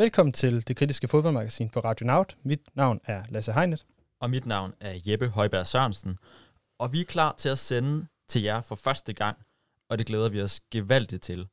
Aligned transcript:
Velkommen 0.00 0.32
til 0.32 0.68
det 0.68 0.76
kritiske 0.76 1.08
fodboldmagasin 1.08 1.68
på 1.68 1.80
Radio 1.80 2.06
Naut. 2.06 2.36
Mit 2.42 2.60
navn 2.74 3.00
er 3.04 3.22
Lasse 3.28 3.52
Heinet. 3.52 3.86
Og 4.20 4.30
mit 4.30 4.46
navn 4.46 4.74
er 4.80 5.00
Jeppe 5.06 5.28
Højberg 5.28 5.66
Sørensen. 5.66 6.18
Og 6.78 6.92
vi 6.92 7.00
er 7.00 7.04
klar 7.04 7.34
til 7.38 7.48
at 7.48 7.58
sende 7.58 8.06
til 8.28 8.42
jer 8.42 8.60
for 8.60 8.74
første 8.74 9.12
gang, 9.12 9.38
og 9.88 9.98
det 9.98 10.06
glæder 10.06 10.28
vi 10.28 10.42
os 10.42 10.60
gevaldigt 10.70 11.22
til. 11.22 11.48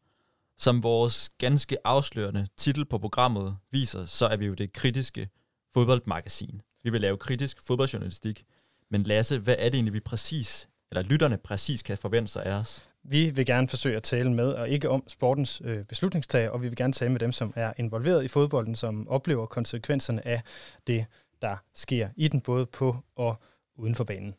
Som 0.57 0.83
vores 0.83 1.29
ganske 1.38 1.78
afslørende 1.83 2.47
titel 2.57 2.86
på 2.86 2.97
programmet 2.97 3.57
viser, 3.71 4.05
så 4.05 4.28
er 4.28 4.38
vi 4.38 4.46
jo 4.46 4.54
det 4.54 4.73
kritiske 4.73 5.29
fodboldmagasin. 5.73 6.61
Vi 6.84 6.89
vil 6.89 7.02
lave 7.02 7.18
kritisk 7.18 7.61
fodboldjournalistik. 7.68 8.45
Men 8.91 9.04
Lasse, 9.04 9.39
hvad 9.39 9.55
er 9.59 9.70
det 9.70 9.73
egentlig, 9.73 9.93
vi 9.93 10.00
præcis, 10.00 10.70
eller 10.91 11.02
lytterne 11.02 11.38
præcis 11.38 11.84
kan 11.84 11.98
forvente 11.98 12.32
sig 12.32 12.45
af 12.45 12.54
os? 12.54 12.89
Vi 13.10 13.30
vil 13.30 13.46
gerne 13.46 13.68
forsøge 13.68 13.98
at 13.98 14.04
tale 14.04 14.32
med, 14.34 14.48
og 14.48 14.70
ikke 14.70 14.90
om 14.90 15.04
sportens 15.08 15.62
øh, 15.66 15.86
beslutningstager, 15.86 16.50
og 16.50 16.62
vi 16.62 16.68
vil 16.68 16.78
gerne 16.78 16.94
tale 16.94 17.12
med 17.12 17.20
dem, 17.20 17.32
som 17.32 17.54
er 17.55 17.73
involveret 17.78 18.23
i 18.23 18.28
fodbolden, 18.28 18.76
som 18.76 19.08
oplever 19.08 19.45
konsekvenserne 19.45 20.27
af 20.27 20.41
det, 20.88 21.05
der 21.41 21.58
sker 21.76 22.09
i 22.16 22.28
den, 22.28 22.41
både 22.41 22.66
på 22.66 22.95
og 23.16 23.36
uden 23.76 23.95
for 23.95 24.04
banen. 24.04 24.36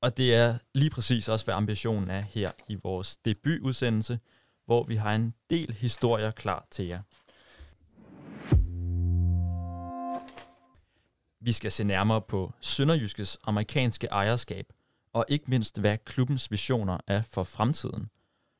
Og 0.00 0.16
det 0.16 0.34
er 0.34 0.58
lige 0.74 0.90
præcis 0.90 1.28
også, 1.28 1.44
hvad 1.44 1.54
ambitionen 1.54 2.10
er 2.10 2.20
her 2.20 2.50
i 2.68 2.74
vores 2.82 3.16
debutudsendelse, 3.16 4.18
hvor 4.66 4.84
vi 4.84 4.96
har 4.96 5.14
en 5.14 5.34
del 5.50 5.72
historier 5.72 6.30
klar 6.30 6.66
til 6.70 6.86
jer. 6.86 7.00
Vi 11.40 11.52
skal 11.52 11.70
se 11.70 11.84
nærmere 11.84 12.22
på 12.22 12.52
Sønderjyskes 12.60 13.38
amerikanske 13.44 14.06
ejerskab, 14.06 14.66
og 15.14 15.24
ikke 15.28 15.44
mindst 15.48 15.80
hvad 15.80 15.98
klubbens 16.04 16.50
visioner 16.50 16.98
er 17.06 17.22
for 17.22 17.42
fremtiden. 17.42 18.10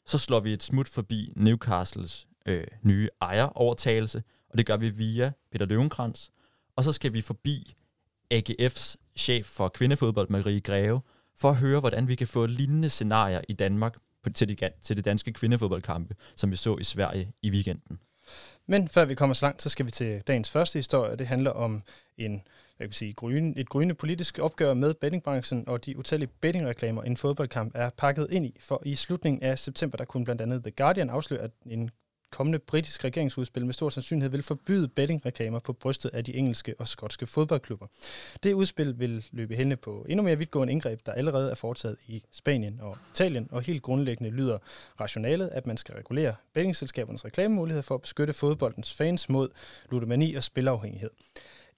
Så 0.06 0.18
slår 0.18 0.40
vi 0.40 0.52
et 0.52 0.62
smut 0.62 0.88
forbi 0.88 1.32
Newcastles 1.36 2.26
øh, 2.46 2.66
nye 2.82 3.08
ejerovertagelse, 3.20 4.22
og 4.48 4.58
det 4.58 4.66
gør 4.66 4.76
vi 4.76 4.90
via 4.90 5.32
Peter 5.52 5.66
Løvenkrantz. 5.66 6.28
Og 6.76 6.84
så 6.84 6.92
skal 6.92 7.12
vi 7.12 7.20
forbi 7.20 7.74
AGF's 8.34 8.94
chef 9.16 9.46
for 9.46 9.68
kvindefodbold, 9.68 10.28
Marie 10.30 10.60
Greve, 10.60 11.00
for 11.36 11.50
at 11.50 11.56
høre, 11.56 11.80
hvordan 11.80 12.08
vi 12.08 12.14
kan 12.14 12.26
få 12.26 12.46
lignende 12.46 12.88
scenarier 12.88 13.40
i 13.48 13.52
Danmark 13.52 13.96
til 14.34 14.48
de, 14.48 14.70
til 14.82 14.96
de 14.96 15.02
danske 15.02 15.32
kvindefodboldkampe, 15.32 16.14
som 16.36 16.50
vi 16.50 16.56
så 16.56 16.76
i 16.76 16.84
Sverige 16.84 17.32
i 17.42 17.50
weekenden. 17.50 17.98
Men 18.66 18.88
før 18.88 19.04
vi 19.04 19.14
kommer 19.14 19.34
så 19.34 19.46
langt, 19.46 19.62
så 19.62 19.68
skal 19.68 19.86
vi 19.86 19.90
til 19.90 20.20
dagens 20.20 20.50
første 20.50 20.78
historie. 20.78 21.16
Det 21.16 21.26
handler 21.26 21.50
om 21.50 21.82
en, 22.18 22.42
hvad 22.76 22.86
kan 22.86 22.92
sige, 22.92 23.12
gryne, 23.12 23.58
et 23.58 23.68
gryende 23.68 23.94
politisk 23.94 24.38
opgør 24.38 24.74
med 24.74 24.94
bettingbranchen, 24.94 25.68
og 25.68 25.86
de 25.86 25.98
utallige 25.98 26.30
bettingreklamer, 26.40 27.02
en 27.02 27.16
fodboldkamp 27.16 27.72
er 27.74 27.90
pakket 27.90 28.26
ind 28.30 28.46
i. 28.46 28.56
For 28.60 28.82
i 28.86 28.94
slutningen 28.94 29.42
af 29.42 29.58
september, 29.58 29.96
der 29.96 30.04
kunne 30.04 30.24
blandt 30.24 30.42
andet 30.42 30.62
The 30.62 30.70
Guardian 30.70 31.10
afsløre, 31.10 31.40
at 31.40 31.50
en 31.66 31.90
kommende 32.34 32.58
britisk 32.58 33.04
regeringsudspil 33.04 33.66
med 33.66 33.74
stor 33.74 33.88
sandsynlighed 33.90 34.30
vil 34.30 34.42
forbyde 34.42 34.88
bettingreklamer 34.88 35.58
på 35.58 35.72
brystet 35.72 36.10
af 36.14 36.24
de 36.24 36.34
engelske 36.34 36.74
og 36.78 36.88
skotske 36.88 37.26
fodboldklubber. 37.26 37.86
Det 38.42 38.52
udspil 38.52 38.98
vil 38.98 39.26
løbe 39.30 39.54
henne 39.54 39.76
på 39.76 40.06
endnu 40.08 40.22
mere 40.22 40.38
vidtgående 40.38 40.72
indgreb, 40.72 41.00
der 41.06 41.12
allerede 41.12 41.50
er 41.50 41.54
foretaget 41.54 41.96
i 42.06 42.24
Spanien 42.32 42.80
og 42.80 42.98
Italien, 43.10 43.48
og 43.50 43.62
helt 43.62 43.82
grundlæggende 43.82 44.30
lyder 44.30 44.58
rationalet, 45.00 45.48
at 45.48 45.66
man 45.66 45.76
skal 45.76 45.94
regulere 45.94 46.34
bettingselskabernes 46.54 47.24
reklamemuligheder 47.24 47.82
for 47.82 47.94
at 47.94 48.02
beskytte 48.02 48.32
fodboldens 48.32 48.94
fans 48.94 49.28
mod 49.28 49.48
ludomani 49.90 50.34
og 50.34 50.42
spilafhængighed. 50.42 51.10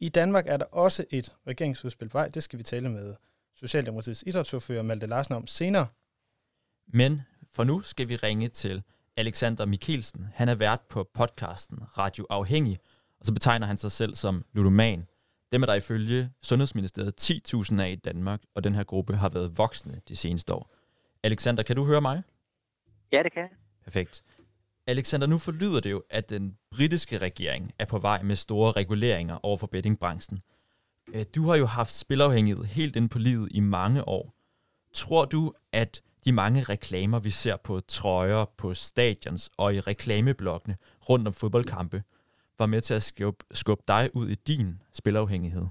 I 0.00 0.08
Danmark 0.08 0.44
er 0.46 0.56
der 0.56 0.64
også 0.64 1.04
et 1.10 1.36
regeringsudspil 1.46 2.08
på 2.08 2.18
vej. 2.18 2.28
Det 2.28 2.42
skal 2.42 2.58
vi 2.58 2.62
tale 2.62 2.88
med 2.88 3.14
Socialdemokratiets 3.54 4.24
idrætsordfører 4.26 4.82
Malte 4.82 5.06
Larsen 5.06 5.34
om 5.34 5.46
senere. 5.46 5.86
Men 6.86 7.22
for 7.52 7.64
nu 7.64 7.80
skal 7.80 8.08
vi 8.08 8.16
ringe 8.16 8.48
til 8.48 8.82
Alexander 9.16 9.66
Mikkelsen. 9.66 10.28
Han 10.34 10.48
er 10.48 10.54
vært 10.54 10.80
på 10.80 11.08
podcasten 11.14 11.78
Radio 11.98 12.26
Afhængig, 12.30 12.78
og 13.20 13.26
så 13.26 13.32
betegner 13.32 13.66
han 13.66 13.76
sig 13.76 13.92
selv 13.92 14.14
som 14.14 14.44
ludoman. 14.52 15.06
Dem 15.52 15.62
er 15.62 15.66
der 15.66 15.74
ifølge 15.74 16.30
Sundhedsministeriet 16.42 17.30
10.000 17.54 17.80
af 17.80 17.90
i 17.90 17.94
Danmark, 17.94 18.42
og 18.54 18.64
den 18.64 18.74
her 18.74 18.84
gruppe 18.84 19.16
har 19.16 19.28
været 19.28 19.58
voksne 19.58 20.00
de 20.08 20.16
seneste 20.16 20.54
år. 20.54 20.74
Alexander, 21.22 21.62
kan 21.62 21.76
du 21.76 21.84
høre 21.84 22.00
mig? 22.00 22.22
Ja, 23.12 23.22
det 23.22 23.32
kan 23.32 23.42
jeg. 23.42 23.50
Perfekt. 23.84 24.22
Alexander, 24.86 25.26
nu 25.26 25.38
forlyder 25.38 25.80
det 25.80 25.90
jo, 25.90 26.02
at 26.10 26.30
den 26.30 26.58
britiske 26.70 27.18
regering 27.18 27.72
er 27.78 27.84
på 27.84 27.98
vej 27.98 28.22
med 28.22 28.36
store 28.36 28.72
reguleringer 28.72 29.38
over 29.42 29.56
for 29.56 29.66
bettingbranchen. 29.66 30.40
Øh, 31.14 31.24
du 31.34 31.46
har 31.48 31.56
jo 31.56 31.66
haft 31.66 31.92
spilafhængighed 31.92 32.64
helt 32.64 32.96
ind 32.96 33.10
på 33.10 33.18
livet 33.18 33.48
i 33.50 33.60
mange 33.60 34.08
år. 34.08 34.34
Tror 34.94 35.24
du, 35.24 35.52
at 35.72 36.02
de 36.24 36.32
mange 36.32 36.62
reklamer, 36.62 37.18
vi 37.18 37.30
ser 37.30 37.56
på 37.56 37.80
trøjer, 37.80 38.44
på 38.44 38.74
stadions 38.74 39.50
og 39.56 39.74
i 39.74 39.80
reklameblokkene 39.80 40.76
rundt 41.08 41.28
om 41.28 41.34
fodboldkampe, 41.34 42.02
var 42.58 42.66
med 42.66 42.80
til 42.80 42.94
at 42.94 43.02
skubbe, 43.02 43.44
skubbe 43.50 43.84
dig 43.88 44.10
ud 44.14 44.28
i 44.28 44.34
din 44.34 44.82
spilafhængighed? 44.92 45.66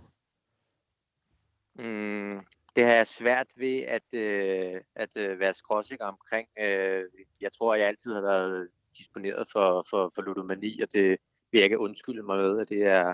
Mm, 1.75 2.39
det 2.75 2.83
har 2.83 2.93
jeg 2.93 3.07
svært 3.07 3.47
ved 3.57 3.79
at, 3.79 4.13
øh, 4.13 4.81
at 4.95 5.17
øh, 5.17 5.39
være 5.39 5.53
skråsikker 5.53 6.05
omkring. 6.05 6.47
Øh, 6.59 7.03
jeg 7.41 7.51
tror, 7.51 7.75
jeg 7.75 7.87
altid 7.87 8.13
har 8.13 8.21
været 8.21 8.69
disponeret 8.97 9.47
for, 9.51 9.85
for, 9.89 10.11
for 10.15 10.21
ludomani, 10.21 10.81
og 10.81 10.93
det 10.93 11.17
vil 11.51 11.59
jeg 11.59 11.63
ikke 11.63 11.79
undskylde 11.79 12.23
mig 12.23 12.37
med, 12.37 12.59
at 12.59 12.69
det 12.69 12.83
er 12.83 13.13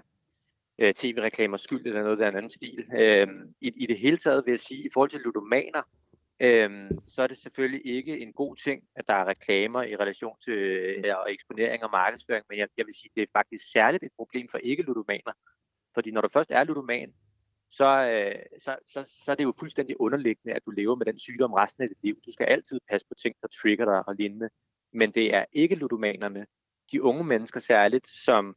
øh, 0.79 0.93
tv-reklamer 0.93 1.57
skyld 1.57 1.85
eller 1.85 2.03
noget, 2.03 2.19
der 2.19 2.25
er 2.25 2.29
en 2.29 2.35
anden 2.35 2.49
stil. 2.49 2.85
Øh, 2.99 3.27
i, 3.61 3.71
I 3.75 3.85
det 3.85 3.97
hele 3.99 4.17
taget 4.17 4.45
vil 4.45 4.51
jeg 4.51 4.59
sige, 4.59 4.85
i 4.85 4.89
forhold 4.93 5.09
til 5.09 5.21
ludomaner, 5.21 5.81
øh, 6.39 6.91
så 7.07 7.23
er 7.23 7.27
det 7.27 7.37
selvfølgelig 7.37 7.81
ikke 7.85 8.19
en 8.19 8.33
god 8.33 8.55
ting, 8.55 8.83
at 8.95 9.07
der 9.07 9.13
er 9.13 9.25
reklamer 9.25 9.83
i 9.83 9.95
relation 9.95 10.35
til 10.45 10.53
øh, 10.53 11.13
eksponering 11.27 11.83
og 11.83 11.91
markedsføring, 11.91 12.45
men 12.49 12.59
jeg, 12.59 12.67
jeg 12.77 12.85
vil 12.85 12.93
sige, 12.93 13.09
det 13.15 13.21
er 13.23 13.27
faktisk 13.33 13.71
særligt 13.71 14.03
et 14.03 14.11
problem 14.17 14.47
for 14.51 14.57
ikke-ludomaner. 14.57 15.33
Fordi 15.93 16.11
når 16.11 16.21
du 16.21 16.29
først 16.33 16.51
er 16.51 16.63
ludoman, 16.63 17.13
så, 17.69 18.11
øh, 18.15 18.59
så, 18.59 18.75
så, 18.85 19.03
så 19.25 19.31
er 19.31 19.35
det 19.35 19.43
jo 19.43 19.53
fuldstændig 19.59 20.01
underliggende, 20.01 20.55
at 20.55 20.65
du 20.65 20.71
lever 20.71 20.95
med 20.95 21.05
den 21.05 21.19
sygdom 21.19 21.53
resten 21.53 21.83
af 21.83 21.89
dit 21.89 22.03
liv. 22.03 22.15
Du 22.25 22.31
skal 22.31 22.45
altid 22.45 22.79
passe 22.89 23.07
på 23.07 23.13
ting, 23.13 23.35
der 23.41 23.47
trigger 23.47 23.85
dig 23.85 24.07
og 24.07 24.15
lignende. 24.15 24.49
Men 24.93 25.11
det 25.11 25.35
er 25.35 25.45
ikke 25.51 25.75
ludomanerne, 25.75 26.45
de 26.91 27.03
unge 27.03 27.23
mennesker 27.23 27.59
særligt, 27.59 28.07
som 28.07 28.55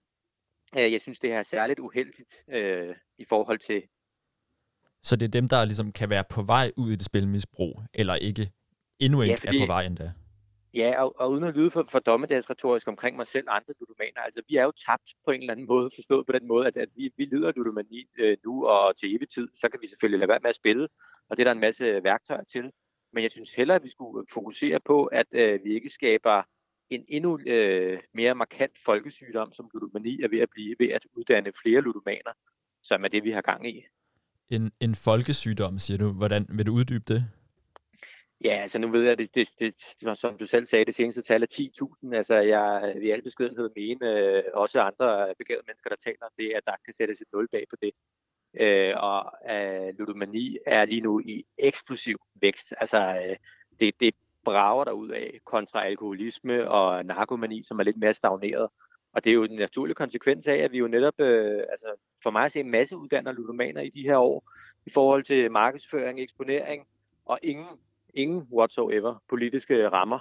øh, 0.79 0.93
jeg 0.93 1.01
synes, 1.01 1.19
det 1.19 1.33
er 1.33 1.43
særligt 1.43 1.79
uheldigt 1.79 2.45
øh, 2.49 2.95
i 3.19 3.25
forhold 3.25 3.59
til 3.59 3.83
så 5.05 5.17
det 5.17 5.25
er 5.25 5.41
dem, 5.41 5.49
der 5.49 5.65
ligesom 5.65 5.93
kan 5.93 6.11
være 6.11 6.25
på 6.31 6.43
vej 6.43 6.73
ud 6.77 6.93
i 6.93 6.97
det 6.97 7.05
spilmisbrug, 7.05 7.83
eller 7.95 8.15
ikke 8.15 8.53
endnu 8.99 9.23
ikke 9.23 9.33
ja, 9.33 9.37
fordi, 9.37 9.57
er 9.57 9.67
på 9.67 9.73
vej 9.73 9.83
endda. 9.83 10.13
Ja, 10.75 11.03
og, 11.03 11.21
og 11.21 11.31
uden 11.31 11.45
at 11.45 11.55
lyde 11.55 11.71
for, 11.71 11.87
for 11.91 11.99
dommedagsretorisk 11.99 12.89
omkring 12.89 13.17
mig 13.17 13.27
selv 13.27 13.49
og 13.49 13.57
andre 13.57 13.75
ludomaner, 13.81 14.21
altså 14.21 14.43
vi 14.49 14.57
er 14.57 14.65
jo 14.65 14.73
tabt 14.87 15.09
på 15.25 15.31
en 15.31 15.41
eller 15.41 15.53
anden 15.53 15.67
måde, 15.67 15.91
forstået 15.95 16.27
på 16.27 16.33
den 16.33 16.49
måde, 16.49 16.67
at, 16.67 16.77
at 16.77 16.89
vi, 16.97 17.11
vi 17.17 17.25
lider 17.25 17.53
ludomani 17.57 18.05
øh, 18.19 18.37
nu 18.45 18.67
og 18.67 18.97
til 18.97 19.17
evig 19.17 19.29
tid, 19.29 19.49
så 19.55 19.69
kan 19.69 19.79
vi 19.83 19.87
selvfølgelig 19.87 20.19
lade 20.19 20.29
være 20.29 20.41
med 20.43 20.49
at 20.49 20.55
spille, 20.55 20.89
og 21.29 21.37
det 21.37 21.43
er 21.43 21.45
der 21.45 21.53
en 21.53 21.61
masse 21.61 21.85
værktøjer 22.05 22.45
til. 22.45 22.71
Men 23.15 23.23
jeg 23.23 23.31
synes 23.31 23.55
hellere, 23.55 23.77
at 23.77 23.85
vi 23.85 23.89
skulle 23.89 24.27
fokusere 24.33 24.81
på, 24.81 25.05
at 25.05 25.27
øh, 25.35 25.65
vi 25.65 25.75
ikke 25.75 25.91
skaber 25.91 26.43
en 26.91 27.05
endnu 27.09 27.39
øh, 27.47 27.99
mere 28.15 28.35
markant 28.35 28.79
folkesygdom, 28.85 29.53
som 29.53 29.71
ludomani 29.75 30.23
er 30.23 30.29
ved 30.29 30.41
at 30.41 30.49
blive, 30.51 30.77
ved 30.79 30.89
at 30.89 31.07
uddanne 31.17 31.53
flere 31.63 31.81
ludomaner, 31.81 32.33
som 32.83 33.05
er 33.05 33.09
det, 33.09 33.25
vi 33.25 33.31
har 33.31 33.43
gang 33.43 33.69
i 33.69 33.85
en, 34.51 34.73
en 34.81 34.95
folkesygdom, 34.95 35.79
siger 35.79 35.99
du. 35.99 36.13
Hvordan 36.13 36.47
vil 36.49 36.67
du 36.67 36.73
uddybe 36.73 37.05
det? 37.09 37.31
Ja, 38.45 38.51
altså 38.51 38.79
nu 38.79 38.89
ved 38.91 39.03
jeg, 39.03 39.19
det, 39.19 39.35
det, 39.35 39.49
det, 39.61 40.19
som 40.19 40.39
du 40.39 40.47
selv 40.47 40.67
sagde, 40.67 40.85
det 40.85 40.95
seneste 40.95 41.23
tal 41.23 41.43
er 41.43 41.71
10.000. 42.07 42.17
Altså 42.17 42.35
jeg 42.35 42.93
vil 42.95 43.09
i 43.09 43.11
al 43.11 43.23
beskedenhed 43.23 43.71
mene, 43.77 44.07
øh, 44.11 44.43
også 44.55 44.81
andre 44.81 45.35
begavede 45.39 45.65
mennesker, 45.67 45.91
der 45.91 45.97
taler 45.97 46.25
om 46.25 46.33
det, 46.39 46.53
at 46.57 46.63
der 46.67 46.77
kan 46.85 46.95
sættes 46.95 47.21
et 47.21 47.27
nul 47.33 47.49
bag 47.53 47.65
på 47.71 47.77
det. 47.83 47.91
Øh, 48.61 48.95
og 48.97 49.33
øh, 49.51 49.99
ludomani 49.99 50.59
er 50.67 50.85
lige 50.85 51.01
nu 51.01 51.21
i 51.21 51.45
eksplosiv 51.59 52.17
vækst. 52.41 52.75
Altså 52.81 52.99
øh, 52.99 53.37
det, 53.81 54.01
det 54.01 54.15
brager 54.45 54.85
der 54.85 54.93
ud 54.93 55.09
af 55.09 55.41
kontra 55.45 55.87
alkoholisme 55.87 56.71
og 56.71 57.05
narkomani, 57.05 57.63
som 57.63 57.79
er 57.79 57.85
lidt 57.85 57.97
mere 57.97 58.15
stagneret. 58.15 58.69
Og 59.13 59.25
det 59.25 59.31
er 59.31 59.35
jo 59.35 59.45
en 59.45 59.57
naturlig 59.57 59.97
konsekvens 59.97 60.47
af, 60.47 60.57
at 60.57 60.73
vi 60.73 60.79
jo 60.79 60.89
netop, 60.89 61.21
øh, 61.21 61.63
altså 61.71 61.87
for 62.23 62.31
mig 62.31 62.45
at 62.45 62.53
se, 62.53 62.61
en 62.61 62.71
masse 62.71 62.97
uddanner 62.97 63.33
ludomaner 63.33 63.81
i 63.81 63.89
de 63.89 64.03
her 64.03 64.17
år, 64.17 64.53
i 64.87 64.91
forhold 64.91 65.23
til 65.23 65.51
markedsføring, 65.51 66.21
eksponering, 66.21 66.87
og 67.27 67.39
ingen, 67.43 67.67
ingen 68.15 68.47
whatsoever 68.53 69.23
politiske 69.31 69.89
rammer. 69.89 70.19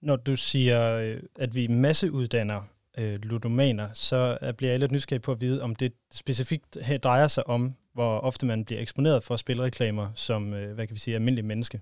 Når 0.00 0.16
du 0.16 0.36
siger, 0.36 0.98
øh, 0.98 1.22
at 1.36 1.54
vi 1.54 1.66
masseuddanner 1.66 2.60
øh, 2.98 3.20
ludomaner, 3.22 3.92
så 3.92 4.38
øh, 4.42 4.54
bliver 4.54 4.70
jeg 4.70 4.80
lidt 4.80 4.92
nysgerrig 4.92 5.22
på 5.22 5.32
at 5.32 5.40
vide, 5.40 5.62
om 5.62 5.74
det 5.74 5.92
specifikt 6.12 6.78
her 6.82 6.98
drejer 6.98 7.28
sig 7.28 7.46
om, 7.46 7.74
hvor 7.92 8.18
ofte 8.18 8.46
man 8.46 8.64
bliver 8.64 8.80
eksponeret 8.80 9.24
for 9.24 9.36
spilreklamer 9.36 10.08
som, 10.14 10.54
øh, 10.54 10.74
hvad 10.74 10.86
kan 10.86 10.94
vi 10.94 11.00
sige, 11.00 11.14
almindelig 11.14 11.44
menneske. 11.44 11.80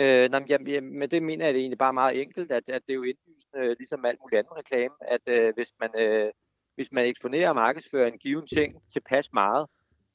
Øh, 0.00 0.30
nej, 0.30 0.44
jamen, 0.48 0.98
med 0.98 1.08
det 1.08 1.22
mener 1.22 1.44
jeg 1.44 1.54
det 1.54 1.60
egentlig 1.60 1.78
bare 1.78 1.92
meget 1.92 2.22
enkelt, 2.22 2.52
at, 2.52 2.62
at 2.68 2.82
det 2.86 2.92
er 2.92 2.96
jo 2.96 3.02
indlysende, 3.02 3.58
øh, 3.58 3.76
ligesom 3.78 4.04
alt 4.04 4.18
muligt 4.22 4.38
andet 4.38 4.52
reklame, 4.56 4.94
at 5.00 5.20
øh, 5.26 5.54
hvis, 5.54 5.72
man, 5.80 5.90
øh, 5.98 6.30
hvis 6.74 6.92
man 6.92 7.06
eksponerer 7.06 7.48
og 7.48 7.54
markedsfører 7.54 8.06
en 8.06 8.18
given 8.18 8.46
ting 8.46 8.82
tilpas 8.92 9.32
meget, 9.32 9.66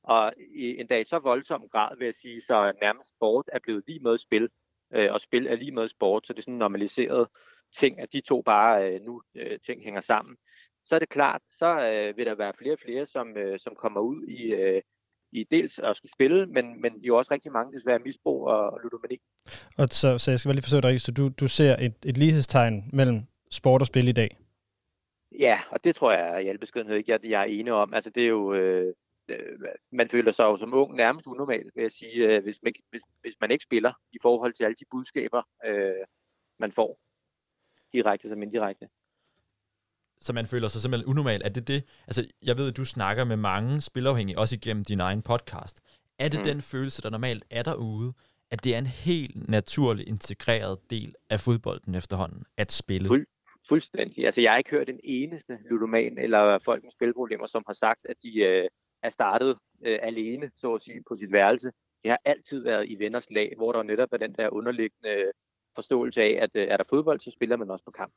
og 0.04 0.34
i 0.56 0.80
en 0.80 0.88
dag 0.88 1.06
så 1.06 1.20
voldsom 1.20 1.64
grad, 1.72 1.98
vil 1.98 2.06
jeg 2.06 2.14
sige, 2.14 2.42
så 2.42 2.74
nærmest 2.82 3.10
sport 3.10 3.46
er 3.54 3.60
blevet 3.64 3.84
lige 3.88 4.00
med 4.00 4.18
spil, 4.18 4.50
øh, 4.94 5.14
og 5.14 5.22
spil 5.22 5.48
er 5.48 5.56
lige 5.56 5.72
med 5.72 5.88
sport, 5.88 6.28
så 6.28 6.34
det 6.34 6.40
er 6.40 6.44
sådan 6.44 6.58
normaliseret, 6.58 7.28
ting, 7.74 8.00
at 8.00 8.14
de 8.14 8.22
to 8.22 8.42
bare 8.42 8.94
øh, 8.94 9.02
nu 9.02 9.22
øh, 9.36 9.60
ting 9.60 9.84
hænger 9.84 10.02
sammen, 10.02 10.36
så 10.86 10.96
er 10.96 11.00
det 11.00 11.10
klart, 11.10 11.42
så 11.48 11.90
øh, 11.92 12.18
vil 12.18 12.26
der 12.26 12.36
være 12.36 12.54
flere 12.58 12.74
og 12.74 12.80
flere, 12.80 13.06
som, 13.06 13.38
øh, 13.38 13.60
som 13.60 13.76
kommer 13.76 14.02
ud 14.02 14.24
i, 14.24 14.54
øh, 14.54 14.82
i 15.32 15.44
dels 15.44 15.80
at 15.80 15.96
skulle 15.96 16.12
spille, 16.12 16.46
men, 16.48 16.82
men 16.82 16.94
jo 17.02 17.18
også 17.18 17.34
rigtig 17.34 17.52
mange 17.52 17.74
desværre 17.74 18.00
misbrug 18.00 18.48
og, 18.48 18.70
og 18.70 18.80
ludomani. 18.84 19.18
Og 19.78 19.88
så, 19.92 20.18
så 20.18 20.32
jeg 20.32 20.40
skal 20.40 20.50
bare 20.50 20.56
lige 20.56 20.64
forsøge 20.64 20.82
dig, 20.82 21.02
så 21.02 21.12
du, 21.12 21.30
du 21.30 21.48
ser 21.48 21.76
et, 21.80 21.96
et 22.06 22.18
lighedstegn 22.18 22.90
mellem 22.94 23.22
sport 23.52 23.82
og 23.82 23.88
spil 23.88 24.08
i 24.08 24.12
dag? 24.12 24.38
Ja, 25.40 25.60
og 25.72 25.84
det 25.84 25.96
tror 25.96 26.12
jeg 26.12 26.44
i 26.44 26.48
al 26.48 26.58
beskedenhed 26.58 26.96
ikke, 26.96 27.12
jeg, 27.12 27.20
jeg 27.26 27.42
er 27.42 27.46
enig 27.46 27.74
om. 27.74 27.94
Altså 27.94 28.10
det 28.10 28.24
er 28.24 28.28
jo, 28.28 28.54
øh, 28.54 28.94
øh, 29.28 29.58
man 29.92 30.10
føler 30.10 30.32
sig 30.32 30.44
jo 30.44 30.58
som 30.58 30.74
ung 30.74 30.96
nærmest 30.96 31.28
unormal, 31.28 31.70
vil 31.76 31.82
jeg 31.82 31.92
sige, 31.92 32.36
øh, 32.36 32.44
hvis, 32.44 32.60
man 32.64 32.68
ikke, 32.68 32.84
hvis, 32.90 33.02
hvis 33.22 33.36
man 33.42 33.52
ikke 33.52 33.64
spiller 33.64 33.94
i 34.12 34.18
forhold 34.22 34.54
til 34.54 34.64
alle 34.64 34.76
de 34.80 34.86
budskaber, 34.92 35.42
øh, 35.66 36.06
man 36.60 36.72
får 36.72 37.00
direkte 37.94 38.30
som 38.30 38.44
indirekte. 38.44 38.88
Så 40.22 40.34
man 40.34 40.48
føler 40.48 40.68
sig 40.68 40.82
simpelthen 40.82 41.10
unormal. 41.10 41.42
Er 41.46 41.50
det 41.50 41.68
det? 41.68 41.84
Altså, 42.08 42.28
jeg 42.42 42.58
ved, 42.58 42.68
at 42.70 42.78
du 42.78 42.86
snakker 42.86 43.24
med 43.24 43.38
mange 43.38 43.82
spilafhængige, 43.82 44.38
også 44.38 44.56
igennem 44.56 44.86
din 44.86 45.00
egen 45.00 45.22
podcast. 45.22 45.82
Er 46.20 46.30
det 46.30 46.40
mm. 46.40 46.44
den 46.44 46.62
følelse, 46.62 47.02
der 47.02 47.10
normalt 47.10 47.46
er 47.50 47.64
derude, 47.64 48.14
at 48.52 48.64
det 48.64 48.74
er 48.76 48.78
en 48.78 48.88
helt 48.88 49.50
naturlig 49.50 50.08
integreret 50.08 50.80
del 50.90 51.16
af 51.30 51.40
fodbolden 51.40 51.96
efterhånden, 51.96 52.44
at 52.58 52.72
spille? 52.72 53.08
Fuld, 53.08 53.28
fuldstændig. 53.68 54.26
Altså, 54.26 54.42
jeg 54.42 54.52
har 54.52 54.58
ikke 54.58 54.70
hørt 54.70 54.90
en 54.90 55.00
eneste 55.04 55.60
ludoman 55.70 56.18
eller 56.18 56.60
folk 56.60 56.84
med 56.84 56.92
spilproblemer, 56.92 57.48
som 57.48 57.64
har 57.68 57.74
sagt, 57.74 58.00
at 58.10 58.16
de 58.24 58.44
øh, 58.44 58.68
er 59.04 59.10
startet 59.10 59.58
øh, 59.86 60.00
alene, 60.02 60.52
så 60.56 60.74
at 60.74 60.82
sige, 60.82 61.04
på 61.08 61.16
sit 61.16 61.32
værelse. 61.32 61.72
Det 62.04 62.12
har 62.12 62.20
altid 62.26 62.64
været 62.64 62.90
i 62.90 63.00
venners 63.00 63.32
lag, 63.32 63.54
hvor 63.58 63.72
der 63.72 63.84
netop 63.84 64.10
er 64.12 64.18
den 64.18 64.34
der 64.34 64.50
underliggende 64.50 65.32
forståelse 65.76 66.22
af, 66.22 66.40
at 66.42 66.50
øh, 66.56 66.68
er 66.68 66.78
der 66.78 66.84
fodbold, 66.90 67.20
så 67.20 67.32
spiller 67.32 67.58
man 67.58 67.72
også 67.72 67.86
på 67.86 67.92
kamp. 67.92 68.14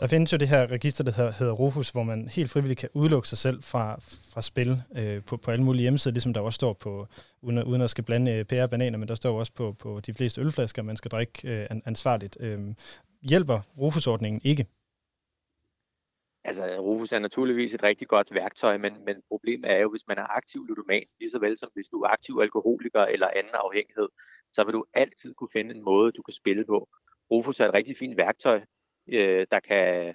Der 0.00 0.06
findes 0.06 0.32
jo 0.32 0.38
det 0.38 0.48
her 0.48 0.66
register, 0.66 1.04
der 1.04 1.12
hedder, 1.12 1.52
Rufus, 1.52 1.90
hvor 1.90 2.02
man 2.02 2.28
helt 2.28 2.50
frivilligt 2.50 2.80
kan 2.80 2.88
udelukke 2.94 3.28
sig 3.28 3.38
selv 3.38 3.62
fra, 3.62 3.96
fra 4.32 4.42
spil 4.42 4.82
øh, 4.96 5.22
på, 5.22 5.36
på 5.36 5.50
alle 5.50 5.64
mulige 5.64 5.82
hjemmesider, 5.82 6.12
ligesom 6.12 6.34
der 6.34 6.40
også 6.40 6.56
står 6.56 6.72
på, 6.72 7.06
uden, 7.42 7.64
uden 7.64 7.82
at 7.82 7.90
skal 7.90 8.04
blande 8.04 8.32
øh, 8.32 8.44
pære 8.44 8.62
og 8.62 8.70
bananer, 8.70 8.98
men 8.98 9.08
der 9.08 9.14
står 9.14 9.38
også 9.38 9.52
på, 9.52 9.72
på 9.72 10.00
de 10.06 10.14
fleste 10.14 10.40
ølflasker, 10.40 10.82
man 10.82 10.96
skal 10.96 11.10
drikke 11.10 11.32
øh, 11.44 11.80
ansvarligt. 11.84 12.36
Øh, 12.40 12.74
hjælper 13.22 13.60
Rufus-ordningen 13.78 14.40
ikke? 14.44 14.66
Altså, 16.48 16.64
Rufus 16.80 17.12
er 17.12 17.18
naturligvis 17.18 17.74
et 17.74 17.82
rigtig 17.82 18.08
godt 18.08 18.34
værktøj, 18.34 18.76
men, 18.76 18.92
men 19.04 19.16
problemet 19.28 19.70
er 19.70 19.78
jo, 19.78 19.90
hvis 19.90 20.06
man 20.08 20.18
er 20.18 20.36
aktiv 20.36 20.66
ludoman, 20.68 21.06
lige 21.20 21.30
så 21.30 21.38
vel 21.38 21.58
som 21.58 21.70
hvis 21.74 21.88
du 21.88 21.96
er 22.02 22.08
aktiv 22.08 22.38
alkoholiker 22.42 23.00
eller 23.00 23.28
anden 23.36 23.52
afhængighed, 23.54 24.08
så 24.52 24.64
vil 24.64 24.72
du 24.72 24.84
altid 24.94 25.34
kunne 25.34 25.48
finde 25.52 25.74
en 25.74 25.82
måde, 25.82 26.12
du 26.12 26.22
kan 26.22 26.32
spille 26.32 26.64
på. 26.64 26.88
Rufus 27.30 27.60
er 27.60 27.68
et 27.68 27.74
rigtig 27.74 27.96
fint 27.96 28.16
værktøj, 28.16 28.60
øh, 29.08 29.46
der 29.50 29.60
kan, 29.60 30.14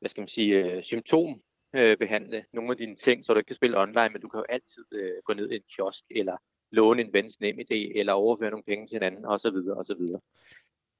hvad 0.00 0.08
skal 0.08 0.20
man 0.20 0.28
sige, 0.28 0.52
øh, 0.64 0.82
symptom 0.82 1.42
øh, 1.74 1.96
behandle 1.96 2.44
nogle 2.52 2.70
af 2.70 2.76
dine 2.76 2.96
ting, 2.96 3.24
så 3.24 3.32
du 3.32 3.38
ikke 3.38 3.48
kan 3.48 3.56
spille 3.56 3.78
online, 3.78 4.08
men 4.08 4.20
du 4.20 4.28
kan 4.28 4.38
jo 4.38 4.46
altid 4.48 4.84
øh, 4.92 5.12
gå 5.24 5.32
ned 5.32 5.50
i 5.50 5.54
en 5.56 5.62
kiosk, 5.76 6.04
eller 6.10 6.36
låne 6.70 7.02
en 7.02 7.12
vens 7.12 7.40
nem 7.40 7.58
idé, 7.58 7.98
eller 7.98 8.12
overføre 8.12 8.50
nogle 8.50 8.64
penge 8.64 8.86
til 8.86 8.96
en 8.96 9.02
anden, 9.02 9.24
osv. 9.24 9.56
osv. 9.76 10.02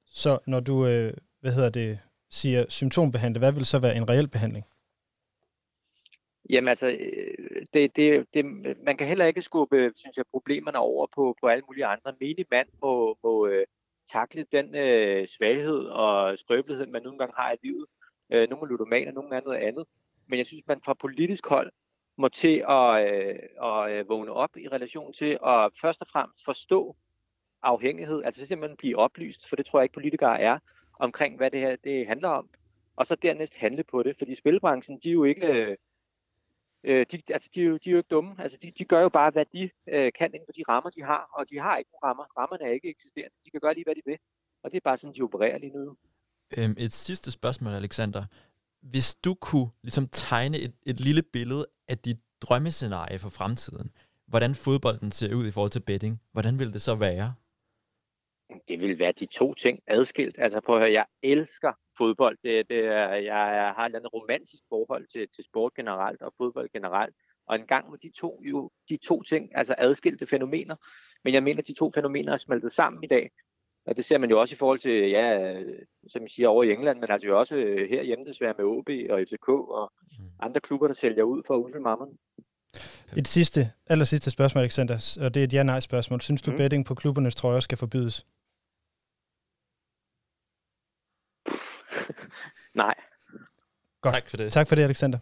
Så 0.06 0.38
når 0.46 0.60
du, 0.60 0.86
øh, 0.86 1.14
hvad 1.40 1.52
hedder 1.52 1.70
det, 1.70 2.00
siger 2.30 2.64
symptombehandle, 2.68 3.38
hvad 3.38 3.52
vil 3.52 3.66
så 3.66 3.78
være 3.78 3.96
en 3.96 4.08
reel 4.08 4.28
behandling? 4.28 4.64
Jamen 6.50 6.68
altså, 6.68 6.88
øh, 6.88 7.66
det, 7.74 7.96
det, 7.96 8.26
det, 8.34 8.44
man 8.84 8.96
kan 8.96 9.06
heller 9.06 9.24
ikke 9.24 9.42
skubbe, 9.42 9.92
synes 9.96 10.16
jeg, 10.16 10.24
problemerne 10.30 10.78
over 10.78 11.06
på, 11.14 11.36
på 11.40 11.46
alle 11.46 11.64
mulige 11.66 11.86
andre. 11.86 12.14
Menig 12.20 12.46
mand 12.50 12.68
må, 12.82 13.18
må 13.22 13.46
øh, 13.46 13.66
takle 14.12 14.46
den 14.52 14.74
øh, 14.74 15.26
svaghed 15.26 15.78
og 15.78 16.38
skrøbelighed, 16.38 16.86
man 16.86 17.02
nogle 17.02 17.18
gange 17.18 17.34
har 17.36 17.52
i 17.52 17.56
livet. 17.62 17.86
Øh, 18.32 18.50
nogle 18.50 18.64
er 18.64 18.68
ludomaner, 18.68 19.12
nogle 19.12 19.36
er 19.36 19.40
noget 19.44 19.58
andet. 19.58 19.84
Men 20.26 20.38
jeg 20.38 20.46
synes, 20.46 20.62
man 20.66 20.80
fra 20.84 20.94
politisk 20.94 21.46
hold 21.46 21.72
må 22.18 22.28
til 22.28 22.64
at, 22.68 23.12
øh, 23.12 23.38
at 23.62 23.90
øh, 23.90 24.08
vågne 24.08 24.32
op 24.32 24.56
i 24.56 24.68
relation 24.68 25.12
til 25.12 25.38
at 25.46 25.70
først 25.80 26.00
og 26.00 26.06
fremmest 26.12 26.44
forstå 26.44 26.96
afhængighed, 27.62 28.22
altså 28.24 28.46
simpelthen 28.46 28.76
blive 28.76 28.96
oplyst, 28.96 29.48
for 29.48 29.56
det 29.56 29.66
tror 29.66 29.78
jeg 29.78 29.84
ikke 29.84 29.94
politikere 29.94 30.40
er, 30.40 30.58
omkring 30.98 31.36
hvad 31.36 31.50
det 31.50 31.60
her 31.60 31.76
det 31.76 32.06
handler 32.06 32.28
om, 32.28 32.48
og 32.96 33.06
så 33.06 33.14
dernæst 33.14 33.56
handle 33.56 33.84
på 33.84 34.02
det, 34.02 34.16
fordi 34.18 34.34
spilbranchen, 34.34 34.98
de 35.02 35.08
er 35.08 35.12
jo 35.12 35.24
ikke, 35.24 35.76
øh, 36.84 37.06
de, 37.12 37.22
altså, 37.30 37.48
de, 37.54 37.62
er 37.62 37.66
jo, 37.66 37.76
de 37.76 37.90
er 37.90 37.92
jo 37.92 37.96
ikke 37.98 38.08
dumme, 38.08 38.34
altså 38.38 38.58
de, 38.62 38.70
de 38.70 38.84
gør 38.84 39.00
jo 39.00 39.08
bare, 39.08 39.30
hvad 39.30 39.44
de 39.52 39.70
øh, 39.88 40.12
kan 40.18 40.34
inden 40.34 40.46
for 40.46 40.52
de 40.52 40.62
rammer, 40.68 40.90
de 40.90 41.02
har, 41.02 41.30
og 41.34 41.50
de 41.50 41.58
har 41.58 41.76
ikke 41.76 41.90
nogen 41.90 42.08
rammer, 42.08 42.24
rammerne 42.38 42.64
er 42.64 42.72
ikke 42.72 42.88
eksisterende, 42.88 43.36
de 43.44 43.50
kan 43.50 43.60
gøre 43.60 43.74
lige, 43.74 43.84
hvad 43.84 43.94
de 43.94 44.02
vil, 44.06 44.18
og 44.62 44.70
det 44.70 44.76
er 44.76 44.80
bare 44.84 44.98
sådan, 44.98 45.14
de 45.14 45.22
opererer 45.22 45.58
lige 45.58 45.72
nu. 45.72 45.96
Øhm, 46.56 46.74
et 46.78 46.92
sidste 46.92 47.30
spørgsmål, 47.30 47.72
Alexander. 47.72 48.24
Hvis 48.80 49.14
du 49.14 49.34
kunne 49.34 49.70
ligesom 49.82 50.08
tegne 50.12 50.58
et, 50.58 50.72
et 50.86 51.00
lille 51.00 51.22
billede 51.22 51.66
af 51.88 51.98
dit 51.98 52.18
drømmescenarie 52.40 53.18
for 53.18 53.28
fremtiden, 53.28 53.90
hvordan 54.26 54.54
fodbolden 54.54 55.10
ser 55.10 55.34
ud 55.34 55.46
i 55.46 55.50
forhold 55.50 55.70
til 55.70 55.80
betting, 55.80 56.20
hvordan 56.32 56.58
vil 56.58 56.72
det 56.72 56.82
så 56.82 56.94
være? 56.94 57.34
Det 58.68 58.80
vil 58.80 58.98
være 58.98 59.12
de 59.12 59.26
to 59.26 59.54
ting 59.54 59.80
adskilt. 59.86 60.38
Altså 60.38 60.60
prøv 60.60 60.76
at 60.76 60.82
høre, 60.82 60.92
jeg 60.92 61.06
elsker 61.22 61.72
fodbold. 61.98 62.38
Det, 62.44 62.68
det 62.70 62.78
er, 62.78 63.14
jeg 63.14 63.72
har 63.76 63.86
et 63.86 63.94
andet 63.94 64.14
romantisk 64.14 64.62
forhold 64.68 65.06
til, 65.12 65.28
til 65.34 65.44
sport 65.44 65.74
generelt 65.74 66.22
og 66.22 66.32
fodbold 66.38 66.68
generelt. 66.72 67.14
Og 67.48 67.56
en 67.56 67.66
gang 67.66 67.90
med 67.90 67.98
de 67.98 68.10
to, 68.20 68.42
jo, 68.44 68.70
de 68.88 68.96
to 68.96 69.22
ting, 69.22 69.50
altså 69.54 69.74
adskilte 69.78 70.26
fænomener. 70.26 70.76
Men 71.24 71.34
jeg 71.34 71.42
mener, 71.42 71.58
at 71.58 71.68
de 71.68 71.74
to 71.74 71.92
fænomener 71.94 72.32
er 72.32 72.36
smeltet 72.36 72.72
sammen 72.72 73.04
i 73.04 73.06
dag. 73.06 73.30
Og 73.86 73.96
det 73.96 74.04
ser 74.04 74.18
man 74.18 74.30
jo 74.30 74.40
også 74.40 74.54
i 74.54 74.56
forhold 74.56 74.78
til, 74.78 75.10
ja, 75.10 75.54
som 76.08 76.22
jeg 76.22 76.30
siger, 76.30 76.48
over 76.48 76.64
i 76.64 76.72
England, 76.72 76.98
men 77.00 77.10
altså 77.10 77.28
jo 77.28 77.38
også 77.38 77.56
herhjemme 77.90 78.24
desværre 78.24 78.54
med 78.58 78.64
OB 78.64 78.88
og 79.10 79.20
FCK 79.20 79.48
og 79.48 79.92
mm. 80.18 80.24
andre 80.40 80.60
klubber, 80.60 80.86
der 80.86 80.94
sælger 80.94 81.22
ud 81.22 81.42
for 81.46 81.76
at 81.76 81.82
mammon. 81.82 82.18
Et 83.16 83.28
sidste, 83.28 83.70
aller 83.86 84.04
sidste 84.04 84.30
spørgsmål, 84.30 84.62
Alexander, 84.62 85.18
og 85.20 85.34
det 85.34 85.40
er 85.40 85.44
et 85.44 85.54
ja-nej-spørgsmål. 85.54 86.20
Synes 86.20 86.42
du, 86.42 86.50
mm. 86.50 86.56
betting 86.56 86.86
på 86.86 86.94
klubbernes 86.94 87.34
trøjer 87.34 87.60
skal 87.60 87.78
forbydes? 87.78 88.26
Nej. 92.74 92.94
Godt. 94.00 94.14
Tak 94.14 94.30
for 94.30 94.36
det. 94.36 94.52
Tak 94.52 94.68
for 94.68 94.74
det, 94.74 94.82
Alexander. 94.82 95.18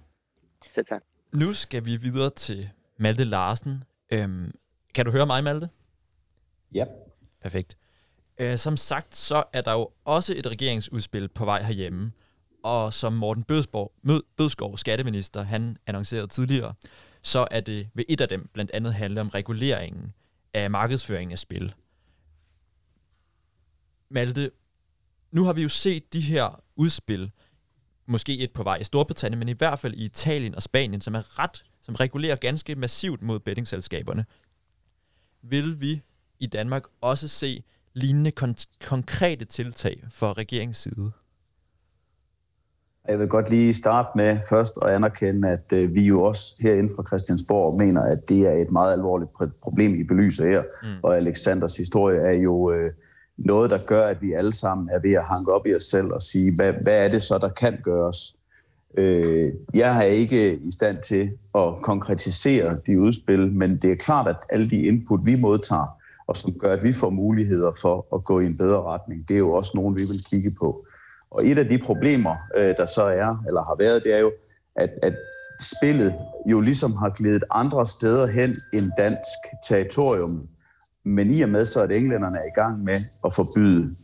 Selv 0.75 0.87
tak. 0.87 1.03
Nu 1.33 1.53
skal 1.53 1.85
vi 1.85 1.97
videre 1.97 2.31
til 2.31 2.71
Malte 2.99 3.25
Larsen. 3.25 3.85
Øhm, 4.13 4.55
kan 4.95 5.05
du 5.05 5.11
høre 5.11 5.27
mig, 5.27 5.45
Malte? 5.45 5.69
Ja. 6.75 6.85
Perfekt. 7.43 7.77
Øh, 8.39 8.59
som 8.59 8.77
sagt, 8.77 9.17
så 9.17 9.45
er 9.53 9.61
der 9.61 9.73
jo 9.73 9.91
også 10.05 10.35
et 10.37 10.47
regeringsudspil 10.47 11.29
på 11.29 11.45
vej 11.45 11.63
herhjemme. 11.63 12.13
Og 12.63 12.93
som 12.93 13.13
Morten 13.13 13.45
Bødsborg, 13.45 13.93
Bødskov, 14.37 14.79
skatteminister, 14.79 15.43
han 15.43 15.77
annoncerede 15.87 16.27
tidligere, 16.27 16.75
så 17.23 17.49
er 17.51 17.61
det 17.61 17.89
ved 17.95 18.05
et 18.09 18.21
af 18.21 18.29
dem 18.29 18.49
blandt 18.53 18.71
andet 18.71 18.95
handle 18.95 19.21
om 19.21 19.29
reguleringen 19.29 20.15
af 20.55 20.71
markedsføring 20.71 21.33
af 21.33 21.39
spil. 21.39 21.75
Malte, 24.09 24.51
nu 25.37 25.45
har 25.45 25.53
vi 25.53 25.63
jo 25.63 25.69
set 25.69 26.13
de 26.13 26.21
her 26.21 26.63
udspil, 26.77 27.31
måske 28.07 28.39
et 28.39 28.53
på 28.53 28.63
vej 28.63 28.77
i 28.77 28.85
Storbritannien, 28.85 29.39
men 29.39 29.49
i 29.49 29.55
hvert 29.59 29.79
fald 29.79 29.95
i 29.95 30.05
Italien 30.05 30.55
og 30.55 30.63
Spanien, 30.63 31.01
som 31.01 31.15
er 31.15 31.39
ret, 31.39 31.59
som 31.83 31.95
regulerer 31.95 32.37
ganske 32.37 32.75
massivt 32.75 33.23
mod 33.23 33.41
bettingselskaberne. 33.41 34.25
Vil 35.43 35.81
vi 35.81 36.03
i 36.39 36.47
Danmark 36.47 36.83
også 37.01 37.29
se 37.29 37.65
lignende 37.95 38.33
kon- 38.41 38.87
konkrete 38.89 39.45
tiltag 39.45 40.05
fra 40.11 40.33
regeringens 40.33 40.77
side? 40.77 41.13
Jeg 43.09 43.19
vil 43.19 43.29
godt 43.29 43.51
lige 43.51 43.75
starte 43.75 44.09
med 44.17 44.39
først 44.49 44.75
at 44.83 44.91
anerkende, 44.91 45.49
at 45.49 45.73
øh, 45.73 45.95
vi 45.95 46.07
jo 46.07 46.23
også 46.23 46.55
herinde 46.63 46.93
fra 46.97 47.05
Christiansborg 47.07 47.85
mener, 47.85 48.03
at 48.03 48.29
det 48.29 48.41
er 48.41 48.53
et 48.53 48.71
meget 48.71 48.93
alvorligt 48.93 49.31
problem, 49.63 49.95
I 49.95 50.05
belyser 50.05 50.47
her. 50.49 50.63
Mm. 50.63 50.89
Og 51.03 51.17
Alexanders 51.17 51.77
historie 51.77 52.21
er 52.21 52.33
jo 52.33 52.73
øh, 52.73 52.93
noget, 53.39 53.71
der 53.71 53.79
gør, 53.87 54.07
at 54.07 54.23
vi 54.23 54.33
alle 54.33 54.53
sammen 54.53 54.89
er 54.93 54.99
ved 54.99 55.13
at 55.13 55.25
hanke 55.25 55.53
op 55.53 55.67
i 55.67 55.75
os 55.75 55.83
selv 55.83 56.13
og 56.13 56.23
sige, 56.23 56.55
hvad, 56.57 56.73
hvad 56.83 57.05
er 57.05 57.09
det 57.09 57.23
så, 57.23 57.39
der 57.39 57.49
kan 57.49 57.79
gøres? 57.83 58.37
Øh, 58.99 59.53
jeg 59.75 59.99
er 59.99 60.03
ikke 60.03 60.57
i 60.57 60.71
stand 60.71 60.97
til 61.07 61.31
at 61.55 61.77
konkretisere 61.83 62.79
de 62.87 63.01
udspil, 63.01 63.53
men 63.53 63.71
det 63.83 63.93
er 63.93 63.97
klart, 63.97 64.27
at 64.27 64.37
alle 64.51 64.71
de 64.71 64.83
input, 64.83 65.21
vi 65.25 65.41
modtager, 65.41 65.99
og 66.27 66.37
som 66.37 66.53
gør, 66.59 66.73
at 66.73 66.83
vi 66.83 66.93
får 66.93 67.11
muligheder 67.11 67.73
for 67.81 68.07
at 68.15 68.25
gå 68.25 68.41
i 68.41 68.47
en 68.47 68.57
bedre 68.57 68.83
retning, 68.83 69.29
det 69.29 69.35
er 69.35 69.39
jo 69.39 69.53
også 69.53 69.73
nogen, 69.75 69.95
vi 69.95 70.01
vil 70.13 70.25
kigge 70.31 70.51
på. 70.61 70.85
Og 71.31 71.47
et 71.47 71.59
af 71.59 71.65
de 71.65 71.79
problemer, 71.79 72.37
øh, 72.57 72.77
der 72.77 72.87
så 72.87 73.03
er, 73.03 73.45
eller 73.47 73.61
har 73.61 73.77
været, 73.79 74.05
det 74.05 74.15
er 74.15 74.19
jo, 74.19 74.33
at, 74.77 74.91
at 75.03 75.15
spillet 75.61 76.15
jo 76.51 76.61
ligesom 76.61 76.93
har 76.93 77.11
glidet 77.11 77.45
andre 77.51 77.87
steder 77.87 78.27
hen 78.27 78.55
end 78.73 78.91
dansk 78.99 79.39
territorium. 79.69 80.49
Men 81.07 81.31
i 81.31 81.41
og 81.41 81.49
med 81.49 81.65
så, 81.65 81.83
at 81.83 81.93
englænderne 81.93 82.39
er 82.39 82.45
i 82.45 82.61
gang 82.61 82.85
med 82.85 82.97
at 83.25 83.35
forbyde 83.35 83.95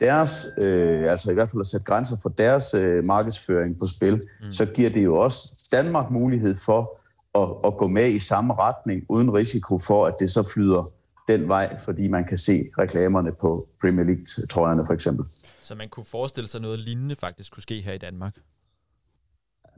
deres, 0.00 0.46
øh, 0.62 1.10
altså 1.10 1.30
i 1.30 1.34
hvert 1.34 1.50
fald 1.50 1.60
at 1.60 1.66
sætte 1.66 1.84
grænser 1.84 2.16
for 2.22 2.28
deres 2.28 2.74
øh, 2.74 3.04
markedsføring 3.04 3.78
på 3.78 3.86
spil, 3.96 4.14
mm. 4.14 4.50
så 4.50 4.66
giver 4.66 4.90
det 4.90 5.04
jo 5.04 5.16
også 5.16 5.68
Danmark 5.72 6.10
mulighed 6.10 6.56
for 6.64 7.00
at, 7.34 7.72
at 7.72 7.76
gå 7.76 7.86
med 7.86 8.08
i 8.08 8.18
samme 8.18 8.54
retning, 8.54 9.02
uden 9.08 9.34
risiko 9.34 9.78
for, 9.78 10.06
at 10.06 10.14
det 10.20 10.30
så 10.30 10.50
flyder 10.54 10.82
den 11.28 11.48
vej, 11.48 11.76
fordi 11.84 12.08
man 12.08 12.24
kan 12.24 12.36
se 12.36 12.64
reklamerne 12.78 13.32
på 13.40 13.60
Premier 13.80 14.04
League-trøjerne 14.04 14.86
for 14.86 14.92
eksempel. 14.92 15.24
Så 15.62 15.74
man 15.74 15.88
kunne 15.88 16.06
forestille 16.06 16.48
sig 16.48 16.60
noget 16.60 16.78
lignende 16.78 17.16
faktisk 17.16 17.52
kunne 17.52 17.62
ske 17.62 17.80
her 17.80 17.92
i 17.92 17.98
Danmark? 17.98 18.34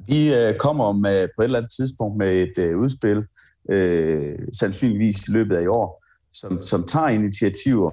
Vi 0.07 0.35
øh, 0.35 0.57
kommer 0.57 0.93
med, 0.93 1.29
på 1.37 1.43
et 1.43 1.45
eller 1.45 1.59
andet 1.59 1.73
tidspunkt 1.73 2.17
med 2.17 2.33
et 2.43 2.59
øh, 2.59 2.79
udspil, 2.79 3.27
øh, 3.71 4.35
sandsynligvis 4.53 5.29
i 5.29 5.31
løbet 5.31 5.57
af 5.57 5.63
i 5.63 5.67
år, 5.67 6.04
som, 6.35 6.63
som 6.63 6.87
tager 6.87 7.09
initiativer 7.09 7.91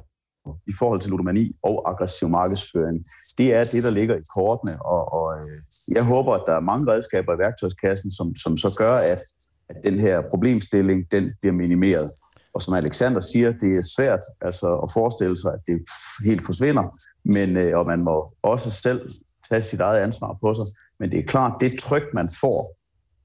i 0.68 0.74
forhold 0.80 1.02
til 1.02 1.12
ludomani 1.12 1.52
og 1.64 1.90
aggressiv 1.92 2.30
markedsføring. 2.30 3.06
Det 3.38 3.54
er 3.54 3.64
det, 3.64 3.84
der 3.84 3.90
ligger 3.90 4.16
i 4.16 4.24
kortene, 4.36 4.82
og, 4.86 5.14
og 5.14 5.26
øh, 5.40 5.62
jeg 5.96 6.04
håber, 6.04 6.34
at 6.34 6.44
der 6.48 6.56
er 6.56 6.60
mange 6.60 6.92
redskaber 6.92 7.34
i 7.34 7.38
værktøjskassen, 7.38 8.12
som, 8.12 8.36
som 8.36 8.58
så 8.58 8.76
gør, 8.78 8.96
at, 9.14 9.22
at 9.70 9.76
den 9.84 10.00
her 10.00 10.22
problemstilling 10.30 11.12
den 11.12 11.34
bliver 11.42 11.54
minimeret. 11.54 12.12
Og 12.56 12.62
som 12.62 12.74
Alexander 12.74 13.20
siger, 13.20 13.52
det 13.52 13.72
er 13.80 13.84
svært 13.98 14.20
altså, 14.42 14.76
at 14.84 14.90
forestille 14.94 15.38
sig, 15.38 15.54
at 15.54 15.60
det 15.68 15.78
helt 16.26 16.46
forsvinder, 16.46 16.86
men, 17.26 17.58
øh, 17.58 17.80
og 17.80 17.88
man 17.88 18.02
må 18.04 18.34
også 18.44 18.72
selv 18.72 19.10
tage 19.50 19.62
sit 19.62 19.80
eget 19.80 20.00
ansvar 20.00 20.38
på 20.42 20.54
sig. 20.54 20.66
Men 21.00 21.12
det 21.12 21.20
er 21.20 21.24
klart, 21.24 21.62
det 21.62 21.80
tryk, 21.80 22.04
man 22.14 22.30
får 22.42 22.60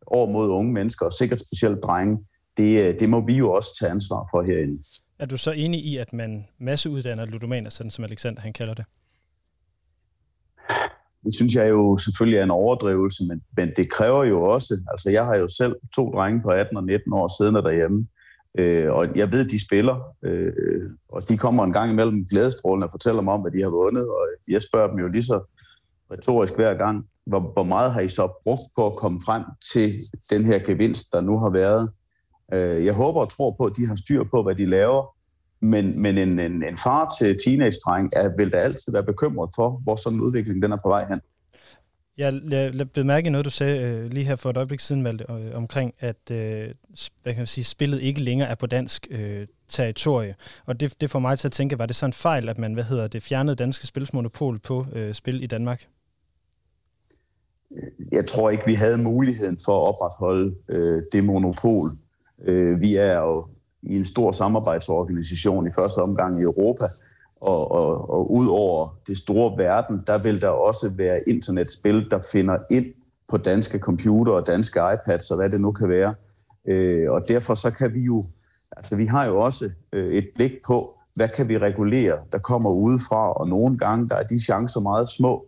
over 0.06 0.32
mod 0.32 0.48
unge 0.48 0.72
mennesker, 0.72 1.06
og 1.06 1.12
sikkert 1.12 1.40
specielt 1.40 1.78
drenge, 1.82 2.18
det, 2.56 2.84
øh, 2.84 3.00
det 3.00 3.08
må 3.08 3.26
vi 3.26 3.34
jo 3.36 3.52
også 3.52 3.76
tage 3.80 3.90
ansvar 3.90 4.28
for 4.30 4.42
herinde. 4.42 4.82
Er 5.18 5.26
du 5.26 5.36
så 5.36 5.50
enig 5.50 5.84
i, 5.84 5.96
at 5.96 6.12
man 6.12 6.46
masseuddanner 6.58 7.26
ludomaner, 7.26 7.70
sådan 7.70 7.90
som 7.90 8.04
Alexander 8.04 8.40
han 8.40 8.52
kalder 8.52 8.74
det? 8.74 8.84
Det 11.24 11.34
synes 11.34 11.54
jeg 11.54 11.70
jo 11.70 11.98
selvfølgelig 11.98 12.38
er 12.38 12.44
en 12.44 12.50
overdrivelse, 12.50 13.24
men, 13.28 13.42
men 13.56 13.72
det 13.76 13.90
kræver 13.90 14.24
jo 14.24 14.42
også, 14.42 14.74
altså 14.90 15.10
jeg 15.10 15.24
har 15.24 15.34
jo 15.34 15.48
selv 15.48 15.74
to 15.94 16.10
drenge 16.10 16.42
på 16.42 16.48
18 16.48 16.76
og 16.76 16.84
19 16.84 17.12
år 17.12 17.28
siddende 17.38 17.62
derhjemme, 17.62 18.04
øh, 18.58 18.92
og 18.92 19.16
jeg 19.16 19.32
ved, 19.32 19.44
de 19.48 19.66
spiller, 19.66 19.96
øh, 20.24 20.82
og 21.08 21.28
de 21.28 21.36
kommer 21.36 21.64
en 21.64 21.72
gang 21.72 21.92
imellem 21.92 22.26
glædestrålende 22.30 22.86
og 22.86 22.90
fortæller 22.90 23.22
mig 23.22 23.34
om, 23.34 23.40
hvad 23.40 23.52
de 23.52 23.62
har 23.62 23.70
vundet, 23.70 24.08
og 24.08 24.22
jeg 24.48 24.62
spørger 24.62 24.88
dem 24.90 24.98
jo 24.98 25.08
lige 25.08 25.22
så 25.22 25.38
retorisk 26.12 26.54
hver 26.54 26.74
gang, 26.74 27.04
hvor, 27.26 27.40
hvor 27.52 27.62
meget 27.62 27.92
har 27.92 28.00
I 28.00 28.08
så 28.08 28.40
brugt 28.44 28.66
på 28.78 28.86
at 28.86 28.96
komme 28.96 29.18
frem 29.26 29.42
til 29.72 29.94
den 30.30 30.44
her 30.44 30.58
gevinst, 30.58 31.12
der 31.12 31.20
nu 31.20 31.38
har 31.38 31.50
været? 31.52 31.90
Øh, 32.54 32.84
jeg 32.84 32.94
håber 32.94 33.20
og 33.20 33.28
tror 33.28 33.54
på, 33.58 33.64
at 33.64 33.72
de 33.76 33.86
har 33.86 33.96
styr 33.96 34.24
på, 34.24 34.42
hvad 34.42 34.54
de 34.54 34.66
laver, 34.66 35.16
men, 35.60 36.02
men 36.02 36.18
en, 36.18 36.40
en, 36.40 36.52
en 36.62 36.76
far 36.76 37.14
til 37.18 37.38
teenage-dreng 37.44 38.10
er, 38.16 38.36
vil 38.38 38.52
da 38.52 38.56
altid 38.56 38.92
være 38.92 39.04
bekymret 39.04 39.50
for, 39.56 39.80
hvor 39.84 39.96
sådan 39.96 40.18
en 40.18 40.22
udvikling 40.22 40.62
den 40.62 40.72
er 40.72 40.78
på 40.84 40.88
vej 40.88 41.08
hen. 41.08 41.20
Jeg, 42.18 42.88
blev 42.92 43.04
mærke 43.04 43.30
noget, 43.30 43.44
du 43.44 43.50
sagde 43.50 43.80
øh, 43.80 44.10
lige 44.10 44.24
her 44.24 44.36
for 44.36 44.50
et 44.50 44.56
øjeblik 44.56 44.80
siden, 44.80 45.02
Malte, 45.02 45.24
øh, 45.30 45.54
omkring, 45.54 45.94
at 45.98 46.30
øh, 46.30 46.74
hvad 47.22 47.32
kan 47.32 47.36
man 47.36 47.46
sige, 47.46 47.64
spillet 47.64 48.02
ikke 48.02 48.20
længere 48.20 48.48
er 48.48 48.54
på 48.54 48.66
dansk 48.66 49.06
øh, 49.10 49.46
territorie. 49.68 50.34
Og 50.66 50.80
det, 50.80 51.00
det 51.00 51.10
får 51.10 51.18
mig 51.18 51.38
til 51.38 51.48
at 51.48 51.52
tænke, 51.52 51.78
var 51.78 51.86
det 51.86 51.96
så 51.96 52.06
en 52.06 52.12
fejl, 52.12 52.48
at 52.48 52.58
man 52.58 52.74
hvad 52.74 52.84
hedder 52.84 53.06
det, 53.06 53.22
fjernede 53.22 53.56
danske 53.56 53.86
spilsmonopol 53.86 54.58
på 54.58 54.86
øh, 54.92 55.14
spil 55.14 55.42
i 55.42 55.46
Danmark? 55.46 55.88
Jeg 58.12 58.26
tror 58.26 58.50
ikke, 58.50 58.62
vi 58.66 58.74
havde 58.74 58.98
muligheden 58.98 59.58
for 59.64 59.82
at 59.82 59.88
opretholde 59.88 60.54
øh, 60.70 61.02
det 61.12 61.24
monopol. 61.24 61.88
Øh, 62.44 62.80
vi 62.80 62.96
er 62.96 63.20
jo 63.20 63.46
i 63.82 63.96
en 63.96 64.04
stor 64.04 64.32
samarbejdsorganisation 64.32 65.66
i 65.66 65.70
første 65.78 65.98
omgang 65.98 66.40
i 66.40 66.44
Europa, 66.44 66.84
og, 67.40 67.70
og, 67.70 68.10
og 68.10 68.32
ud 68.32 68.46
over 68.46 68.96
det 69.06 69.16
store 69.16 69.58
verden, 69.58 70.00
der 70.06 70.18
vil 70.18 70.40
der 70.40 70.48
også 70.48 70.88
være 70.88 71.18
internetspil, 71.26 72.10
der 72.10 72.18
finder 72.32 72.58
ind 72.70 72.86
på 73.30 73.36
danske 73.36 73.78
computer 73.78 74.32
og 74.32 74.46
danske 74.46 74.80
iPads 74.94 75.30
og 75.30 75.36
hvad 75.36 75.50
det 75.50 75.60
nu 75.60 75.72
kan 75.72 75.88
være. 75.88 76.14
Øh, 76.68 77.10
og 77.10 77.28
derfor 77.28 77.54
så 77.54 77.70
kan 77.70 77.94
vi 77.94 78.00
jo, 78.00 78.22
altså 78.76 78.96
vi 78.96 79.06
har 79.06 79.26
jo 79.26 79.38
også 79.38 79.70
øh, 79.92 80.14
et 80.14 80.28
blik 80.34 80.52
på, 80.66 80.98
hvad 81.14 81.28
kan 81.28 81.48
vi 81.48 81.58
regulere, 81.58 82.18
der 82.32 82.38
kommer 82.38 82.70
udefra, 82.70 83.32
og 83.32 83.48
nogle 83.48 83.78
gange 83.78 84.08
der 84.08 84.14
er 84.14 84.22
de 84.22 84.44
chancer 84.44 84.80
meget 84.80 85.08
små. 85.08 85.46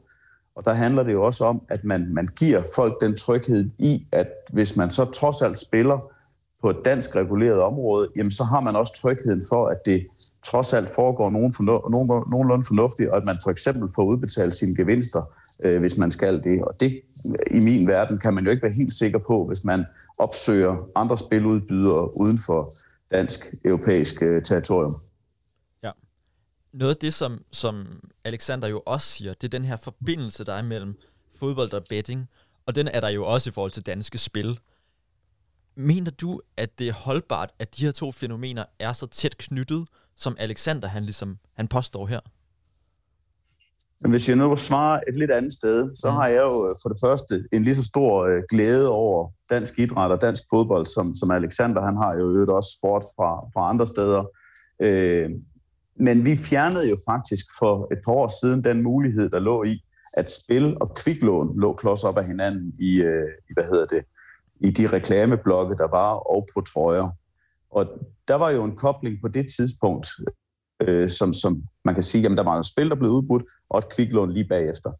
Og 0.57 0.65
der 0.65 0.73
handler 0.73 1.03
det 1.03 1.13
jo 1.13 1.23
også 1.23 1.45
om, 1.45 1.63
at 1.69 1.85
man, 1.85 2.15
man 2.15 2.29
giver 2.39 2.63
folk 2.75 3.01
den 3.01 3.17
tryghed 3.17 3.71
i, 3.79 4.07
at 4.13 4.29
hvis 4.53 4.77
man 4.77 4.91
så 4.91 5.05
trods 5.05 5.43
alt 5.43 5.59
spiller, 5.59 6.13
på 6.63 6.71
et 6.71 6.77
dansk 6.85 7.17
reguleret 7.17 7.61
område, 7.61 8.09
jamen 8.17 8.31
så 8.31 8.45
har 8.45 8.61
man 8.61 8.77
også 8.77 8.93
trygheden 9.03 9.45
for, 9.49 9.69
at 9.69 9.77
det 9.85 10.07
trods 10.45 10.73
alt 10.73 10.91
foregår 10.95 11.31
nogen 11.31 11.53
fornu- 11.53 11.91
nogen, 11.91 12.25
nogenlunde 12.31 12.65
fornuftigt, 12.65 13.09
og 13.09 13.17
at 13.17 13.25
man 13.25 13.37
for 13.43 13.51
eksempel 13.51 13.89
får 13.95 14.05
udbetalt 14.05 14.57
sine 14.57 14.77
gevinster, 14.77 15.23
øh, 15.65 15.81
hvis 15.81 15.99
man 15.99 16.11
skal 16.11 16.43
det. 16.43 16.63
Og 16.65 16.81
det 16.81 17.01
i 17.51 17.59
min 17.59 17.89
verden 17.89 18.19
kan 18.19 18.35
man 18.35 18.45
jo 18.45 18.51
ikke 18.51 18.63
være 18.63 18.73
helt 18.73 18.95
sikker 18.95 19.19
på, 19.19 19.47
hvis 19.47 19.65
man 19.65 19.85
opsøger 20.19 20.89
andre 20.95 21.19
spiludbydere 21.19 22.21
uden 22.21 22.39
for 22.47 22.71
dansk-europæisk 23.11 24.23
øh, 24.23 24.43
territorium. 24.43 24.93
Ja. 25.83 25.91
Noget 26.73 26.95
af 26.95 27.01
det, 27.01 27.15
som, 27.15 27.45
som 27.51 27.87
Alexander 28.25 28.69
jo 28.69 28.83
også 28.87 29.07
siger, 29.07 29.35
det 29.35 29.45
er 29.45 29.59
den 29.59 29.65
her 29.65 29.77
forbindelse, 29.77 30.45
der 30.45 30.53
er 30.53 30.63
mellem 30.71 30.95
fodbold 31.39 31.73
og 31.73 31.83
betting, 31.91 32.29
og 32.67 32.75
den 32.75 32.89
er 32.89 33.01
der 33.01 33.09
jo 33.09 33.27
også 33.27 33.51
i 33.51 33.53
forhold 33.53 33.71
til 33.71 33.87
danske 33.87 34.19
spil. 34.19 34.59
Mener 35.81 36.11
du, 36.11 36.41
at 36.57 36.79
det 36.79 36.89
er 36.89 36.93
holdbart, 36.93 37.51
at 37.59 37.77
de 37.77 37.85
her 37.85 37.93
to 37.93 38.13
fænomener 38.13 38.65
er 38.79 38.93
så 38.93 39.07
tæt 39.07 39.39
knyttet, 39.39 39.89
som 40.17 40.37
Alexander 40.39 40.89
han 40.89 41.05
ligesom 41.05 41.39
han 41.57 41.69
påstår 41.69 42.07
her? 42.07 42.21
Hvis 44.11 44.29
jeg 44.29 44.37
nu 44.37 44.57
svarer 44.57 45.01
et 45.09 45.17
lidt 45.17 45.31
andet 45.31 45.53
sted, 45.53 45.97
så 45.97 46.11
mm. 46.11 46.17
har 46.17 46.27
jeg 46.27 46.43
jo 46.43 46.67
øh, 46.67 46.73
for 46.83 46.89
det 46.89 46.99
første 47.05 47.45
en 47.53 47.63
lige 47.65 47.75
så 47.75 47.85
stor 47.85 48.25
øh, 48.25 48.43
glæde 48.51 48.89
over 48.89 49.31
dansk 49.51 49.79
idræt 49.79 50.11
og 50.11 50.21
dansk 50.21 50.43
fodbold, 50.51 50.87
som, 50.87 51.15
som 51.15 51.31
Alexander. 51.31 51.85
Han 51.85 51.97
har 51.97 52.15
jo 52.15 52.35
øvet 52.37 52.49
også 52.49 52.77
sport 52.79 53.03
fra, 53.17 53.31
fra 53.55 53.71
andre 53.71 53.87
steder. 53.87 54.23
Øh, 54.83 55.31
men 56.01 56.25
vi 56.25 56.37
fjernede 56.37 56.91
jo 56.91 56.99
faktisk 57.11 57.47
for 57.59 57.93
et 57.93 57.99
par 58.07 58.13
år 58.13 58.29
siden 58.41 58.63
den 58.63 58.83
mulighed, 58.83 59.31
der 59.31 59.39
lå 59.39 59.65
i, 59.65 59.85
at 60.17 60.31
spil 60.31 60.77
og 60.81 60.95
kviklån 60.95 61.61
lå 61.61 61.73
klods 61.73 62.05
op 62.05 62.17
af 62.17 62.27
hinanden 62.27 62.73
i, 62.81 62.91
øh, 62.97 63.29
i 63.51 63.53
hvad 63.57 63.65
hedder 63.65 63.87
det, 63.87 64.03
i 64.61 64.71
de 64.71 64.87
reklameblokke, 64.87 65.77
der 65.77 65.89
var, 65.91 66.13
og 66.15 66.47
på 66.55 66.61
trøjer. 66.61 67.09
Og 67.71 67.87
der 68.29 68.35
var 68.35 68.51
jo 68.51 68.65
en 68.65 68.77
kobling 68.77 69.19
på 69.23 69.29
det 69.29 69.47
tidspunkt, 69.57 70.09
øh, 70.83 71.09
som, 71.09 71.33
som 71.33 71.63
man 71.85 71.95
kan 71.95 72.03
sige, 72.03 72.27
at 72.27 72.37
der 72.37 72.43
var 72.43 72.59
en 72.59 72.65
spil, 72.65 72.91
der 72.91 72.97
blev 72.97 73.11
udbudt, 73.11 73.43
og 73.71 73.79
et 73.79 73.89
kviklån 73.97 74.33
lige 74.33 74.49
bagefter. 74.49 74.91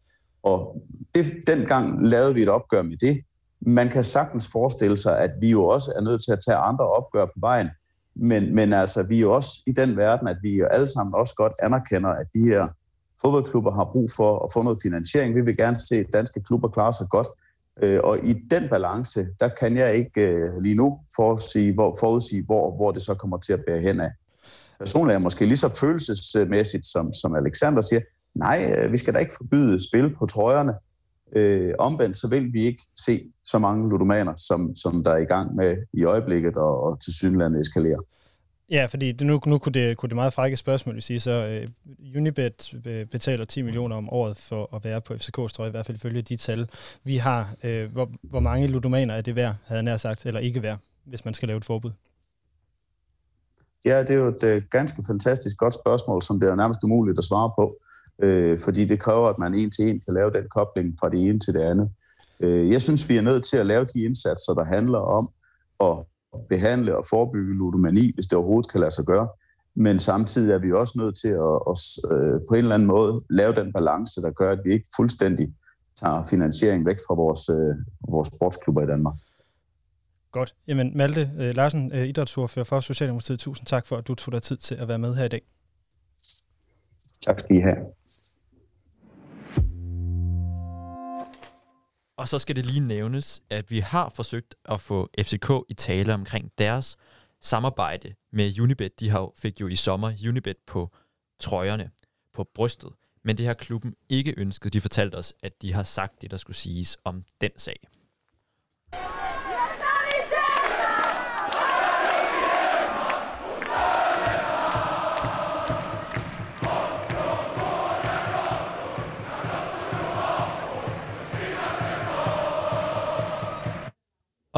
Og 0.43 0.83
det, 1.15 1.25
dengang 1.47 2.07
lavede 2.07 2.33
vi 2.33 2.41
et 2.41 2.49
opgør 2.49 2.81
med 2.81 2.97
det. 2.97 3.21
Man 3.61 3.89
kan 3.89 4.03
sagtens 4.03 4.49
forestille 4.51 4.97
sig, 4.97 5.19
at 5.19 5.31
vi 5.41 5.49
jo 5.49 5.65
også 5.65 5.93
er 5.95 6.01
nødt 6.01 6.23
til 6.23 6.31
at 6.31 6.39
tage 6.47 6.57
andre 6.57 6.85
opgør 6.89 7.25
på 7.25 7.39
vejen. 7.39 7.69
Men, 8.15 8.55
men 8.55 8.73
altså, 8.73 9.03
vi 9.03 9.15
er 9.15 9.21
jo 9.21 9.31
også 9.31 9.51
i 9.67 9.71
den 9.71 9.97
verden, 9.97 10.27
at 10.27 10.37
vi 10.41 10.49
jo 10.49 10.65
alle 10.65 10.87
sammen 10.87 11.13
også 11.15 11.35
godt 11.35 11.53
anerkender, 11.63 12.09
at 12.09 12.27
de 12.33 12.39
her 12.39 12.67
fodboldklubber 13.21 13.71
har 13.71 13.89
brug 13.91 14.09
for 14.15 14.45
at 14.45 14.53
få 14.53 14.61
noget 14.61 14.79
finansiering. 14.83 15.35
Vi 15.35 15.41
vil 15.41 15.57
gerne 15.57 15.79
se, 15.79 15.95
at 15.95 16.13
danske 16.13 16.43
klubber 16.43 16.69
klare 16.69 16.93
sig 16.93 17.07
godt. 17.09 17.27
Øh, 17.83 17.99
og 18.03 18.17
i 18.23 18.33
den 18.51 18.69
balance, 18.69 19.27
der 19.39 19.49
kan 19.59 19.77
jeg 19.77 19.95
ikke 19.95 20.21
øh, 20.21 20.61
lige 20.61 20.75
nu 20.75 20.99
forudsige, 21.15 21.73
hvor, 21.73 21.97
forudsige 21.99 22.43
hvor, 22.45 22.75
hvor 22.75 22.91
det 22.91 23.01
så 23.01 23.13
kommer 23.13 23.37
til 23.37 23.53
at 23.53 23.63
bære 23.67 23.79
hen 23.79 23.99
af. 23.99 24.11
Personligt 24.79 25.13
er 25.13 25.17
jeg 25.17 25.23
måske 25.23 25.45
lige 25.45 25.57
så 25.57 25.79
følelsesmæssigt, 25.79 26.85
som, 26.85 27.13
som 27.13 27.35
Alexander 27.35 27.81
siger, 27.81 28.01
nej, 28.35 28.73
øh, 28.77 28.91
vi 28.91 28.97
skal 28.97 29.13
da 29.13 29.19
ikke 29.19 29.33
forbyde 29.37 29.87
spil 29.87 30.15
på 30.15 30.25
trøjerne. 30.25 30.73
Øh, 31.35 31.73
omvendt 31.79 32.17
så 32.17 32.27
vil 32.27 32.53
vi 32.53 32.63
ikke 32.63 32.83
se 33.05 33.31
så 33.45 33.59
mange 33.59 33.89
ludomaner, 33.89 34.33
som, 34.37 34.75
som 34.75 35.03
der 35.03 35.11
er 35.11 35.17
i 35.17 35.25
gang 35.25 35.55
med 35.55 35.77
i 35.93 36.03
øjeblikket 36.03 36.55
og, 36.55 36.83
og 36.83 37.01
til 37.01 37.13
synlandet 37.13 37.61
eskalere. 37.61 37.99
Ja, 38.71 38.85
fordi 38.85 39.11
det, 39.11 39.27
nu, 39.27 39.41
nu 39.45 39.57
kunne, 39.57 39.73
det, 39.73 39.97
kunne 39.97 40.09
det 40.09 40.15
meget 40.15 40.33
frække 40.33 40.57
spørgsmål 40.57 40.97
at 40.97 41.03
sige, 41.03 41.19
så 41.19 41.63
uh, 41.63 42.15
Unibet 42.15 42.73
øh, 42.85 43.05
betaler 43.05 43.45
10 43.45 43.61
millioner 43.61 43.95
om 43.95 44.09
året 44.09 44.37
for 44.37 44.75
at 44.75 44.83
være 44.83 45.01
på 45.01 45.13
FCK's 45.13 45.47
trøje, 45.47 45.67
i 45.67 45.71
hvert 45.71 45.85
fald 45.85 45.97
ifølge 45.97 46.21
de 46.21 46.37
tal, 46.37 46.69
vi 47.05 47.15
har. 47.15 47.49
Uh, 47.63 47.93
hvor, 47.93 48.11
hvor 48.21 48.39
mange 48.39 48.67
ludomaner 48.67 49.13
er 49.13 49.21
det 49.21 49.35
værd, 49.35 49.55
havde 49.65 49.77
jeg 49.77 49.83
nær 49.83 49.97
sagt, 49.97 50.25
eller 50.25 50.39
ikke 50.39 50.63
værd, 50.63 50.79
hvis 51.05 51.25
man 51.25 51.33
skal 51.33 51.47
lave 51.47 51.57
et 51.57 51.65
forbud? 51.65 51.91
Ja, 53.85 53.99
det 53.99 54.09
er 54.09 54.15
jo 54.15 54.27
et 54.27 54.43
uh, 54.43 54.63
ganske 54.71 55.03
fantastisk 55.07 55.57
godt 55.57 55.73
spørgsmål, 55.73 56.21
som 56.21 56.39
det 56.39 56.49
er 56.49 56.55
nærmest 56.55 56.83
umuligt 56.83 57.17
at 57.17 57.23
svare 57.23 57.51
på, 57.57 57.77
uh, 58.23 58.59
fordi 58.59 58.85
det 58.85 58.99
kræver, 58.99 59.27
at 59.27 59.39
man 59.39 59.55
en 59.55 59.71
til 59.71 59.89
en 59.89 59.99
kan 59.99 60.13
lave 60.13 60.31
den 60.31 60.49
kobling 60.49 60.97
fra 60.99 61.09
det 61.09 61.19
ene 61.19 61.39
til 61.39 61.53
det 61.53 61.61
andet. 61.61 61.91
Uh, 62.39 62.69
jeg 62.71 62.81
synes, 62.81 63.09
vi 63.09 63.17
er 63.17 63.21
nødt 63.21 63.43
til 63.43 63.57
at 63.57 63.65
lave 63.65 63.85
de 63.93 64.03
indsatser, 64.03 64.53
der 64.53 64.65
handler 64.65 64.99
om 64.99 65.27
at 65.79 66.05
behandle 66.49 66.97
og 66.97 67.05
forebygge 67.09 67.53
ludomani, 67.53 68.11
hvis 68.13 68.25
det 68.25 68.37
overhovedet 68.37 68.71
kan 68.71 68.79
lade 68.79 68.91
sig 68.91 69.05
gøre. 69.05 69.27
Men 69.75 69.99
samtidig 69.99 70.53
er 70.53 70.57
vi 70.57 70.71
også 70.71 70.93
nødt 70.97 71.17
til 71.17 71.27
at, 71.27 71.55
at, 71.71 71.77
at 72.11 72.17
øh, 72.17 72.39
på 72.49 72.53
en 72.53 72.57
eller 72.57 72.73
anden 72.73 72.87
måde 72.87 73.21
lave 73.29 73.55
den 73.55 73.73
balance, 73.73 74.21
der 74.21 74.31
gør, 74.31 74.51
at 74.51 74.59
vi 74.65 74.73
ikke 74.73 74.87
fuldstændig 74.95 75.53
tager 75.99 76.25
finansiering 76.29 76.85
væk 76.85 76.97
fra 77.07 77.15
vores, 77.15 77.49
øh, 77.49 77.75
vores 78.09 78.27
sportsklubber 78.27 78.81
i 78.83 78.85
Danmark. 78.85 79.15
Godt. 80.31 80.55
Jamen 80.67 80.97
Malte 80.97 81.31
uh, 81.33 81.39
Larsen, 81.39 81.91
uh, 81.91 81.99
idrætsordfører 81.99 82.65
for 82.65 82.79
Socialdemokratiet, 82.79 83.39
tusind 83.39 83.67
tak 83.67 83.87
for, 83.87 83.97
at 83.97 84.07
du 84.07 84.15
tog 84.15 84.31
dig 84.31 84.41
tid 84.41 84.57
til 84.57 84.75
at 84.75 84.87
være 84.87 84.99
med 84.99 85.15
her 85.15 85.25
i 85.25 85.27
dag. 85.27 85.41
Tak 87.21 87.39
skal 87.39 87.55
I 87.55 87.59
have. 87.59 87.77
Og 92.19 92.27
så 92.27 92.39
skal 92.39 92.55
det 92.55 92.65
lige 92.65 92.79
nævnes, 92.79 93.41
at 93.49 93.71
vi 93.71 93.79
har 93.79 94.09
forsøgt 94.09 94.55
at 94.65 94.81
få 94.81 95.09
FCK 95.19 95.51
i 95.69 95.73
tale 95.73 96.13
omkring 96.13 96.51
deres 96.57 96.97
samarbejde 97.41 98.13
med 98.31 98.59
Unibet. 98.59 98.99
De 98.99 99.09
har, 99.09 99.31
fik 99.37 99.61
jo 99.61 99.67
i 99.67 99.75
sommer 99.75 100.13
Unibet 100.27 100.57
på 100.67 100.89
trøjerne, 101.39 101.91
på 102.33 102.43
brystet. 102.53 102.89
Men 103.23 103.37
det 103.37 103.45
har 103.45 103.53
klubben 103.53 103.95
ikke 104.09 104.33
ønsket. 104.37 104.73
De 104.73 104.81
fortalte 104.81 105.15
os, 105.15 105.33
at 105.43 105.61
de 105.61 105.73
har 105.73 105.83
sagt 105.83 106.21
det, 106.21 106.31
der 106.31 106.37
skulle 106.37 106.57
siges 106.57 106.97
om 107.03 107.23
den 107.41 107.51
sag. 107.57 107.87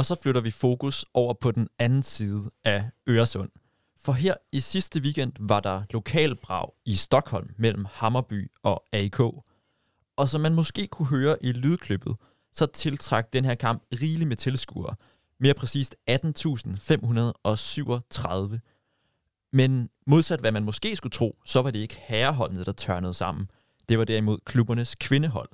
Og 0.02 0.06
så 0.06 0.16
flytter 0.22 0.42
vi 0.42 0.52
fokus 0.52 1.06
over 1.14 1.34
på 1.34 1.52
den 1.52 1.68
anden 1.80 2.04
side 2.04 2.50
af 2.66 2.90
Øresund. 3.10 3.50
For 3.98 4.14
her 4.14 4.34
i 4.52 4.60
sidste 4.60 5.02
weekend 5.02 5.34
var 5.40 5.60
der 5.60 5.84
lokalbrag 5.90 6.70
i 6.86 6.96
Stockholm 6.96 7.50
mellem 7.58 7.86
Hammerby 7.92 8.52
og 8.64 8.84
AIK. 8.92 9.20
Og 10.18 10.30
som 10.30 10.42
man 10.42 10.54
måske 10.54 10.88
kunne 10.88 11.08
høre 11.08 11.38
i 11.42 11.52
lydklippet, 11.52 12.16
så 12.54 12.66
tiltrak 12.66 13.34
den 13.34 13.46
her 13.46 13.56
kamp 13.56 13.84
rigeligt 13.94 14.28
med 14.28 14.38
tilskuere. 14.38 14.96
Mere 15.40 15.54
præcist 15.54 15.96
18.537. 16.10 18.58
Men 19.54 19.90
modsat 20.08 20.40
hvad 20.40 20.52
man 20.52 20.64
måske 20.64 20.96
skulle 20.96 21.12
tro, 21.12 21.38
så 21.46 21.62
var 21.62 21.72
det 21.72 21.80
ikke 21.80 22.02
herreholdene, 22.08 22.66
der 22.66 22.72
tørnede 22.72 23.14
sammen. 23.14 23.50
Det 23.90 24.00
var 24.00 24.06
derimod 24.06 24.40
klubbernes 24.46 24.96
kvindehold. 24.96 25.50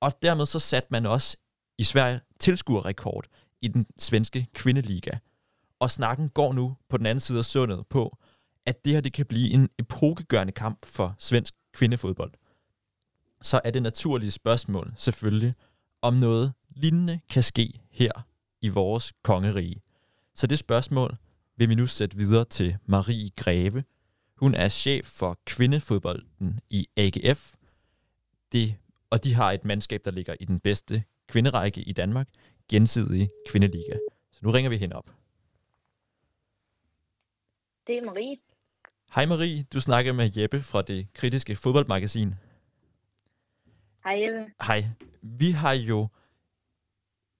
Og 0.00 0.12
dermed 0.22 0.46
så 0.46 0.58
satte 0.58 0.88
man 0.90 1.06
også 1.06 1.36
i 1.78 1.84
Sverige 1.84 2.20
tilskuerrekord 2.38 3.26
i 3.62 3.68
den 3.68 3.86
svenske 3.98 4.46
kvindeliga. 4.54 5.10
Og 5.78 5.90
snakken 5.90 6.28
går 6.28 6.52
nu 6.52 6.76
på 6.88 6.96
den 6.96 7.06
anden 7.06 7.20
side 7.20 7.38
af 7.38 7.44
sundet 7.44 7.86
på, 7.86 8.18
at 8.66 8.84
det 8.84 8.92
her 8.92 9.00
det 9.00 9.12
kan 9.12 9.26
blive 9.26 9.50
en 9.50 9.68
epokegørende 9.78 10.52
kamp 10.52 10.86
for 10.86 11.16
svensk 11.18 11.54
kvindefodbold. 11.72 12.32
Så 13.42 13.60
er 13.64 13.70
det 13.70 13.82
naturlige 13.82 14.30
spørgsmål 14.30 14.94
selvfølgelig, 14.96 15.54
om 16.02 16.14
noget 16.14 16.52
lignende 16.70 17.20
kan 17.30 17.42
ske 17.42 17.80
her 17.90 18.12
i 18.60 18.68
vores 18.68 19.12
kongerige. 19.22 19.82
Så 20.34 20.46
det 20.46 20.58
spørgsmål 20.58 21.16
vil 21.56 21.68
vi 21.68 21.74
nu 21.74 21.86
sætte 21.86 22.16
videre 22.16 22.44
til 22.44 22.76
Marie 22.86 23.30
Greve. 23.36 23.84
Hun 24.36 24.54
er 24.54 24.68
chef 24.68 25.06
for 25.06 25.38
kvindefodbolden 25.46 26.60
i 26.70 26.88
AGF, 26.96 27.54
det, 28.52 28.76
og 29.10 29.24
de 29.24 29.34
har 29.34 29.52
et 29.52 29.64
mandskab, 29.64 30.00
der 30.04 30.10
ligger 30.10 30.34
i 30.40 30.44
den 30.44 30.60
bedste 30.60 31.04
kvinderække 31.28 31.80
i 31.80 31.92
Danmark, 31.92 32.28
gensidige 32.70 33.30
kvindeliga. 33.48 33.98
Så 34.32 34.40
nu 34.42 34.50
ringer 34.50 34.70
vi 34.70 34.76
hende 34.76 34.96
op. 34.96 35.10
Det 37.86 37.98
er 37.98 38.02
Marie. 38.02 38.36
Hej 39.14 39.26
Marie, 39.26 39.62
du 39.72 39.80
snakker 39.80 40.12
med 40.12 40.30
Jeppe 40.36 40.62
fra 40.62 40.82
det 40.82 41.12
kritiske 41.12 41.56
fodboldmagasin. 41.56 42.34
Hej 44.04 44.24
Jeppe. 44.24 44.52
Hej. 44.66 44.84
Vi 45.22 45.50
har 45.50 45.72
jo 45.72 46.08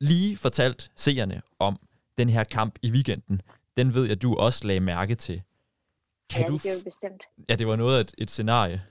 lige 0.01 0.37
fortalt 0.37 0.91
seerne 0.97 1.43
om 1.59 1.79
den 2.19 2.29
her 2.29 2.45
kamp 2.45 2.79
i 2.83 2.91
weekenden. 2.91 3.43
Den 3.77 3.95
ved 3.95 4.07
jeg, 4.09 4.23
du 4.23 4.37
også 4.37 4.67
lagde 4.67 4.81
mærke 4.81 5.15
til. 5.15 5.43
Kan 6.31 6.43
ja, 6.43 6.49
du 6.49 6.57
det 6.57 6.85
bestemt. 6.85 7.23
Ja, 7.49 7.55
det 7.55 7.67
var 7.67 7.77
noget 7.77 7.97
af 7.97 8.01
et, 8.01 8.15
et 8.19 8.31
scenarie. 8.31 8.83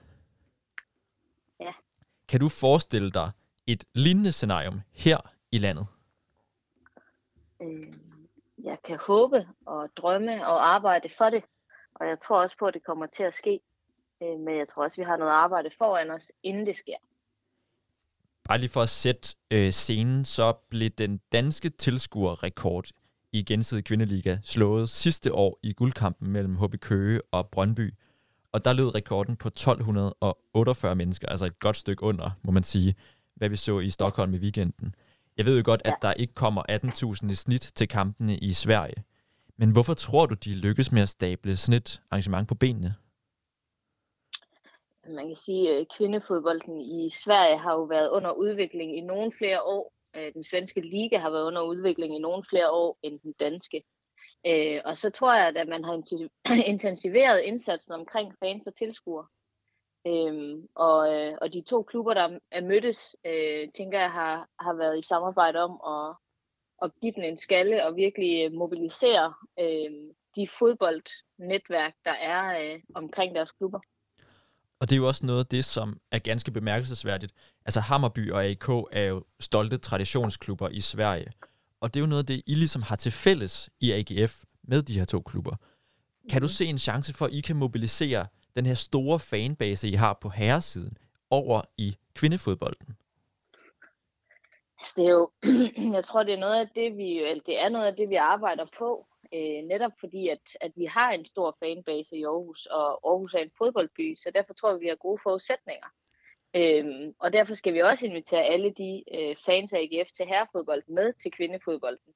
Ja. 1.60 1.72
Kan 2.28 2.40
du 2.40 2.50
forestille 2.50 3.12
dig 3.12 3.32
et 3.68 3.84
lignende 3.94 4.32
scenarium 4.32 4.82
her 4.92 5.18
i 5.52 5.58
landet? 5.58 5.88
Jeg 8.64 8.78
kan 8.84 8.98
håbe 8.98 9.48
og 9.66 9.90
drømme 9.98 10.48
og 10.48 10.74
arbejde 10.76 11.10
for 11.18 11.30
det. 11.30 11.44
Og 11.96 12.08
jeg 12.08 12.20
tror 12.20 12.42
også 12.42 12.58
på, 12.58 12.66
at 12.66 12.74
det 12.74 12.84
kommer 12.84 13.06
til 13.06 13.24
at 13.24 13.36
ske. 13.36 13.60
Øh, 14.24 14.40
men 14.40 14.58
jeg 14.58 14.68
tror 14.68 14.84
også, 14.84 15.02
at 15.02 15.06
vi 15.06 15.10
har 15.10 15.18
noget 15.18 15.32
arbejde 15.32 15.70
foran 15.78 16.12
os, 16.12 16.32
inden 16.44 16.66
det 16.66 16.76
sker. 16.76 16.96
Bare 18.44 18.58
lige 18.58 18.70
for 18.70 18.82
at 18.82 18.90
sætte 18.90 19.36
øh, 19.52 19.72
scenen, 19.72 20.26
så 20.26 20.54
blev 20.70 20.90
den 20.90 21.22
danske 21.32 21.70
tilskuerrekord 21.70 22.86
i 23.32 23.44
gensidig 23.44 23.86
kvindeliga 23.86 24.38
slået 24.44 24.90
sidste 24.90 25.34
år 25.34 25.60
i 25.64 25.74
guldkampen 25.74 26.32
mellem 26.32 26.56
HB 26.56 26.80
Køge 26.80 27.22
og 27.32 27.50
Brøndby. 27.50 27.94
Og 28.52 28.66
der 28.66 28.74
lød 28.74 28.96
rekorden 28.96 29.36
på 29.36 29.48
1248 29.48 30.96
mennesker, 30.96 31.28
altså 31.28 31.46
et 31.46 31.60
godt 31.60 31.78
stykke 31.78 32.04
under, 32.04 32.32
må 32.44 32.52
man 32.52 32.64
sige, 32.64 32.96
hvad 33.36 33.50
vi 33.50 33.56
så 33.56 33.80
i 33.80 33.90
Stockholm 33.90 34.34
i 34.34 34.38
weekenden. 34.38 34.96
Jeg 35.38 35.46
ved 35.46 35.58
jo 35.58 35.64
godt, 35.66 35.82
at 35.86 35.96
der 36.02 36.14
ikke 36.14 36.34
kommer 36.34 36.64
18.000 37.24 37.32
i 37.32 37.36
snit 37.36 37.72
til 37.76 37.88
kampene 37.88 38.38
i 38.38 38.54
Sverige. 38.54 39.04
Men 39.58 39.72
hvorfor 39.72 39.94
tror 39.94 40.26
du, 40.26 40.36
de 40.36 40.56
lykkes 40.56 40.92
med 40.92 41.02
at 41.02 41.10
stable 41.10 41.58
sådan 41.58 41.78
et 41.78 42.02
arrangement 42.12 42.48
på 42.48 42.56
benene? 42.56 42.96
Man 45.08 45.28
kan 45.28 45.36
sige, 45.36 45.78
at 45.78 45.88
kvindefodbolden 45.98 46.82
i 46.82 47.10
Sverige 47.10 47.58
har 47.58 47.74
jo 47.74 47.84
været 47.84 48.10
under 48.10 48.32
udvikling 48.32 48.98
i 48.98 49.02
nogle 49.02 49.32
flere 49.38 49.62
år. 49.62 49.94
Øh, 50.16 50.34
den 50.34 50.44
svenske 50.44 50.82
liga 50.82 51.18
har 51.18 51.30
været 51.30 51.48
under 51.48 51.62
udvikling 51.62 52.16
i 52.16 52.20
nogle 52.20 52.44
flere 52.50 52.72
år 52.72 52.98
end 53.04 53.20
den 53.20 53.34
danske. 53.40 53.84
Øh, 54.48 54.82
og 54.86 54.98
så 54.98 55.10
tror 55.10 55.34
jeg, 55.34 55.48
at 55.48 55.68
man 55.68 55.84
har 55.84 55.94
intensiveret 56.74 57.42
indsatsen 57.42 57.94
omkring 57.94 58.34
fans 58.40 58.68
og 58.68 58.76
tilskuere. 58.76 59.26
Øhm, 60.08 60.68
og, 60.76 61.14
øh, 61.14 61.38
og 61.42 61.54
de 61.54 61.62
to 61.62 61.84
klubber, 61.84 62.14
der 62.14 62.40
er 62.52 62.62
mødtes, 62.62 63.16
øh, 63.26 63.70
tænker 63.76 64.00
jeg 64.00 64.12
har, 64.12 64.50
har 64.60 64.74
været 64.74 65.00
i 65.00 65.02
samarbejde 65.02 65.60
om 65.60 65.72
at, 65.94 66.16
at 66.84 66.92
give 67.02 67.14
den 67.16 67.24
en 67.24 67.38
skalle 67.38 67.86
og 67.86 67.96
virkelig 67.96 68.46
øh, 68.46 68.54
mobilisere 68.54 69.34
øh, 69.60 69.92
de 70.36 70.48
fodboldnetværk, 70.60 71.94
der 72.06 72.12
er 72.12 72.74
øh, 72.74 72.80
omkring 72.96 73.36
deres 73.36 73.52
klubber. 73.52 73.80
Og 74.80 74.90
det 74.90 74.96
er 74.96 74.98
jo 74.98 75.08
også 75.08 75.26
noget 75.26 75.40
af 75.40 75.46
det, 75.46 75.66
som 75.66 76.00
er 76.12 76.20
ganske 76.20 76.52
bemærkelsesværdigt. 76.52 77.34
Altså 77.66 77.80
Hammerby 77.80 78.32
og 78.32 78.46
AK 78.46 78.70
er 78.92 79.04
jo 79.04 79.24
stolte 79.40 79.78
traditionsklubber 79.78 80.70
i 80.70 80.82
Sverige. 80.82 81.32
Og 81.82 81.94
det 81.94 82.00
er 82.00 82.02
jo 82.02 82.08
noget 82.08 82.24
af 82.24 82.26
det, 82.26 82.42
I 82.48 82.56
ligesom 82.56 82.82
har 82.82 82.96
til 82.96 83.12
fælles 83.12 83.70
i 83.80 83.92
AGF 83.92 84.44
med 84.64 84.82
de 84.82 84.98
her 85.00 85.06
to 85.06 85.22
klubber. 85.22 85.56
Kan 86.30 86.42
du 86.42 86.46
mhm. 86.46 86.52
se 86.52 86.66
en 86.66 86.80
chance 86.80 87.14
for, 87.14 87.26
at 87.26 87.34
I 87.34 87.42
kan 87.42 87.56
mobilisere 87.56 88.28
den 88.56 88.66
her 88.66 88.74
store 88.74 89.20
fanbase, 89.20 89.88
I 89.88 89.94
har 89.94 90.14
på 90.22 90.30
herresiden, 90.30 90.98
over 91.30 91.62
i 91.78 91.98
kvindefodbolden? 92.16 92.98
Altså, 94.80 94.94
det 94.98 95.06
er 95.06 95.12
jo, 95.12 95.32
jeg 95.98 96.04
tror, 96.04 96.24
det 96.24 96.34
er 96.34 96.40
noget 96.40 96.60
af 96.60 96.70
det, 96.76 96.98
vi, 96.98 97.20
eller 97.20 97.44
det 97.46 97.64
er 97.64 97.70
noget 97.70 97.86
af 97.86 97.96
det, 97.96 98.10
vi 98.10 98.16
arbejder 98.16 98.66
på. 98.78 99.08
Øh, 99.34 99.64
netop 99.64 99.92
fordi, 100.00 100.30
at, 100.30 100.58
at 100.62 100.72
vi 100.76 100.86
har 100.86 101.12
en 101.12 101.26
stor 101.26 101.58
fanbase 101.60 102.18
i 102.18 102.24
Aarhus, 102.24 102.66
og 102.66 103.10
Aarhus 103.10 103.34
er 103.34 103.40
en 103.40 103.52
fodboldby, 103.58 104.16
så 104.16 104.32
derfor 104.36 104.54
tror 104.54 104.72
jeg, 104.72 104.80
vi 104.80 104.88
har 104.88 104.96
gode 104.96 105.22
forudsætninger. 105.24 105.88
Øhm, 106.56 107.14
og 107.20 107.34
derfor 107.34 107.54
skal 107.54 107.74
vi 107.74 107.80
også 107.80 108.06
invitere 108.06 108.44
alle 108.44 108.70
de 108.70 109.04
øh, 109.14 109.36
fans 109.46 109.74
af 109.74 109.80
AGF 109.80 110.12
til 110.12 110.26
herrefodbold 110.26 110.84
med 110.88 111.14
til 111.14 111.32
kvindefodbolden. 111.32 112.14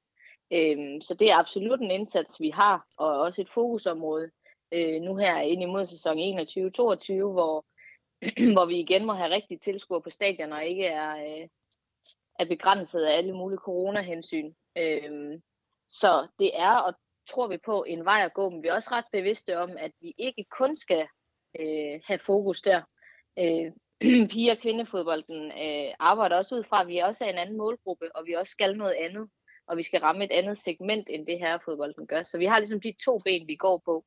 Øhm, 0.54 1.02
så 1.02 1.14
det 1.14 1.32
er 1.32 1.36
absolut 1.36 1.80
en 1.80 1.92
indsats, 1.92 2.40
vi 2.40 2.50
har, 2.50 2.88
og 2.98 3.20
også 3.20 3.42
et 3.42 3.50
fokusområde 3.54 4.32
øh, 4.72 5.02
nu 5.02 5.16
her 5.16 5.42
ind 5.42 5.62
imod 5.64 5.86
sæson 5.86 6.18
21-22, 6.18 7.32
hvor, 7.32 7.66
hvor 8.54 8.66
vi 8.66 8.80
igen 8.80 9.06
må 9.06 9.14
have 9.14 9.34
rigtig 9.36 9.62
tilskuer 9.62 10.00
på 10.00 10.10
stadion, 10.10 10.54
og 10.54 10.66
ikke 10.66 10.86
er, 10.86 11.18
øh, 11.18 11.48
er 12.40 12.46
begrænset 12.46 13.04
af 13.04 13.18
alle 13.18 13.34
mulige 13.34 13.60
coronahensyn. 13.60 14.54
Øh, 14.78 15.40
så 15.90 16.28
det 16.40 16.52
er, 16.60 16.76
og 16.76 16.94
tror 17.30 17.48
vi 17.48 17.58
på, 17.66 17.84
en 17.84 18.06
vej 18.06 18.22
at 18.26 18.34
gå, 18.34 18.50
men 18.50 18.64
vi 18.64 18.68
er 18.68 18.74
også 18.74 18.90
ret 18.92 19.06
bevidste 19.12 19.58
om, 19.58 19.78
at 19.78 19.92
vi 20.02 20.14
ikke 20.18 20.46
kun 20.58 20.76
skal 20.76 21.08
øh, 21.60 22.02
have 22.06 22.20
fokus 22.20 22.62
der. 22.62 22.82
Øh, 23.40 23.72
piger- 24.32 24.52
og 24.52 24.58
kvindefodbolden 24.58 25.52
øh, 25.52 25.94
arbejder 26.00 26.38
også 26.38 26.56
ud 26.56 26.64
fra, 26.64 26.82
at 26.82 26.88
vi 26.88 26.98
også 26.98 27.26
er 27.26 27.30
en 27.30 27.38
anden 27.38 27.58
målgruppe, 27.58 28.16
og 28.16 28.26
vi 28.26 28.34
også 28.34 28.52
skal 28.52 28.78
noget 28.78 28.94
andet, 28.94 29.30
og 29.68 29.78
vi 29.78 29.84
skal 29.84 30.00
ramme 30.00 30.24
et 30.26 30.32
andet 30.32 30.58
segment, 30.58 31.08
end 31.10 31.28
det 31.28 31.40
her 31.40 31.58
fodbolden 31.66 32.08
gør. 32.08 32.24
Så 32.24 32.38
vi 32.38 32.46
har 32.46 32.60
ligesom 32.60 32.82
de 32.82 32.94
to 33.06 33.20
ben, 33.20 33.48
vi 33.48 33.56
går 33.56 33.82
på 33.86 34.06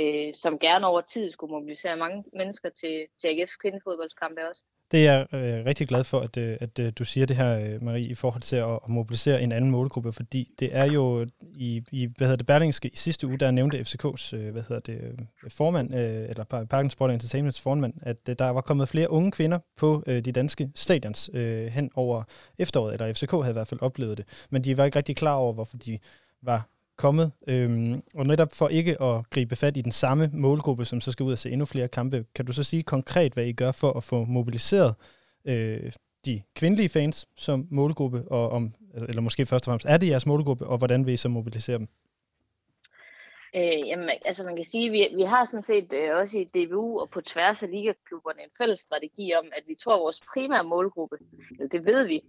øh, 0.00 0.34
som 0.34 0.58
gerne 0.58 0.86
over 0.86 1.00
tid 1.00 1.30
skulle 1.30 1.50
mobilisere 1.50 1.96
mange 1.96 2.24
mennesker 2.32 2.68
til, 2.68 3.06
til 3.20 3.28
AGF 3.28 3.50
kvindefodboldskampe 3.60 4.48
også. 4.50 4.64
Det 4.92 5.06
er 5.06 5.12
jeg 5.12 5.26
øh, 5.32 5.66
rigtig 5.66 5.88
glad 5.88 6.04
for, 6.04 6.20
at, 6.20 6.36
øh, 6.36 6.56
at 6.60 6.78
øh, 6.78 6.92
du 6.98 7.04
siger 7.04 7.26
det 7.26 7.36
her, 7.36 7.58
øh, 7.58 7.82
Marie, 7.82 8.04
i 8.04 8.14
forhold 8.14 8.42
til 8.42 8.56
at, 8.56 8.70
at 8.70 8.88
mobilisere 8.88 9.42
en 9.42 9.52
anden 9.52 9.70
målgruppe, 9.70 10.12
fordi 10.12 10.54
det 10.58 10.68
er 10.72 10.84
jo 10.84 11.26
i, 11.56 11.82
i 11.92 12.08
hvad 12.16 12.26
hedder 12.26 12.36
det, 12.36 12.46
Berlingske 12.46 12.88
i 12.88 12.96
sidste 12.96 13.26
uge, 13.26 13.38
der 13.38 13.50
nævnte 13.50 13.80
FCK's 13.80 14.36
øh, 14.36 14.52
hvad 14.52 14.62
hedder 14.68 14.80
det, 14.80 15.00
øh, 15.44 15.50
formand, 15.50 15.94
øh, 15.94 16.30
eller 16.30 16.44
Parken 16.44 16.90
Sport 16.90 17.10
Entertainments 17.10 17.60
formand, 17.60 17.94
at 18.02 18.16
øh, 18.28 18.36
der 18.38 18.48
var 18.48 18.60
kommet 18.60 18.88
flere 18.88 19.10
unge 19.10 19.30
kvinder 19.30 19.58
på 19.76 20.02
øh, 20.06 20.24
de 20.24 20.32
danske 20.32 20.70
stadions 20.74 21.30
øh, 21.34 21.66
hen 21.66 21.90
over 21.94 22.22
efteråret, 22.58 22.92
eller 22.92 23.12
FCK 23.12 23.30
havde 23.30 23.50
i 23.50 23.52
hvert 23.52 23.68
fald 23.68 23.82
oplevet 23.82 24.18
det, 24.18 24.46
men 24.50 24.64
de 24.64 24.76
var 24.76 24.84
ikke 24.84 24.96
rigtig 24.96 25.16
klar 25.16 25.34
over, 25.34 25.52
hvorfor 25.52 25.76
de 25.76 25.98
var 26.42 26.68
kommet, 26.98 27.32
øhm, 27.46 28.02
og 28.14 28.26
netop 28.26 28.48
for 28.54 28.68
ikke 28.68 29.02
at 29.02 29.30
gribe 29.30 29.56
fat 29.56 29.76
i 29.76 29.80
den 29.80 29.92
samme 29.92 30.30
målgruppe, 30.32 30.84
som 30.84 31.00
så 31.00 31.12
skal 31.12 31.24
ud 31.24 31.32
og 31.32 31.38
se 31.38 31.50
endnu 31.50 31.66
flere 31.66 31.88
kampe, 31.88 32.24
kan 32.34 32.46
du 32.46 32.52
så 32.52 32.64
sige 32.64 32.82
konkret, 32.82 33.32
hvad 33.34 33.44
I 33.44 33.52
gør 33.52 33.72
for 33.72 33.92
at 33.92 34.04
få 34.04 34.24
mobiliseret 34.24 34.94
øh, 35.44 35.92
de 36.24 36.42
kvindelige 36.54 36.88
fans 36.88 37.26
som 37.36 37.66
målgruppe, 37.70 38.24
og 38.30 38.50
om, 38.50 38.74
eller 39.08 39.22
måske 39.22 39.46
først 39.46 39.68
og 39.68 39.70
fremmest, 39.70 39.86
er 39.86 39.96
det 39.96 40.08
jeres 40.08 40.26
målgruppe, 40.26 40.66
og 40.66 40.78
hvordan 40.78 41.06
vil 41.06 41.14
I 41.14 41.16
så 41.16 41.28
mobilisere 41.28 41.78
dem? 41.78 41.88
Øh, 43.56 43.88
jamen, 43.88 44.10
altså 44.24 44.44
man 44.44 44.56
kan 44.56 44.64
sige, 44.64 44.90
vi, 44.90 45.08
vi 45.16 45.22
har 45.22 45.44
sådan 45.44 45.62
set 45.62 45.92
øh, 45.92 46.16
også 46.16 46.38
i 46.38 46.44
DBU 46.44 47.00
og 47.00 47.10
på 47.10 47.20
tværs 47.20 47.62
af 47.62 47.70
ligaklubberne 47.70 48.42
en 48.42 48.50
fælles 48.58 48.80
strategi 48.80 49.32
om, 49.34 49.46
at 49.56 49.62
vi 49.66 49.74
tror, 49.74 49.94
at 49.94 50.00
vores 50.00 50.20
primære 50.34 50.64
målgruppe, 50.64 51.16
det 51.72 51.86
ved 51.86 52.06
vi, 52.06 52.20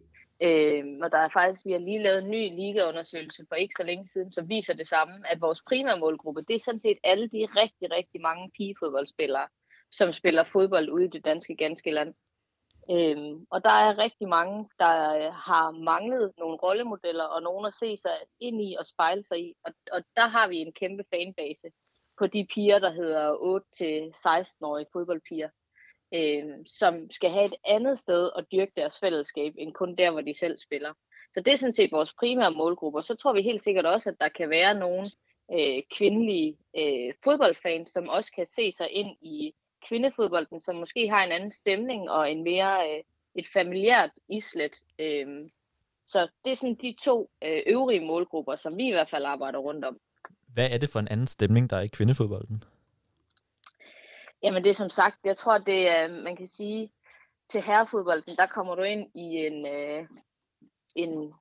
øh, 0.42 0.86
og 1.02 1.12
der 1.12 1.18
er 1.18 1.30
faktisk, 1.30 1.66
vi 1.66 1.72
har 1.72 1.80
lige 1.80 2.04
lavet 2.04 2.24
en 2.24 2.30
ny 2.30 2.56
ligaundersøgelse 2.56 3.46
for 3.50 3.56
ikke 3.56 3.74
så 3.78 3.84
længe 3.84 4.08
siden, 4.08 4.32
som 4.32 4.50
viser 4.50 4.74
det 4.74 4.88
samme, 4.88 5.32
at 5.32 5.42
vores 5.42 5.62
primære 5.62 6.00
målgruppe, 6.00 6.42
det 6.48 6.56
er 6.56 6.60
sådan 6.60 6.80
set 6.80 6.98
alle 7.04 7.28
de 7.28 7.48
rigtig, 7.62 7.92
rigtig 7.92 8.22
mange 8.22 8.52
pigefodboldspillere, 8.58 9.48
som 9.92 10.12
spiller 10.12 10.44
fodbold 10.44 10.90
ude 10.90 11.06
i 11.06 11.08
det 11.08 11.26
danske 11.26 11.56
ganske 11.56 11.92
land. 11.92 12.14
Øhm, 12.92 13.46
og 13.50 13.64
der 13.64 13.70
er 13.70 13.98
rigtig 13.98 14.28
mange, 14.28 14.70
der 14.80 15.16
øh, 15.18 15.34
har 15.34 15.72
manglet 15.72 16.34
nogle 16.38 16.58
rollemodeller 16.58 17.24
og 17.24 17.42
nogen 17.42 17.66
at 17.66 17.74
se 17.74 17.98
sig 17.98 18.18
ind 18.40 18.62
i 18.62 18.76
og 18.80 18.86
spejle 18.86 19.24
sig 19.24 19.40
i. 19.40 19.54
Og, 19.64 19.74
og 19.92 20.04
der 20.16 20.28
har 20.28 20.48
vi 20.48 20.58
en 20.58 20.74
kæmpe 20.74 21.04
fanbase 21.14 21.70
på 22.18 22.28
de 22.28 22.48
piger, 22.54 22.80
der 22.80 22.92
hedder 22.92 23.32
8-16-årige 23.32 24.88
fodboldpiger, 24.94 25.50
øh, 26.14 26.44
som 26.66 27.10
skal 27.10 27.30
have 27.30 27.46
et 27.46 27.56
andet 27.66 28.00
sted 28.00 28.30
at 28.38 28.46
dyrke 28.52 28.72
deres 28.76 29.00
fællesskab, 29.00 29.54
end 29.58 29.74
kun 29.74 29.96
der, 29.96 30.12
hvor 30.12 30.22
de 30.22 30.38
selv 30.38 30.60
spiller. 30.60 30.94
Så 31.34 31.42
det 31.42 31.54
er 31.54 31.58
sådan 31.58 31.74
set 31.74 31.92
vores 31.92 32.14
primære 32.14 32.52
målgruppe. 32.52 33.00
Og 33.00 33.04
så 33.04 33.16
tror 33.16 33.34
vi 33.34 33.42
helt 33.42 33.64
sikkert 33.64 33.86
også, 33.86 34.10
at 34.10 34.16
der 34.22 34.30
kan 34.30 34.50
være 34.50 34.74
nogle 34.74 35.06
øh, 35.54 35.84
kvindelige 35.98 36.58
øh, 36.78 37.14
fodboldfans, 37.24 37.90
som 37.90 38.10
også 38.10 38.32
kan 38.32 38.48
se 38.48 38.72
sig 38.72 38.88
ind 38.92 39.18
i 39.22 39.54
kvindefodbolden, 39.88 40.62
som 40.62 40.76
måske 40.76 41.10
har 41.10 41.24
en 41.24 41.32
anden 41.32 41.52
stemning 41.52 42.10
og 42.10 42.32
en 42.32 42.44
mere 42.44 42.90
øh, 42.90 43.04
et 43.36 43.48
familiært 43.54 44.12
islet. 44.30 44.76
Øh, 45.00 45.28
så 46.08 46.28
det 46.46 46.52
er 46.52 46.56
sådan 46.56 46.78
de 46.82 46.96
to 47.02 47.30
øh, 47.44 47.62
øvrige 47.68 48.06
målgrupper, 48.06 48.56
som 48.56 48.78
vi 48.78 48.88
i 48.88 48.92
hvert 48.92 49.10
fald 49.10 49.26
arbejder 49.26 49.60
rundt 49.60 49.86
om. 49.86 50.00
Hvad 50.54 50.70
er 50.72 50.78
det 50.78 50.90
for 50.90 51.00
en 51.00 51.08
anden 51.08 51.28
stemning, 51.28 51.70
der 51.70 51.78
er 51.78 51.82
i 51.82 51.88
kvindefodbolden? 51.88 52.64
Jamen 54.44 54.64
det 54.64 54.70
er 54.70 54.74
som 54.74 54.90
sagt, 54.90 55.18
jeg 55.24 55.38
tror, 55.38 55.58
det 55.58 55.90
er, 55.90 56.08
man 56.24 56.36
kan 56.36 56.48
sige, 56.48 56.92
til 57.50 57.62
herrefodbolden, 57.62 58.36
der 58.36 58.46
kommer 58.46 58.76
du 58.76 58.82
ind 58.82 59.12
i 59.16 59.46
en, 59.46 59.66
øh, 59.68 60.08
en 60.96 61.34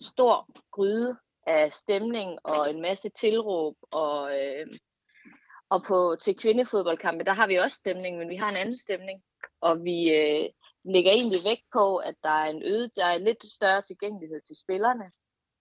stor 0.00 0.48
gryde 0.70 1.16
af 1.46 1.72
stemning 1.72 2.38
og 2.44 2.70
en 2.70 2.82
masse 2.82 3.08
tilråb 3.08 3.76
og 3.90 4.40
øh, 4.40 4.66
og 5.72 5.84
på, 5.88 6.16
til 6.22 6.36
kvindefodboldkampe, 6.36 7.24
der 7.24 7.32
har 7.32 7.46
vi 7.46 7.56
også 7.56 7.76
stemning, 7.76 8.18
men 8.18 8.28
vi 8.28 8.36
har 8.36 8.48
en 8.48 8.56
anden 8.56 8.76
stemning. 8.76 9.22
Og 9.60 9.84
vi 9.84 9.98
øh, 10.10 10.48
lægger 10.84 11.10
egentlig 11.10 11.40
vægt 11.44 11.66
på, 11.72 11.96
at 11.96 12.14
der 12.22 12.30
er 12.30 12.48
en 12.50 12.62
øget, 12.62 12.90
der 12.96 13.04
er 13.04 13.12
en 13.16 13.24
lidt 13.24 13.52
større 13.52 13.82
tilgængelighed 13.82 14.40
til 14.40 14.56
spillerne. 14.56 15.06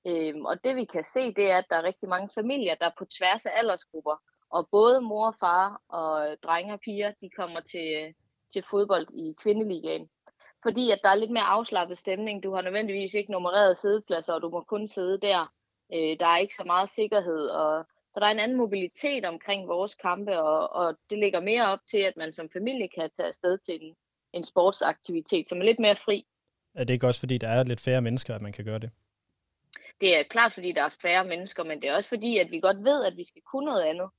Øhm, 0.08 0.46
og 0.46 0.64
det 0.64 0.76
vi 0.76 0.86
kan 0.86 1.04
se, 1.04 1.34
det 1.34 1.52
er, 1.52 1.58
at 1.58 1.66
der 1.70 1.76
er 1.76 1.84
rigtig 1.84 2.10
mange 2.10 2.30
familier, 2.36 2.76
der 2.76 2.92
på 2.98 3.06
tværs 3.18 3.46
af 3.46 3.52
aldersgrupper, 3.56 4.16
og 4.52 4.68
både 4.72 5.02
mor 5.02 5.28
og 5.28 5.36
far 5.40 5.82
og 5.90 6.36
drenge 6.44 6.74
og 6.74 6.80
piger, 6.80 7.12
de 7.22 7.30
kommer 7.30 7.60
til, 7.60 8.14
til 8.54 8.64
fodbold 8.70 9.08
i 9.14 9.36
kvindeligaen. 9.44 10.10
Fordi 10.64 10.92
at 10.92 11.00
der 11.04 11.10
er 11.10 11.16
lidt 11.16 11.32
mere 11.32 11.44
afslappet 11.44 11.98
stemning. 11.98 12.44
Du 12.44 12.54
har 12.54 12.62
nødvendigvis 12.62 13.14
ikke 13.14 13.32
nummereret 13.32 13.78
sædepladser, 13.78 14.34
og 14.34 14.42
du 14.42 14.50
må 14.50 14.62
kun 14.62 14.88
sidde 14.88 15.20
der. 15.22 15.54
Øh, 15.94 16.20
der 16.20 16.26
er 16.26 16.38
ikke 16.38 16.56
så 16.56 16.64
meget 16.64 16.90
sikkerhed, 16.90 17.48
og 17.48 17.86
så 18.12 18.20
der 18.20 18.26
er 18.26 18.32
en 18.32 18.40
anden 18.40 18.58
mobilitet 18.58 19.26
omkring 19.26 19.68
vores 19.68 19.96
kampe, 19.96 20.40
og, 20.40 20.74
og 20.74 20.96
det 21.10 21.18
ligger 21.20 21.42
mere 21.42 21.68
op 21.68 21.80
til, 21.92 21.98
at 21.98 22.18
man 22.18 22.34
som 22.34 22.50
familie 22.54 22.88
kan 22.88 23.10
tage 23.18 23.28
afsted 23.28 23.58
til 23.58 23.78
en, 23.82 23.96
en 24.34 24.44
sportsaktivitet, 24.44 25.50
som 25.50 25.62
er 25.62 25.66
lidt 25.66 25.80
mere 25.80 25.96
fri. 25.96 26.26
Er 26.76 26.84
det 26.84 26.94
ikke 26.94 27.08
også, 27.08 27.20
fordi 27.20 27.38
der 27.38 27.48
er 27.48 27.64
lidt 27.64 27.82
færre 27.82 28.02
mennesker, 28.02 28.36
at 28.36 28.42
man 28.42 28.52
kan 28.52 28.66
gøre 28.66 28.80
det? 28.80 28.92
Det 30.02 30.20
er 30.20 30.24
klart, 30.24 30.54
fordi 30.54 30.72
der 30.72 30.84
er 30.84 30.98
færre 31.02 31.26
mennesker, 31.26 31.64
men 31.64 31.82
det 31.82 31.90
er 31.90 31.96
også 31.96 32.10
fordi, 32.10 32.38
at 32.38 32.52
vi 32.52 32.60
godt 32.60 32.84
ved, 32.84 33.04
at 33.06 33.18
vi 33.18 33.24
skal 33.24 33.42
kunne 33.52 33.66
noget 33.66 33.82
andet 33.82 34.10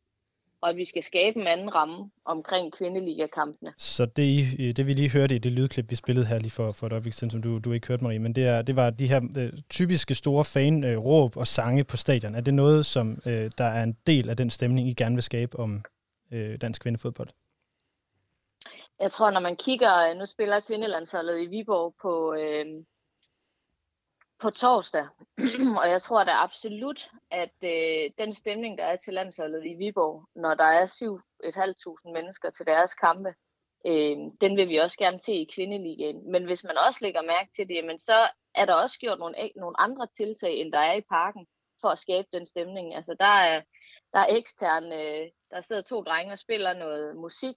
og 0.62 0.70
at 0.70 0.77
vi 0.77 0.85
skal 0.85 1.03
skabe 1.03 1.40
en 1.40 1.46
anden 1.46 1.75
ramme 1.75 2.11
omkring 2.25 2.72
kvindeligakampene. 2.72 3.72
Så 3.79 4.07
det, 4.07 4.77
det 4.77 4.87
vi 4.87 4.94
lige 4.94 5.11
hørte 5.11 5.35
i 5.35 5.38
det 5.38 5.53
lydklip, 5.53 5.90
vi 5.90 5.96
spillede 5.96 6.27
her 6.27 6.38
lige 6.38 6.51
for, 6.51 6.70
for 6.70 6.87
et 6.87 6.92
øjeblik 6.92 7.14
siden, 7.14 7.31
som 7.31 7.42
du, 7.42 7.59
du 7.59 7.72
ikke 7.72 7.88
hørte, 7.88 8.05
Marie, 8.05 8.18
men 8.18 8.35
det, 8.35 8.46
er, 8.46 8.62
det 8.62 8.77
var 8.77 8.90
de 8.90 9.09
her 9.09 9.20
øh, 9.37 9.53
typiske 9.70 10.14
store 10.14 10.44
fan-råb 10.44 11.37
øh, 11.37 11.40
og 11.40 11.46
sange 11.46 11.85
på 11.85 11.96
stadion. 11.96 12.35
Er 12.35 12.40
det 12.40 12.55
noget, 12.55 12.87
som 12.87 13.18
øh, 13.27 13.51
der 13.59 13.64
er 13.64 13.83
en 13.83 13.96
del 14.07 14.31
af 14.31 14.37
den 14.37 14.51
stemning, 14.51 14.88
I 14.88 14.92
gerne 14.92 15.16
vil 15.16 15.22
skabe 15.22 15.59
om 15.59 15.83
øh, 16.33 16.61
dansk 16.61 16.83
kvindefodbold? 16.83 17.29
Jeg 19.01 19.11
tror, 19.11 19.31
når 19.31 19.40
man 19.40 19.57
kigger, 19.57 20.14
nu 20.14 20.27
spiller 20.27 20.61
kvindelandsholdet 20.61 21.40
i 21.42 21.46
Viborg 21.46 21.94
på, 22.03 22.35
øh, 22.35 22.66
på 24.42 24.50
torsdag, 24.50 25.07
og 25.81 25.90
jeg 25.90 26.02
tror 26.02 26.24
da 26.24 26.31
absolut, 26.31 27.11
at 27.31 27.57
øh, 27.64 28.11
den 28.18 28.35
stemning, 28.35 28.78
der 28.78 28.85
er 28.85 28.96
til 28.96 29.14
landsholdet 29.14 29.64
i 29.64 29.74
Viborg, 29.74 30.28
når 30.35 30.55
der 30.55 30.64
er 30.64 30.87
7.500 32.07 32.12
mennesker 32.12 32.50
til 32.50 32.66
deres 32.66 32.94
kampe, 32.94 33.35
øh, 33.87 34.16
den 34.40 34.57
vil 34.57 34.68
vi 34.68 34.76
også 34.76 34.98
gerne 34.98 35.18
se 35.18 35.33
i 35.33 35.50
kvindeligaen. 35.55 36.31
Men 36.31 36.44
hvis 36.44 36.64
man 36.64 36.78
også 36.87 36.98
lægger 37.02 37.22
mærke 37.22 37.50
til 37.57 37.68
det, 37.68 37.74
jamen, 37.74 37.98
så 37.98 38.28
er 38.55 38.64
der 38.64 38.74
også 38.74 38.98
gjort 38.98 39.18
nogle, 39.18 39.38
e-, 39.38 39.52
nogle 39.57 39.81
andre 39.81 40.07
tiltag, 40.16 40.55
end 40.55 40.72
der 40.72 40.78
er 40.78 40.94
i 40.94 41.09
parken, 41.11 41.46
for 41.81 41.88
at 41.88 41.98
skabe 41.98 42.28
den 42.33 42.46
stemning. 42.46 42.94
Altså 42.94 43.14
der 43.20 43.35
er, 43.50 43.62
der 44.12 44.18
er 44.18 44.37
eksterne, 44.37 45.02
øh, 45.02 45.28
der 45.50 45.61
sidder 45.61 45.83
to 45.83 46.02
drenge 46.02 46.33
og 46.33 46.38
spiller 46.38 46.72
noget 46.74 47.16
musik, 47.16 47.57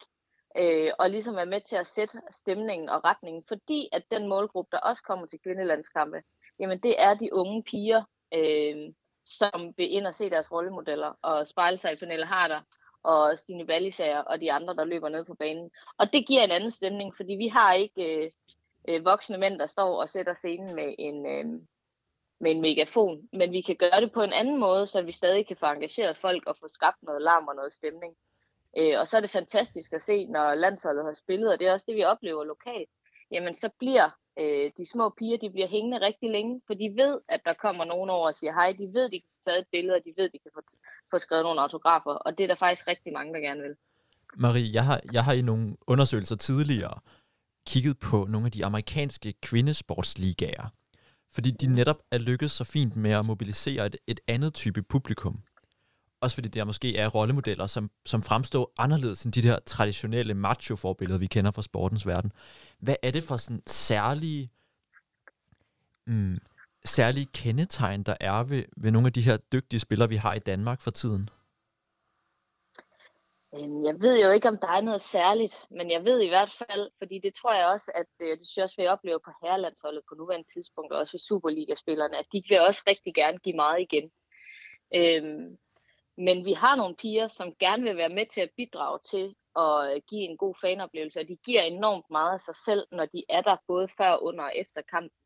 øh, 0.58 0.90
og 1.00 1.10
ligesom 1.10 1.36
er 1.36 1.46
med 1.46 1.62
til 1.62 1.76
at 1.76 1.88
sætte 1.88 2.22
stemningen 2.30 2.90
og 2.90 3.04
retningen, 3.04 3.44
fordi 3.48 3.90
at 3.92 4.04
den 4.12 4.28
målgruppe, 4.28 4.70
der 4.72 4.80
også 4.80 5.04
kommer 5.04 5.26
til 5.26 5.40
kvindelandskampe, 5.40 6.22
jamen 6.60 6.80
det 6.80 6.96
er 7.02 7.14
de 7.14 7.34
unge 7.34 7.64
piger, 7.64 8.04
øh, 8.34 8.94
som 9.26 9.74
vil 9.78 9.94
ind 9.94 10.08
og 10.08 10.16
se 10.16 10.30
deres 10.30 10.52
rollemodeller 10.52 11.14
og 11.22 11.48
spejle 11.48 11.78
sig 11.78 11.94
i 11.94 11.96
Pernille 11.96 12.26
Harder 12.26 12.62
og 13.04 13.40
Stine 13.40 13.66
Wallisager 13.66 14.20
og 14.20 14.42
de 14.42 14.52
andre, 14.52 14.76
der 14.76 14.84
løber 14.84 15.10
ned 15.10 15.26
på 15.26 15.34
banen. 15.36 15.72
Og 15.98 16.14
det 16.14 16.28
giver 16.28 16.44
en 16.44 16.52
anden 16.52 16.72
stemning, 16.72 17.16
fordi 17.16 17.34
vi 17.34 17.48
har 17.48 17.74
ikke 17.74 18.26
øh, 18.26 18.32
øh, 18.88 19.06
voksne 19.06 19.38
mænd, 19.38 19.60
der 19.60 19.66
står 19.66 20.02
og 20.02 20.10
sætter 20.10 20.34
scenen 20.34 20.76
med 20.76 20.96
en, 21.00 21.26
øh, 21.26 21.46
med 22.40 22.52
en 22.52 22.62
megafon, 22.62 23.30
men 23.34 23.52
vi 23.52 23.62
kan 23.62 23.76
gøre 23.76 24.02
det 24.02 24.12
på 24.12 24.22
en 24.22 24.34
anden 24.34 24.60
måde, 24.60 24.88
så 24.88 25.02
vi 25.02 25.12
stadig 25.12 25.48
kan 25.48 25.58
få 25.58 25.66
engageret 25.66 26.18
folk 26.18 26.44
og 26.48 26.58
få 26.58 26.68
skabt 26.68 27.04
noget 27.04 27.22
larm 27.22 27.48
og 27.48 27.56
noget 27.56 27.74
stemning. 27.74 28.16
Øh, 28.78 29.00
og 29.00 29.08
så 29.08 29.18
er 29.18 29.22
det 29.22 29.30
fantastisk 29.30 29.94
at 29.94 30.02
se, 30.02 30.26
når 30.26 30.56
landsholdet 30.56 31.06
har 31.06 31.14
spillet, 31.14 31.52
og 31.52 31.60
det 31.60 31.68
er 31.68 31.74
også 31.74 31.86
det, 31.90 31.96
vi 31.96 32.04
oplever 32.04 32.44
lokalt, 32.44 32.90
jamen 33.32 33.56
så 33.56 33.70
bliver 33.80 34.10
øh, 34.40 34.72
de 34.78 34.86
små 34.94 35.10
piger, 35.18 35.38
de 35.38 35.50
bliver 35.50 35.68
hængende 35.68 36.06
rigtig 36.08 36.30
længe, 36.32 36.62
for 36.68 36.74
de 36.74 36.94
ved, 36.96 37.20
at 37.30 37.42
der 37.46 37.54
kommer 37.54 37.86
nogen 37.86 38.10
over 38.10 38.28
og 38.28 38.36
siger 38.36 38.54
hej. 38.54 38.72
De 38.72 38.88
ved, 38.94 39.10
de 39.10 39.20
kan 39.20 39.30
få 39.38 39.44
taget 39.50 39.60
et 39.60 39.68
billede, 39.72 39.96
og 39.96 40.02
de 40.06 40.14
ved, 40.18 40.30
de 40.30 40.40
kan 40.44 40.52
få, 40.54 40.62
få 41.12 41.18
skrevet 41.20 41.44
nogle 41.44 41.62
autografer, 41.62 42.12
og 42.12 42.38
det 42.38 42.44
er 42.44 42.48
der 42.48 42.56
faktisk 42.56 42.88
rigtig 42.88 43.14
mange, 43.14 43.34
der 43.34 43.40
gerne 43.40 43.62
vil. 43.62 43.76
Marie, 44.38 44.74
jeg 44.74 44.86
har, 44.86 45.02
jeg 45.12 45.24
har 45.24 45.34
i 45.34 45.42
nogle 45.42 45.78
undersøgelser 45.88 46.36
tidligere 46.36 47.00
kigget 47.68 48.00
på 48.00 48.26
nogle 48.30 48.46
af 48.46 48.52
de 48.52 48.66
amerikanske 48.66 49.34
kvindesportsligaer, 49.42 50.74
fordi 51.34 51.52
de 51.52 51.76
netop 51.76 52.00
er 52.12 52.18
lykkedes 52.18 52.52
så 52.52 52.64
fint 52.64 52.96
med 52.96 53.12
at 53.12 53.26
mobilisere 53.26 53.86
et, 53.86 53.96
et 54.08 54.20
andet 54.28 54.54
type 54.54 54.84
publikum. 54.84 55.40
Også 56.22 56.36
fordi 56.36 56.50
der 56.50 56.64
måske 56.64 56.98
er 56.98 57.08
rollemodeller, 57.08 57.68
som, 57.68 57.90
som 58.06 58.24
fremstår 58.24 58.74
anderledes 58.78 59.24
end 59.24 59.34
de 59.34 59.42
der 59.42 59.60
traditionelle 59.66 60.34
macho-forbilleder, 60.34 61.20
vi 61.20 61.28
kender 61.28 61.52
fra 61.52 61.62
sportens 61.62 62.08
verden. 62.08 62.32
Hvad 62.86 62.96
er 63.04 63.12
det 63.12 63.24
for 63.24 63.38
sådan 63.38 63.64
særlige, 63.68 64.50
mm, 66.08 66.36
særlige 66.86 67.28
kendetegn, 67.34 68.04
der 68.04 68.16
er 68.20 68.44
ved, 68.44 68.64
ved 68.78 68.92
nogle 68.92 69.08
af 69.08 69.14
de 69.14 69.22
her 69.22 69.38
dygtige 69.38 69.80
spillere, 69.80 70.10
vi 70.10 70.16
har 70.16 70.34
i 70.34 70.40
Danmark 70.40 70.82
for 70.82 70.92
tiden? 70.92 71.30
Øhm, 73.56 73.86
jeg 73.86 73.96
ved 74.02 74.24
jo 74.24 74.30
ikke, 74.32 74.48
om 74.48 74.58
der 74.58 74.68
er 74.68 74.82
noget 74.82 75.02
særligt, 75.02 75.68
men 75.70 75.92
jeg 75.92 76.06
ved 76.06 76.22
i 76.22 76.28
hvert 76.28 76.52
fald, 76.52 76.92
fordi 76.98 77.20
det 77.24 77.34
tror 77.34 77.54
jeg 77.54 77.68
også, 77.68 77.92
at 77.96 78.12
øh, 78.22 78.38
det 78.38 78.48
synes 78.48 78.58
jeg 78.58 78.64
også, 78.64 78.82
vi 78.82 78.88
oplever 78.88 79.20
på 79.26 79.32
herrelandsholdet 79.42 80.04
på 80.10 80.16
nuværende 80.16 80.48
tidspunkt, 80.54 80.94
og 80.94 81.00
også 81.00 81.12
for 81.14 81.26
Superliga-spillerne, 81.28 82.18
at 82.18 82.28
de 82.34 82.44
vil 82.50 82.60
også 82.60 82.84
rigtig 82.88 83.14
gerne 83.14 83.38
give 83.38 83.56
meget 83.56 83.82
igen. 83.82 84.12
Øhm, 84.96 85.58
men 86.18 86.46
vi 86.46 86.54
har 86.54 86.76
nogle 86.76 86.96
piger, 86.96 87.28
som 87.28 87.56
gerne 87.60 87.84
vil 87.84 87.98
være 87.98 88.16
med 88.18 88.26
til 88.26 88.42
at 88.42 88.52
bidrage 88.58 89.00
til 89.12 89.36
at 89.60 90.06
give 90.10 90.22
en 90.30 90.38
god 90.38 90.56
fanoplevelse, 90.62 91.20
og 91.20 91.28
de 91.28 91.36
giver 91.46 91.62
enormt 91.62 92.06
meget 92.12 92.34
af 92.34 92.42
sig 92.42 92.56
selv, 92.56 92.84
når 92.92 93.06
de 93.06 93.24
er 93.30 93.42
der 93.42 93.58
både 93.68 93.88
før, 93.98 94.24
under 94.24 94.44
og 94.44 94.54
efter 94.56 94.82
kampen. 94.92 95.20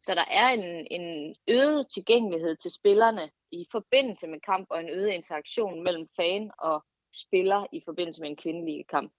Så 0.00 0.14
der 0.14 0.24
er 0.30 0.48
en, 0.48 0.86
en 0.90 1.36
øget 1.48 1.86
tilgængelighed 1.94 2.56
til 2.56 2.70
spillerne 2.70 3.30
i 3.52 3.66
forbindelse 3.72 4.26
med 4.26 4.40
kamp, 4.40 4.66
og 4.70 4.80
en 4.80 4.90
øget 4.90 5.08
interaktion 5.08 5.82
mellem 5.82 6.08
fan 6.16 6.50
og 6.58 6.84
spiller 7.12 7.66
i 7.72 7.82
forbindelse 7.84 8.20
med 8.20 8.30
en 8.30 8.36
kvindelig 8.36 8.84
kamp. 8.90 9.12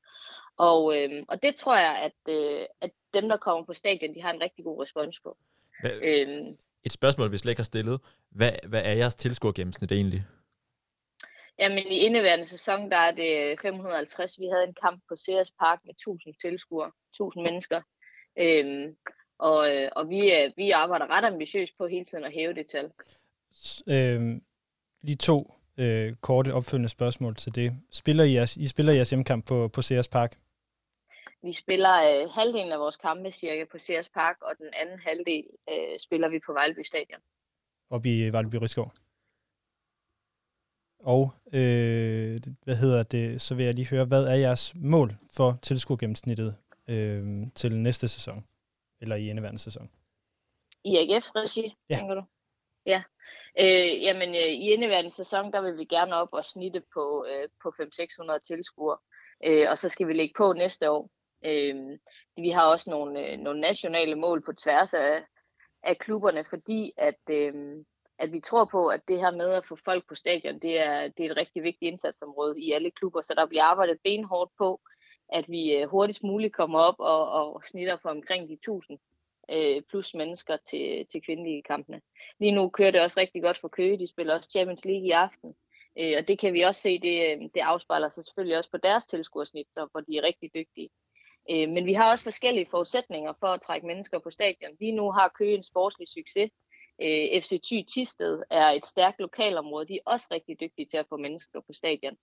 Og, 0.57 0.97
øh, 0.97 1.23
og 1.27 1.43
det 1.43 1.55
tror 1.55 1.77
jeg, 1.77 1.95
at, 2.07 2.33
øh, 2.35 2.65
at 2.81 2.91
dem, 3.13 3.29
der 3.29 3.37
kommer 3.37 3.65
på 3.65 3.73
stadion, 3.73 4.15
de 4.15 4.21
har 4.21 4.33
en 4.33 4.41
rigtig 4.41 4.65
god 4.65 4.81
respons 4.81 5.19
på. 5.19 5.37
Hvad, 5.81 5.91
øhm, 5.91 6.57
et 6.83 6.91
spørgsmål, 6.91 7.31
vi 7.31 7.37
slet 7.37 7.51
ikke 7.51 7.59
har 7.59 7.63
stillet. 7.63 8.01
Hvad, 8.29 8.51
hvad 8.67 8.81
er 8.85 8.93
jeres 8.93 9.15
tilskuergennemsnit 9.15 9.91
egentlig? 9.91 10.23
Jamen 11.61 11.87
i 11.91 11.97
indeværende 12.05 12.45
sæson, 12.45 12.91
der 12.91 12.97
er 12.97 13.11
det 13.11 13.59
550. 13.61 14.39
Vi 14.39 14.45
havde 14.53 14.63
en 14.63 14.75
kamp 14.83 15.01
på 15.09 15.15
Ceres 15.15 15.51
Park 15.51 15.79
med 15.85 15.93
1000 15.93 16.33
tilskuere, 16.41 16.91
1000 17.13 17.43
mennesker. 17.43 17.81
Øhm, 18.39 18.95
og, 19.39 19.75
øh, 19.75 19.89
og 19.95 20.09
vi, 20.09 20.31
vi 20.55 20.71
arbejder 20.71 21.17
ret 21.17 21.25
ambitiøst 21.25 21.77
på 21.77 21.87
hele 21.87 22.05
tiden 22.05 22.23
at 22.23 22.33
hæve 22.33 22.53
det 22.53 22.67
tal. 22.67 22.91
Øhm, 23.87 24.43
lige 25.01 25.15
to 25.15 25.53
øh, 25.77 26.15
korte 26.21 26.53
opfølgende 26.53 26.89
spørgsmål 26.89 27.35
til 27.35 27.55
det. 27.55 27.71
Spiller 27.91 28.23
I, 28.23 28.33
jeres, 28.33 28.57
I 28.57 28.67
spiller 28.67 28.93
jeres 28.93 29.09
hjemmekamp 29.09 29.47
på, 29.47 29.67
på 29.67 29.81
Sears 29.81 30.07
Park? 30.07 30.39
Vi 31.43 31.53
spiller 31.53 31.93
øh, 31.93 32.29
halvdelen 32.29 32.71
af 32.71 32.79
vores 32.79 32.97
kampe 32.97 33.31
cirka 33.31 33.65
på 33.71 33.77
Sears 33.77 34.09
Park, 34.09 34.37
og 34.41 34.57
den 34.57 34.69
anden 34.81 34.99
halvdel 34.99 35.45
øh, 35.69 35.99
spiller 35.99 36.29
vi 36.29 36.39
på 36.45 36.53
Vejleby 36.53 36.83
Stadion. 36.83 37.21
Op 37.89 38.05
i 38.05 38.29
Vejleby 38.29 38.55
Rigskov. 38.55 38.91
Og 41.03 41.33
øh, 41.53 42.41
hvad 42.63 42.75
hedder 42.75 43.03
det, 43.03 43.41
så 43.41 43.55
vil 43.55 43.65
jeg 43.65 43.73
lige 43.73 43.87
høre, 43.87 44.05
hvad 44.05 44.23
er 44.23 44.35
jeres 44.35 44.73
mål 44.75 45.15
for 45.33 45.59
tilskuergennemsnittet 45.61 46.55
øh, 46.87 47.23
til 47.55 47.75
næste 47.75 48.07
sæson? 48.07 48.45
Eller 49.01 49.15
i 49.15 49.29
indeværende 49.29 49.59
sæson? 49.59 49.89
I 50.83 50.97
AGF-regi, 50.97 51.75
ja. 51.89 51.95
tænker 51.97 52.15
du? 52.15 52.23
Ja. 52.85 53.03
Øh, 53.59 54.03
jamen, 54.03 54.29
øh, 54.29 54.51
i 54.51 54.71
indeværende 54.71 55.11
sæson, 55.11 55.51
der 55.51 55.61
vil 55.61 55.77
vi 55.77 55.85
gerne 55.85 56.15
op 56.15 56.29
og 56.31 56.45
snitte 56.45 56.83
på, 56.93 57.25
øh, 57.29 57.49
på 57.63 57.73
500-600 57.81 58.39
tilskuere. 58.47 58.97
Øh, 59.45 59.65
og 59.69 59.77
så 59.77 59.89
skal 59.89 60.07
vi 60.07 60.13
lægge 60.13 60.33
på 60.37 60.53
næste 60.53 60.91
år. 60.91 61.09
Øh, 61.45 61.99
vi 62.37 62.49
har 62.49 62.65
også 62.65 62.89
nogle, 62.89 63.27
øh, 63.27 63.37
nogle 63.37 63.61
nationale 63.61 64.15
mål 64.15 64.41
på 64.45 64.53
tværs 64.53 64.93
af, 64.93 65.23
af 65.83 65.97
klubberne, 65.97 66.45
fordi 66.49 66.93
at, 66.97 67.19
øh, 67.29 67.53
at 68.21 68.31
vi 68.31 68.39
tror 68.39 68.65
på, 68.65 68.87
at 68.87 69.07
det 69.07 69.19
her 69.19 69.31
med 69.31 69.49
at 69.53 69.65
få 69.65 69.77
folk 69.85 70.07
på 70.07 70.15
stadion, 70.15 70.59
det 70.59 70.79
er, 70.79 71.07
det 71.07 71.25
er 71.25 71.31
et 71.31 71.37
rigtig 71.37 71.63
vigtigt 71.63 71.91
indsatsområde 71.91 72.61
i 72.61 72.71
alle 72.71 72.91
klubber, 72.91 73.21
så 73.21 73.33
der 73.33 73.45
bliver 73.45 73.63
arbejdet 73.63 73.97
benhårdt 74.03 74.51
på, 74.57 74.81
at 75.29 75.45
vi 75.49 75.75
øh, 75.75 75.89
hurtigst 75.89 76.23
muligt 76.23 76.53
kommer 76.53 76.79
op 76.79 76.95
og, 76.99 77.31
og 77.31 77.61
snitter 77.65 77.97
for 77.97 78.09
omkring 78.09 78.49
de 78.49 78.53
1000 78.53 78.99
øh, 79.51 79.81
plus 79.89 80.13
mennesker 80.13 80.57
til, 80.57 81.05
til 81.11 81.21
kvindelige 81.21 81.63
kampene. 81.63 82.01
Lige 82.39 82.51
nu 82.51 82.69
kører 82.69 82.91
det 82.91 83.01
også 83.01 83.19
rigtig 83.19 83.41
godt 83.41 83.57
for 83.57 83.67
Køge, 83.67 83.99
de 83.99 84.07
spiller 84.07 84.35
også 84.35 84.49
Champions 84.49 84.85
League 84.85 85.07
i 85.07 85.11
aften, 85.11 85.55
øh, 85.99 86.13
og 86.19 86.27
det 86.27 86.39
kan 86.39 86.53
vi 86.53 86.61
også 86.61 86.81
se, 86.81 86.99
det, 86.99 87.31
øh, 87.31 87.41
det 87.53 87.59
afspejler 87.61 88.09
sig 88.09 88.23
selvfølgelig 88.23 88.57
også 88.57 88.71
på 88.71 88.77
deres 88.77 89.05
tilskuersnit, 89.05 89.67
hvor 89.73 90.01
de 90.01 90.17
er 90.17 90.23
rigtig 90.23 90.51
dygtige. 90.53 90.89
Øh, 91.51 91.69
men 91.69 91.85
vi 91.85 91.93
har 91.93 92.11
også 92.11 92.23
forskellige 92.23 92.67
forudsætninger 92.71 93.33
for 93.39 93.47
at 93.47 93.61
trække 93.61 93.87
mennesker 93.87 94.19
på 94.19 94.29
stadion. 94.29 94.77
Lige 94.79 94.91
nu 94.91 95.11
har 95.11 95.35
Køge 95.37 95.55
en 95.55 95.63
sportslig 95.63 96.07
succes. 96.07 96.51
Øh, 97.01 97.41
FC 97.41 97.61
Thy 97.67 97.77
Tisted 97.93 98.43
er 98.49 98.67
et 98.67 98.85
stærkt 98.85 99.19
lokalområde. 99.19 99.87
De 99.87 99.95
er 99.95 100.11
også 100.11 100.27
rigtig 100.31 100.59
dygtige 100.59 100.87
til 100.91 100.97
at 100.97 101.05
få 101.09 101.17
mennesker 101.17 101.59
på 101.67 101.73
stadion. 101.73 102.15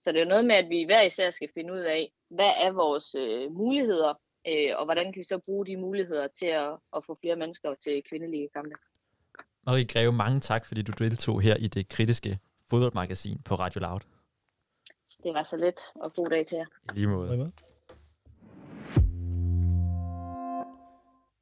Så 0.00 0.12
det 0.12 0.18
er 0.18 0.24
jo 0.24 0.28
noget 0.28 0.44
med, 0.44 0.54
at 0.54 0.68
vi 0.68 0.84
hver 0.84 1.02
især 1.02 1.30
skal 1.30 1.48
finde 1.54 1.72
ud 1.72 1.78
af, 1.78 2.12
hvad 2.30 2.52
er 2.56 2.72
vores 2.72 3.14
øh, 3.14 3.52
muligheder, 3.52 4.14
øh, 4.48 4.70
og 4.78 4.84
hvordan 4.84 5.12
kan 5.12 5.20
vi 5.20 5.24
så 5.24 5.38
bruge 5.38 5.66
de 5.66 5.76
muligheder 5.76 6.28
til 6.38 6.46
at, 6.46 6.72
at 6.96 7.04
få 7.06 7.18
flere 7.20 7.36
mennesker 7.36 7.74
til 7.84 8.02
kvindelige 8.08 8.48
kampe. 8.54 8.74
Marie 9.66 9.86
Greve, 9.86 10.12
mange 10.12 10.40
tak, 10.40 10.66
fordi 10.66 10.82
du 10.82 10.92
deltog 10.98 11.40
her 11.40 11.56
i 11.56 11.66
det 11.66 11.88
kritiske 11.88 12.38
fodboldmagasin 12.70 13.42
på 13.44 13.54
Radio 13.54 13.80
Loud. 13.80 14.00
Det 15.22 15.34
var 15.34 15.42
så 15.42 15.56
let, 15.56 15.80
og 15.94 16.14
god 16.14 16.26
dag 16.26 16.46
til 16.46 16.56
jer. 16.56 16.66
I 16.92 16.94
lige 16.94 17.06
måde. 17.06 17.50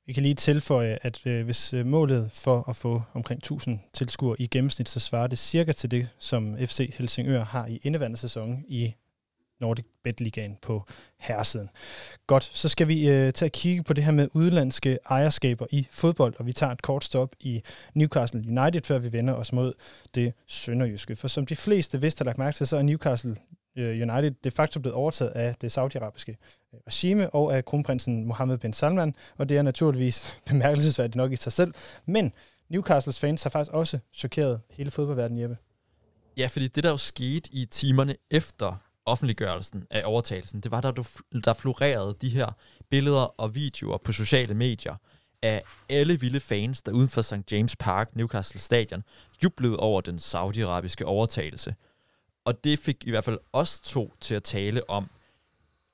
Vi 0.06 0.12
kan 0.12 0.22
lige 0.22 0.34
tilføje, 0.34 0.98
at 1.02 1.26
øh, 1.26 1.44
hvis 1.44 1.74
øh, 1.74 1.86
målet 1.86 2.30
for 2.32 2.68
at 2.68 2.76
få 2.76 3.02
omkring 3.14 3.38
1000 3.38 3.78
tilskuere 3.92 4.36
i 4.38 4.46
gennemsnit, 4.46 4.88
så 4.88 5.00
svarer 5.00 5.26
det 5.26 5.38
cirka 5.38 5.72
til 5.72 5.90
det, 5.90 6.08
som 6.18 6.56
FC 6.58 6.94
Helsingør 6.98 7.44
har 7.44 7.66
i 7.66 7.80
indeværende 7.82 8.16
sæson 8.16 8.64
i 8.68 8.94
Nordic 9.60 9.84
Bet 10.04 10.20
Ligaen 10.20 10.58
på 10.62 10.86
herresiden. 11.18 11.68
Godt, 12.26 12.50
så 12.52 12.68
skal 12.68 12.88
vi 12.88 13.08
øh, 13.08 13.32
tage 13.32 13.46
at 13.46 13.52
kigge 13.52 13.82
på 13.82 13.92
det 13.92 14.04
her 14.04 14.12
med 14.12 14.28
udlandske 14.32 14.98
ejerskaber 15.10 15.66
i 15.70 15.86
fodbold, 15.90 16.34
og 16.38 16.46
vi 16.46 16.52
tager 16.52 16.72
et 16.72 16.82
kort 16.82 17.04
stop 17.04 17.36
i 17.40 17.62
Newcastle 17.94 18.44
United, 18.48 18.82
før 18.84 18.98
vi 18.98 19.12
vender 19.12 19.34
os 19.34 19.52
mod 19.52 19.72
det 20.14 20.32
sønderjyske. 20.46 21.16
For 21.16 21.28
som 21.28 21.46
de 21.46 21.56
fleste 21.56 22.00
vist 22.00 22.18
har 22.18 22.24
lagt 22.24 22.38
mærke 22.38 22.56
til, 22.56 22.66
så 22.66 22.76
er 22.76 22.82
Newcastle 22.82 23.36
Øh, 23.76 24.08
United 24.08 24.30
de 24.44 24.50
facto 24.50 24.80
blevet 24.80 24.96
overtaget 24.96 25.30
af 25.30 25.54
det 25.54 25.72
saudiarabiske 25.72 26.36
øh, 26.74 26.80
regime 26.86 27.30
og 27.30 27.56
af 27.56 27.64
kronprinsen 27.64 28.26
Mohammed 28.26 28.58
bin 28.58 28.72
Salman, 28.72 29.14
og 29.38 29.48
det 29.48 29.56
er 29.56 29.62
naturligvis 29.62 30.36
bemærkelsesværdigt 30.48 31.16
nok 31.16 31.32
i 31.32 31.36
sig 31.36 31.52
selv. 31.52 31.74
Men 32.06 32.32
Newcastles 32.68 33.20
fans 33.20 33.42
har 33.42 33.50
faktisk 33.50 33.72
også 33.72 33.98
chokeret 34.12 34.60
hele 34.70 34.90
fodboldverdenen, 34.90 35.42
Jeppe. 35.42 35.56
Ja, 36.36 36.46
fordi 36.46 36.68
det 36.68 36.84
der 36.84 36.90
jo 36.90 36.96
skete 36.96 37.50
i 37.52 37.64
timerne 37.64 38.16
efter 38.30 38.76
offentliggørelsen 39.06 39.86
af 39.90 40.02
overtagelsen, 40.04 40.60
det 40.60 40.70
var, 40.70 40.80
der, 40.80 40.92
der 41.44 41.52
florerede 41.52 42.16
de 42.20 42.28
her 42.28 42.56
billeder 42.90 43.40
og 43.40 43.54
videoer 43.54 43.98
på 43.98 44.12
sociale 44.12 44.54
medier 44.54 44.96
af 45.42 45.62
alle 45.88 46.20
vilde 46.20 46.40
fans, 46.40 46.82
der 46.82 46.92
uden 46.92 47.08
for 47.08 47.22
St. 47.22 47.52
James 47.52 47.76
Park, 47.76 48.16
Newcastle 48.16 48.60
Stadion, 48.60 49.02
jublede 49.44 49.76
over 49.76 50.00
den 50.00 50.18
saudiarabiske 50.18 51.06
overtagelse. 51.06 51.74
Og 52.44 52.64
det 52.64 52.78
fik 52.78 53.04
i 53.06 53.10
hvert 53.10 53.24
fald 53.24 53.38
os 53.52 53.80
to 53.80 54.14
til 54.20 54.34
at 54.34 54.42
tale 54.42 54.90
om 54.90 55.10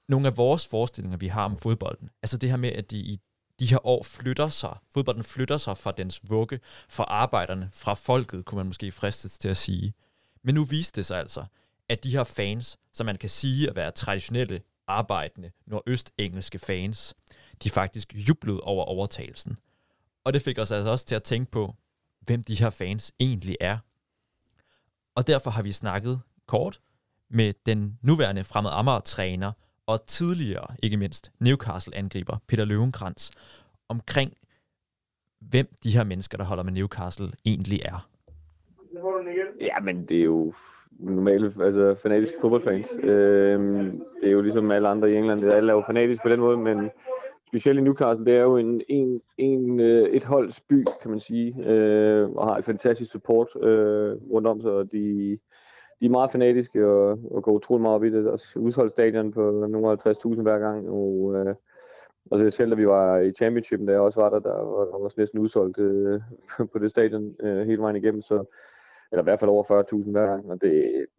nogle 0.08 0.26
af 0.26 0.36
vores 0.36 0.66
forestillinger, 0.66 1.18
vi 1.18 1.28
har 1.28 1.44
om 1.44 1.58
fodbolden. 1.58 2.10
Altså 2.22 2.38
det 2.38 2.50
her 2.50 2.56
med, 2.56 2.72
at 2.72 2.90
de 2.90 2.98
i 2.98 3.20
de 3.60 3.66
her 3.66 3.86
år 3.86 4.02
flytter 4.02 4.48
sig, 4.48 4.76
fodbolden 4.90 5.24
flytter 5.24 5.56
sig 5.56 5.78
fra 5.78 5.92
dens 5.92 6.20
vugge, 6.28 6.60
fra 6.88 7.04
arbejderne, 7.04 7.70
fra 7.72 7.94
folket, 7.94 8.44
kunne 8.44 8.56
man 8.56 8.66
måske 8.66 8.92
fristes 8.92 9.38
til 9.38 9.48
at 9.48 9.56
sige. 9.56 9.94
Men 10.42 10.54
nu 10.54 10.64
viste 10.64 10.96
det 10.96 11.06
sig 11.06 11.18
altså, 11.18 11.44
at 11.88 12.04
de 12.04 12.10
her 12.10 12.24
fans, 12.24 12.78
som 12.92 13.06
man 13.06 13.16
kan 13.16 13.30
sige 13.30 13.68
at 13.68 13.76
være 13.76 13.90
traditionelle, 13.90 14.62
arbejdende, 14.86 15.50
nordøstengelske 15.66 16.58
fans, 16.58 17.14
de 17.62 17.70
faktisk 17.70 18.14
jublede 18.14 18.60
over 18.60 18.84
overtagelsen. 18.84 19.58
Og 20.24 20.32
det 20.32 20.42
fik 20.42 20.58
os 20.58 20.70
altså 20.70 20.90
også 20.90 21.06
til 21.06 21.14
at 21.14 21.22
tænke 21.22 21.50
på, 21.50 21.74
hvem 22.20 22.44
de 22.44 22.54
her 22.54 22.70
fans 22.70 23.12
egentlig 23.20 23.56
er. 23.60 23.78
Og 25.14 25.26
derfor 25.26 25.50
har 25.50 25.62
vi 25.62 25.72
snakket 25.72 26.20
kort 26.48 26.80
med 27.30 27.52
den 27.66 27.98
nuværende 28.02 28.44
fremad 28.44 28.70
Amager-træner 28.74 29.52
og 29.86 30.06
tidligere, 30.06 30.66
ikke 30.82 30.96
mindst, 30.96 31.32
Newcastle-angriber 31.40 32.36
Peter 32.48 32.64
Løvenkrantz 32.64 33.30
omkring, 33.88 34.32
hvem 35.40 35.66
de 35.84 35.90
her 35.90 36.04
mennesker, 36.04 36.38
der 36.38 36.44
holder 36.44 36.62
med 36.62 36.72
Newcastle, 36.72 37.30
egentlig 37.44 37.80
er. 37.84 38.08
Ja, 39.60 39.80
men 39.82 40.06
det 40.06 40.18
er 40.18 40.24
jo 40.24 40.54
normale, 40.98 41.52
altså 41.60 41.94
fanatiske 42.02 42.36
fodboldfans. 42.40 42.88
Øh, 43.02 43.60
det 44.20 44.28
er 44.28 44.30
jo 44.30 44.40
ligesom 44.40 44.70
alle 44.70 44.88
andre 44.88 45.10
i 45.10 45.16
England, 45.16 45.40
det 45.40 45.52
er 45.52 45.56
alle 45.56 45.72
er 45.72 45.76
jo 45.76 45.82
fanatiske 45.86 46.22
på 46.22 46.28
den 46.28 46.40
måde, 46.40 46.56
men 46.56 46.90
specielt 47.46 47.78
i 47.78 47.82
Newcastle, 47.82 48.26
det 48.26 48.36
er 48.36 48.42
jo 48.42 48.56
en, 48.56 48.82
en, 48.88 49.20
en 49.38 49.80
øh, 49.80 50.08
et 50.08 50.24
holds 50.24 50.60
by, 50.60 50.84
kan 51.02 51.10
man 51.10 51.20
sige, 51.20 51.54
øh, 51.66 52.30
og 52.30 52.46
har 52.46 52.56
et 52.56 52.64
fantastisk 52.64 53.10
support 53.12 53.48
øh, 53.62 54.16
rundt 54.32 54.46
om 54.46 54.60
sig, 54.60 54.70
og 54.70 54.92
de, 54.92 55.38
de 56.00 56.06
er 56.06 56.10
meget 56.10 56.32
fanatiske 56.32 56.86
og, 56.86 57.18
og 57.30 57.42
går 57.42 57.52
utrolig 57.52 57.82
meget 57.82 57.94
op 57.94 58.04
i 58.04 58.10
det. 58.10 58.24
Deres 58.24 58.56
udholdsstadion 58.56 59.32
på 59.32 59.50
nogle 59.70 59.98
50.000 60.06 60.42
hver 60.42 60.58
gang, 60.58 60.90
og, 60.90 61.34
øh, 61.36 61.54
altså 62.32 62.56
selv, 62.56 62.70
da 62.70 62.76
vi 62.76 62.86
var 62.86 63.18
i 63.18 63.32
championship, 63.32 63.80
der 63.80 63.98
også 63.98 64.20
var 64.20 64.30
der, 64.30 64.38
der 64.38 64.62
var, 64.62 64.84
der 64.84 65.12
næsten 65.16 65.38
udsolgt 65.38 65.78
øh, 65.78 66.20
på 66.72 66.78
det 66.78 66.90
stadion 66.90 67.34
øh, 67.40 67.66
hele 67.66 67.82
vejen 67.82 67.96
igennem, 67.96 68.22
så, 68.22 68.44
eller 69.12 69.22
i 69.22 69.24
hvert 69.24 69.40
fald 69.40 69.50
over 69.50 69.84
40.000 70.04 70.10
hver 70.10 70.26
gang, 70.26 70.50
og 70.50 70.60
det, 70.60 70.72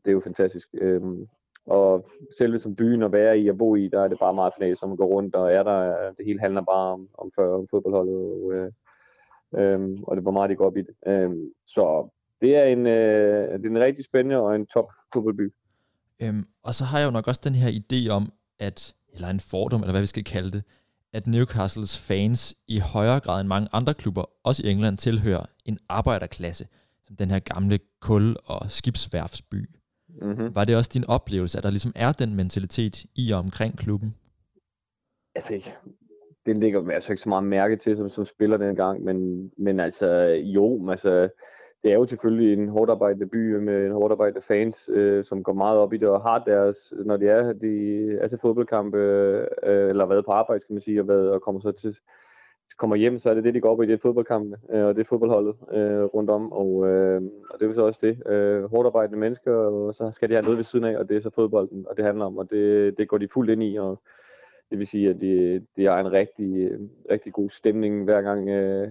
det 0.05 0.11
er 0.11 0.11
jo 0.11 0.19
fantastisk. 0.19 0.69
Øhm, 0.73 1.27
og 1.65 2.09
selve 2.37 2.59
som 2.59 2.75
byen 2.75 3.03
at 3.03 3.11
være 3.11 3.39
i 3.39 3.49
og 3.49 3.57
bo 3.57 3.75
i, 3.75 3.87
der 3.87 4.01
er 4.01 4.07
det 4.07 4.19
bare 4.19 4.33
meget 4.33 4.53
fanatisk, 4.57 4.79
som 4.79 4.97
går 4.97 5.05
rundt, 5.05 5.35
og 5.35 5.53
er 5.53 5.63
der, 5.63 6.11
det 6.17 6.25
hele 6.25 6.39
handler 6.39 6.61
bare 6.61 6.93
om, 6.93 7.09
om, 7.17 7.31
om 7.37 7.67
fodboldholdet, 7.67 8.15
og, 8.15 8.53
øh, 8.53 8.71
øhm, 9.55 10.03
og 10.03 10.15
det 10.15 10.25
var 10.25 10.31
meget, 10.31 10.49
de 10.49 10.55
går 10.55 10.65
op 10.65 10.77
i 10.77 10.81
det. 10.81 10.95
Øhm, 11.07 11.51
så 11.65 12.09
det 12.41 12.55
er 12.55 12.63
en, 12.63 12.87
øh, 12.87 13.59
det 13.59 13.65
er 13.65 13.69
en 13.69 13.79
rigtig 13.79 14.05
spændende 14.05 14.37
og 14.37 14.55
en 14.55 14.65
top 14.65 14.91
fodboldby. 15.13 15.53
Øhm, 16.21 16.45
og 16.63 16.73
så 16.73 16.85
har 16.85 16.99
jeg 16.99 17.05
jo 17.05 17.11
nok 17.11 17.27
også 17.27 17.41
den 17.43 17.55
her 17.55 17.69
idé 17.69 18.11
om, 18.11 18.31
at, 18.59 18.95
eller 19.13 19.27
en 19.27 19.39
fordom, 19.39 19.81
eller 19.81 19.93
hvad 19.93 20.01
vi 20.01 20.05
skal 20.05 20.23
kalde 20.23 20.51
det, 20.51 20.63
at 21.13 21.27
Newcastles 21.27 22.07
fans 22.07 22.55
i 22.67 22.79
højere 22.79 23.19
grad 23.19 23.39
end 23.41 23.47
mange 23.47 23.69
andre 23.71 23.93
klubber, 23.93 24.23
også 24.43 24.63
i 24.65 24.71
England, 24.71 24.97
tilhører 24.97 25.45
en 25.65 25.77
arbejderklasse, 25.89 26.67
som 27.03 27.15
den 27.15 27.31
her 27.31 27.39
gamle 27.39 27.79
kul- 28.01 28.37
og 28.45 28.71
skibsværfsby. 28.71 29.69
Mm-hmm. 30.21 30.55
Var 30.55 30.63
det 30.63 30.75
også 30.75 30.91
din 30.93 31.05
oplevelse, 31.07 31.57
at 31.57 31.63
der 31.63 31.69
ligesom 31.69 31.91
er 31.95 32.11
den 32.11 32.35
mentalitet 32.35 33.05
i 33.15 33.31
og 33.31 33.39
omkring 33.39 33.77
klubben? 33.77 34.15
Altså, 35.35 35.71
det 36.45 36.57
ligger 36.57 36.91
altså 36.91 37.11
ikke 37.11 37.21
så 37.21 37.29
meget 37.29 37.43
mærke 37.43 37.75
til, 37.75 37.97
som, 37.97 38.09
som 38.09 38.25
spiller 38.25 38.57
dengang, 38.57 39.03
men, 39.03 39.51
men 39.57 39.79
altså, 39.79 40.07
jo, 40.43 40.89
altså, 40.89 41.29
det 41.83 41.91
er 41.91 41.95
jo 41.95 42.05
selvfølgelig 42.05 42.53
en 42.53 42.69
hårdt 42.69 42.91
arbejdende 42.91 43.27
by 43.27 43.55
med 43.55 43.85
en 43.85 43.91
hårdt 43.91 44.11
arbejdende 44.11 44.41
fans, 44.41 44.89
øh, 44.93 45.25
som 45.25 45.43
går 45.43 45.53
meget 45.53 45.77
op 45.77 45.93
i 45.93 45.97
det 45.97 46.07
og 46.07 46.21
har 46.21 46.39
deres, 46.39 46.93
når 47.05 47.17
de 47.17 47.27
er, 47.27 47.53
de 47.53 48.17
er 48.21 48.27
til 48.27 48.39
fodboldkampe, 48.41 48.97
øh, 48.97 49.89
eller 49.89 50.05
været 50.05 50.25
på 50.25 50.31
arbejde, 50.31 50.63
skal 50.63 50.73
man 50.73 50.81
sige, 50.81 51.01
og, 51.01 51.07
været, 51.07 51.31
og 51.31 51.41
kommer 51.41 51.61
så 51.61 51.71
til, 51.71 51.97
kommer 52.77 52.95
hjem, 52.95 53.17
så 53.17 53.29
er 53.29 53.33
det 53.33 53.43
det, 53.43 53.53
de 53.53 53.61
går 53.61 53.71
op 53.71 53.83
i, 53.83 53.85
det 53.85 53.93
er 53.93 53.97
fodboldkampene, 53.97 54.57
øh, 54.69 54.85
og 54.85 54.95
det 54.95 55.01
er 55.01 55.09
fodboldholdet 55.09 55.55
øh, 55.71 56.03
rundt 56.03 56.29
om, 56.29 56.51
og, 56.51 56.87
øh, 56.87 57.21
og 57.49 57.59
det 57.59 57.69
er 57.69 57.73
så 57.73 57.81
også 57.81 57.99
det. 58.01 58.27
Øh, 58.27 58.63
hårdt 58.63 58.85
arbejdende 58.85 59.19
mennesker, 59.19 59.53
og 59.53 59.95
så 59.95 60.11
skal 60.11 60.29
de 60.29 60.33
have 60.33 60.43
noget 60.43 60.57
ved 60.57 60.63
siden 60.63 60.85
af, 60.85 60.97
og 60.97 61.09
det 61.09 61.17
er 61.17 61.21
så 61.21 61.29
fodbolden, 61.29 61.85
og 61.89 61.97
det 61.97 62.05
handler 62.05 62.25
om, 62.25 62.37
og 62.37 62.49
det, 62.49 62.97
det 62.97 63.07
går 63.07 63.17
de 63.17 63.27
fuldt 63.33 63.51
ind 63.51 63.63
i, 63.63 63.77
og 63.77 64.01
det 64.69 64.79
vil 64.79 64.87
sige, 64.87 65.09
at 65.09 65.21
det 65.21 65.65
de 65.77 65.85
har 65.85 65.99
en 65.99 66.11
rigtig, 66.11 66.57
øh, 66.57 66.79
rigtig 67.11 67.33
god 67.33 67.49
stemning 67.49 68.03
hver 68.03 68.21
gang, 68.21 68.49
øh, 68.49 68.87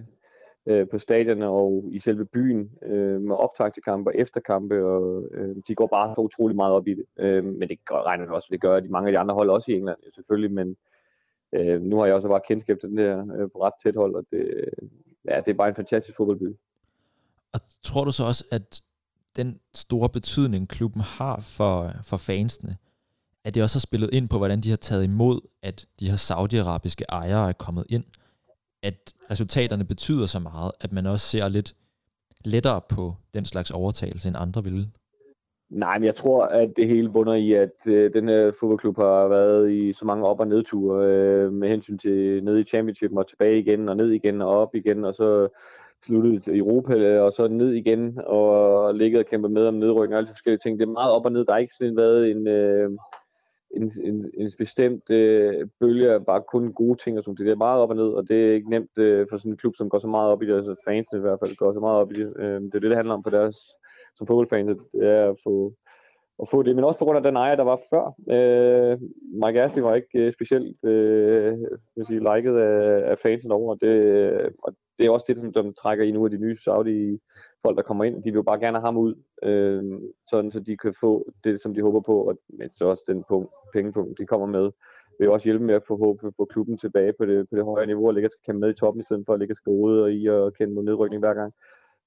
øh, 0.65 0.87
på 0.89 0.97
stadion 0.97 1.41
og 1.41 1.85
i 1.91 1.99
selve 1.99 2.25
byen 2.25 2.71
øh, 2.83 3.21
med 3.21 3.35
optag 3.35 3.73
til 3.73 3.83
kampe 3.83 4.09
og 4.09 4.15
efterkampe, 4.15 4.85
og 4.85 5.23
øh, 5.31 5.55
de 5.67 5.75
går 5.75 5.87
bare 5.87 6.15
så 6.15 6.21
utrolig 6.21 6.55
meget 6.55 6.73
op 6.73 6.87
i 6.87 6.93
det. 6.93 7.05
Øh, 7.19 7.43
men 7.45 7.69
det 7.69 7.79
regner 7.91 8.23
jeg 8.23 8.33
også, 8.33 8.47
det 8.51 8.61
gør 8.61 8.79
de 8.79 8.87
mange 8.87 9.07
af 9.07 9.11
de 9.11 9.19
andre 9.19 9.35
hold 9.35 9.49
også 9.49 9.71
i 9.71 9.75
England, 9.75 9.97
selvfølgelig, 10.15 10.51
men 10.51 10.75
øh, 11.53 11.81
nu 11.81 11.97
har 11.97 12.05
jeg 12.05 12.15
også 12.15 12.27
bare 12.27 12.41
kendskab 12.47 12.79
til 12.79 12.89
den 12.89 12.97
der 12.97 13.19
øh, 13.19 13.49
på 13.51 13.63
ret 13.63 13.73
tæt 13.83 13.95
hold, 13.95 14.15
og 14.15 14.25
det, 14.31 14.65
ja, 15.25 15.41
det 15.45 15.51
er 15.51 15.57
bare 15.57 15.69
en 15.69 15.75
fantastisk 15.75 16.17
fodboldby. 16.17 16.55
Og 17.53 17.59
tror 17.83 18.03
du 18.03 18.11
så 18.11 18.23
også, 18.23 18.45
at 18.51 18.81
den 19.35 19.59
store 19.73 20.09
betydning, 20.09 20.69
klubben 20.69 21.01
har 21.01 21.39
for, 21.41 21.91
for 22.03 22.17
fansene, 22.17 22.77
at 23.43 23.55
det 23.55 23.63
også 23.63 23.75
har 23.75 23.87
spillet 23.89 24.09
ind 24.13 24.29
på, 24.29 24.37
hvordan 24.37 24.61
de 24.61 24.69
har 24.69 24.77
taget 24.77 25.03
imod, 25.03 25.39
at 25.61 25.85
de 25.99 26.09
her 26.09 26.15
saudiarabiske 26.15 27.05
ejere 27.09 27.49
er 27.49 27.53
kommet 27.53 27.85
ind, 27.89 28.03
at 28.83 29.13
resultaterne 29.31 29.85
betyder 29.85 30.25
så 30.25 30.39
meget, 30.39 30.71
at 30.81 30.91
man 30.91 31.05
også 31.05 31.25
ser 31.27 31.47
lidt 31.47 31.75
lettere 32.45 32.81
på 32.89 33.13
den 33.33 33.45
slags 33.45 33.71
overtagelse, 33.71 34.27
end 34.27 34.37
andre 34.39 34.63
ville? 34.63 34.87
Nej, 35.69 35.97
men 35.97 36.05
jeg 36.05 36.15
tror, 36.15 36.45
at 36.45 36.69
det 36.77 36.87
hele 36.87 37.09
bunder 37.09 37.33
i, 37.33 37.53
at 37.53 37.87
øh, 37.87 38.13
den 38.13 38.29
her 38.29 38.51
fodboldklub 38.59 38.97
har 38.97 39.27
været 39.27 39.71
i 39.71 39.93
så 39.93 40.05
mange 40.05 40.27
op- 40.27 40.39
og 40.39 40.47
nedture 40.47 41.05
øh, 41.05 41.53
med 41.53 41.69
hensyn 41.69 41.97
til 41.97 42.43
ned 42.43 42.57
i 42.57 42.63
championship 42.63 43.11
og 43.13 43.27
tilbage 43.27 43.59
igen 43.59 43.89
og 43.89 43.97
ned 43.97 44.11
igen 44.11 44.41
og 44.41 44.49
op 44.49 44.75
igen, 44.75 45.05
og 45.05 45.13
så 45.13 45.47
sluttet 46.05 46.47
i 46.47 46.57
Europa 46.57 46.93
øh, 46.93 47.23
og 47.23 47.33
så 47.33 47.47
ned 47.47 47.71
igen 47.73 48.19
og 48.25 48.95
ligget 48.95 49.19
og 49.19 49.25
kæmpet 49.25 49.51
med 49.51 49.67
om 49.67 49.73
nedrykning 49.73 50.13
og 50.13 50.17
alle 50.17 50.27
forskellige 50.27 50.59
ting. 50.59 50.79
Det 50.79 50.85
er 50.85 50.91
meget 50.91 51.11
op 51.11 51.25
og 51.25 51.31
ned. 51.31 51.45
Der 51.45 51.51
har 51.51 51.59
ikke 51.59 51.73
sådan 51.73 51.97
været 51.97 52.31
en, 52.31 52.47
øh, 52.47 52.91
en, 53.75 53.91
en, 54.03 54.31
en 54.33 54.51
bestemt 54.57 55.09
øh, 55.09 55.67
bølge 55.79 56.13
af 56.13 56.25
bare 56.25 56.41
kun 56.41 56.73
gode 56.73 56.97
ting 57.03 57.17
og 57.17 57.23
sådan 57.23 57.45
Det 57.45 57.51
er 57.51 57.55
meget 57.55 57.81
op 57.81 57.89
og 57.89 57.95
ned, 57.95 58.07
og 58.07 58.27
det 58.29 58.47
er 58.47 58.53
ikke 58.53 58.69
nemt 58.69 58.97
øh, 58.97 59.27
for 59.29 59.37
sådan 59.37 59.51
en 59.51 59.57
klub, 59.57 59.75
som 59.75 59.89
går 59.89 59.99
så 59.99 60.07
meget 60.07 60.31
op 60.31 60.43
i 60.43 60.47
det, 60.47 60.55
altså 60.55 60.75
fansene 60.87 61.19
i 61.19 61.21
hvert 61.21 61.39
fald 61.43 61.55
går 61.55 61.73
så 61.73 61.79
meget 61.79 61.97
op 61.97 62.11
i 62.11 62.15
det. 62.15 62.33
Øh, 62.39 62.61
det 62.61 62.75
er 62.75 62.79
det, 62.79 62.89
det 62.91 62.95
handler 62.95 63.13
om 63.13 63.23
for 63.23 63.29
deres, 63.29 63.57
som 64.15 64.27
fodboldfans, 64.27 64.77
det 64.93 65.07
er 65.07 65.29
at 65.29 65.37
få, 65.43 65.73
at 66.41 66.49
få 66.51 66.63
det, 66.63 66.75
men 66.75 66.83
også 66.83 66.99
på 66.99 67.05
grund 67.05 67.17
af 67.17 67.23
den 67.23 67.35
ejer, 67.35 67.55
der 67.55 67.63
var 67.63 67.79
før. 67.89 68.05
Øh, 68.35 68.99
Mike 69.43 69.61
Ashley 69.61 69.83
var 69.83 69.95
ikke 69.95 70.19
øh, 70.19 70.33
specielt 70.33 70.77
øh, 70.83 71.57
vil 71.95 72.05
sige, 72.07 72.35
liket 72.35 72.55
af, 72.57 73.11
af 73.11 73.17
fansen 73.19 73.51
over, 73.51 73.69
og 73.73 73.81
det, 73.81 73.93
og 74.63 74.73
det 74.97 75.05
er 75.05 75.09
også 75.09 75.25
det, 75.27 75.37
som, 75.37 75.53
de 75.53 75.73
trækker 75.73 76.05
i 76.05 76.11
nu 76.11 76.25
af 76.25 76.31
de 76.31 76.37
nye 76.37 76.57
Saudi 76.63 77.19
folk, 77.63 77.77
der 77.77 77.83
kommer 77.83 78.03
ind, 78.03 78.15
de 78.15 78.31
vil 78.31 78.33
jo 78.33 78.41
bare 78.41 78.59
gerne 78.59 78.77
have 78.77 78.87
ham 78.87 78.97
ud, 78.97 79.13
øh, 79.43 79.83
sådan 80.29 80.51
så 80.51 80.59
de 80.59 80.77
kan 80.77 80.93
få 80.99 81.31
det, 81.43 81.61
som 81.61 81.73
de 81.73 81.81
håber 81.81 82.01
på, 82.01 82.15
og 82.27 82.39
men 82.49 82.69
så 82.69 82.85
også 82.85 83.03
den 83.07 83.23
punkt, 83.29 83.49
pengepunkt, 83.73 84.19
de 84.19 84.25
kommer 84.25 84.47
med, 84.47 84.71
vil 85.19 85.25
jo 85.25 85.33
også 85.33 85.47
hjælpe 85.47 85.65
med 85.65 85.75
at 85.75 85.87
få 85.87 85.97
håb 85.97 86.19
på 86.37 86.45
klubben 86.45 86.77
tilbage 86.77 87.13
på 87.19 87.25
det, 87.25 87.49
på 87.49 87.55
det 87.55 87.65
højere 87.65 87.87
niveau, 87.87 88.07
og 88.07 88.13
ligge 88.13 88.27
og 88.27 88.45
kæmpe 88.45 88.59
med 88.59 88.69
i 88.69 88.79
toppen, 88.79 89.01
i 89.01 89.03
stedet 89.03 89.23
for 89.25 89.33
at 89.33 89.39
ligge 89.39 89.51
og 89.51 89.55
skrive 89.55 90.03
og 90.03 90.13
i 90.13 90.27
og 90.27 90.53
kende 90.53 90.73
mod 90.73 90.83
nedrykning 90.83 91.19
hver 91.19 91.33
gang. 91.33 91.53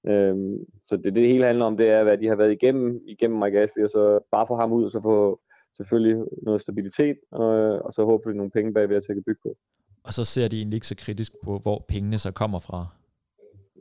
Øhm, 0.06 0.56
så 0.84 0.96
det, 0.96 1.14
det 1.14 1.28
hele 1.28 1.44
handler 1.44 1.64
om, 1.64 1.76
det 1.76 1.88
er, 1.88 2.02
hvad 2.02 2.18
de 2.18 2.26
har 2.28 2.36
været 2.36 2.52
igennem, 2.52 3.00
igennem 3.06 3.38
Mike 3.38 3.60
Ashley, 3.60 3.84
og 3.84 3.90
så 3.90 4.18
bare 4.30 4.46
få 4.46 4.56
ham 4.56 4.72
ud, 4.72 4.84
og 4.84 4.90
så 4.90 5.00
få 5.00 5.40
selvfølgelig 5.76 6.24
noget 6.42 6.60
stabilitet, 6.60 7.16
og, 7.30 7.48
og 7.84 7.92
så 7.92 8.04
håber 8.04 8.30
vi 8.30 8.36
nogle 8.36 8.50
penge 8.50 8.72
bagved 8.72 8.96
at 8.96 9.04
tage 9.06 9.22
bygge 9.22 9.40
på. 9.42 9.56
Og 10.04 10.12
så 10.12 10.24
ser 10.24 10.48
de 10.48 10.56
egentlig 10.56 10.76
ikke 10.76 10.86
så 10.86 10.96
kritisk 10.96 11.32
på, 11.44 11.58
hvor 11.58 11.84
pengene 11.88 12.18
så 12.18 12.32
kommer 12.32 12.58
fra? 12.58 12.86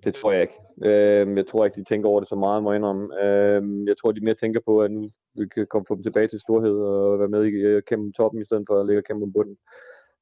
Det 0.03 0.15
tror 0.15 0.31
jeg 0.31 0.41
ikke. 0.41 0.53
Øh, 0.83 1.37
jeg 1.37 1.47
tror 1.47 1.65
ikke, 1.65 1.79
de 1.79 1.83
tænker 1.83 2.09
over 2.09 2.19
det 2.19 2.29
så 2.29 2.35
meget, 2.35 2.63
må 2.63 2.71
jeg 2.71 2.77
indrømme. 2.79 3.23
Øh, 3.23 3.87
jeg 3.87 3.95
tror, 3.97 4.11
de 4.11 4.21
mere 4.21 4.35
tænker 4.35 4.59
på, 4.65 4.81
at 4.81 4.91
nu 4.91 5.09
vi 5.35 5.47
kan 5.47 5.67
komme 5.69 5.85
få 5.87 5.95
dem 5.95 6.03
tilbage 6.03 6.27
til 6.27 6.39
storhed 6.39 6.75
og 6.75 7.19
være 7.19 7.27
med 7.27 7.45
i 7.45 7.65
at 7.65 7.85
kæmpe 7.85 8.11
toppen, 8.11 8.41
i 8.41 8.45
stedet 8.45 8.63
for 8.67 8.79
at 8.79 8.85
ligge 8.85 8.99
og 8.99 9.03
kæmpe 9.03 9.23
om 9.23 9.33
bunden. 9.33 9.57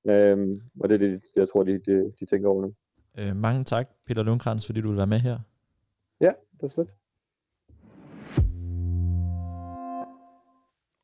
Øh, 0.08 0.62
og 0.80 0.90
det 0.90 0.96
er 0.96 1.08
det, 1.08 1.22
jeg 1.36 1.50
tror, 1.50 1.64
de, 1.64 1.80
de, 1.86 2.14
de 2.20 2.26
tænker 2.26 2.50
over 2.50 2.62
nu. 2.62 2.74
Øh, 3.18 3.36
mange 3.36 3.64
tak, 3.64 3.90
Peter 4.08 4.24
Lundkrans, 4.24 4.66
fordi 4.66 4.82
du 4.82 4.88
vil 4.88 4.98
være 4.98 5.08
med 5.08 5.20
her. 5.20 5.40
Ja, 6.22 6.32
det 6.62 6.64
er 6.64 6.70
slet. 6.70 6.90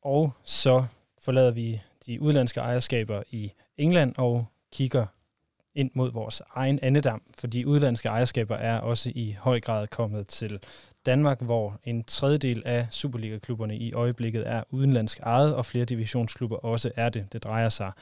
Og 0.02 0.30
så 0.42 0.84
forlader 1.24 1.52
vi 1.54 1.80
de 2.06 2.22
udlandske 2.22 2.60
ejerskaber 2.60 3.22
i 3.30 3.52
England 3.76 4.14
og 4.18 4.44
kigger 4.72 5.06
ind 5.76 5.90
mod 5.94 6.12
vores 6.12 6.42
egen 6.54 6.78
andedam, 6.82 7.22
fordi 7.38 7.64
udlandske 7.64 8.08
ejerskaber 8.08 8.56
er 8.56 8.78
også 8.78 9.12
i 9.14 9.36
høj 9.40 9.60
grad 9.60 9.86
kommet 9.86 10.26
til 10.26 10.60
Danmark, 11.06 11.42
hvor 11.42 11.80
en 11.84 12.04
tredjedel 12.04 12.62
af 12.66 12.86
Superliga-klubberne 12.90 13.76
i 13.76 13.92
øjeblikket 13.92 14.48
er 14.48 14.62
udenlandsk 14.70 15.18
ejet, 15.18 15.54
og 15.54 15.66
flere 15.66 15.84
divisionsklubber 15.84 16.56
også 16.56 16.90
er 16.96 17.08
det. 17.08 17.32
Det 17.32 17.44
drejer 17.44 17.68
sig 17.68 17.92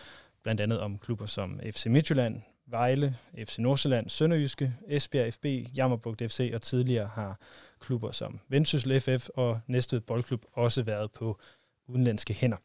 blandt 0.42 0.60
andet 0.60 0.80
om 0.80 0.98
klubber 0.98 1.26
som 1.26 1.60
FC 1.72 1.86
Midtjylland, 1.86 2.42
Vejle, 2.66 3.16
FC 3.48 3.58
Nordsjælland, 3.58 4.10
Sønderjyske, 4.10 4.74
Esbjerg 4.88 5.34
FB, 5.34 5.46
Jammerbugt 5.76 6.22
FC 6.30 6.50
og 6.54 6.62
tidligere 6.62 7.10
har 7.14 7.38
klubber 7.80 8.12
som 8.12 8.40
Vendsyssel 8.48 9.00
FF 9.00 9.28
og 9.34 9.60
Næstved 9.66 10.00
Boldklub 10.00 10.44
også 10.52 10.82
været 10.82 11.12
på 11.12 11.40
udenlandske 11.86 12.34
hænder. 12.34 12.56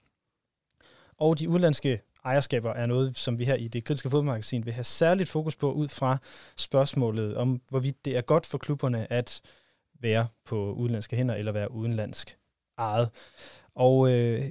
Og 1.17 1.39
de 1.39 1.49
udenlandske 1.49 2.01
ejerskaber 2.25 2.73
er 2.73 2.85
noget, 2.85 3.17
som 3.17 3.39
vi 3.39 3.45
her 3.45 3.55
i 3.55 3.67
det 3.67 3.83
kritiske 3.83 4.09
fodboldmagasin 4.09 4.65
vil 4.65 4.73
have 4.73 4.83
særligt 4.83 5.29
fokus 5.29 5.55
på 5.55 5.71
ud 5.71 5.87
fra 5.87 6.17
spørgsmålet 6.57 7.37
om, 7.37 7.61
hvorvidt 7.69 8.05
det 8.05 8.17
er 8.17 8.21
godt 8.21 8.45
for 8.45 8.57
klubberne 8.57 9.11
at 9.11 9.41
være 9.99 10.27
på 10.45 10.73
udenlandske 10.73 11.15
hænder 11.15 11.35
eller 11.35 11.51
være 11.51 11.71
udenlandsk 11.71 12.37
ejet. 12.77 13.09
Og 13.75 14.11
øh, 14.11 14.49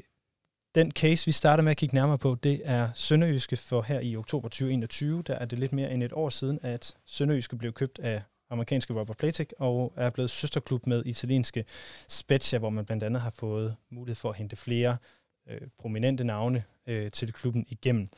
den 0.74 0.92
case, 0.92 1.26
vi 1.26 1.32
starter 1.32 1.62
med 1.62 1.70
at 1.70 1.76
kigge 1.76 1.94
nærmere 1.94 2.18
på, 2.18 2.36
det 2.42 2.60
er 2.64 2.88
Sønderjyske 2.94 3.56
for 3.56 3.82
her 3.82 4.00
i 4.00 4.16
oktober 4.16 4.48
2021. 4.48 5.22
Der 5.22 5.34
er 5.34 5.44
det 5.44 5.58
lidt 5.58 5.72
mere 5.72 5.92
end 5.92 6.02
et 6.02 6.12
år 6.12 6.30
siden, 6.30 6.58
at 6.62 6.94
Sønderjyske 7.06 7.56
blev 7.56 7.72
købt 7.72 7.98
af 7.98 8.22
amerikanske 8.50 8.94
Robert 8.94 9.16
Platek 9.16 9.52
og 9.58 9.92
er 9.96 10.10
blevet 10.10 10.30
søsterklub 10.30 10.86
med 10.86 11.02
italienske 11.06 11.64
Spezia, 12.08 12.58
hvor 12.58 12.70
man 12.70 12.84
blandt 12.84 13.04
andet 13.04 13.22
har 13.22 13.30
fået 13.30 13.76
mulighed 13.90 14.16
for 14.16 14.30
at 14.30 14.36
hente 14.36 14.56
flere 14.56 14.90
øh, 14.90 15.17
Øh, 15.48 15.60
prominente 15.78 16.24
navne 16.24 16.64
øh, 16.86 17.10
til 17.10 17.32
klubben 17.32 17.66
igennem. 17.68 18.08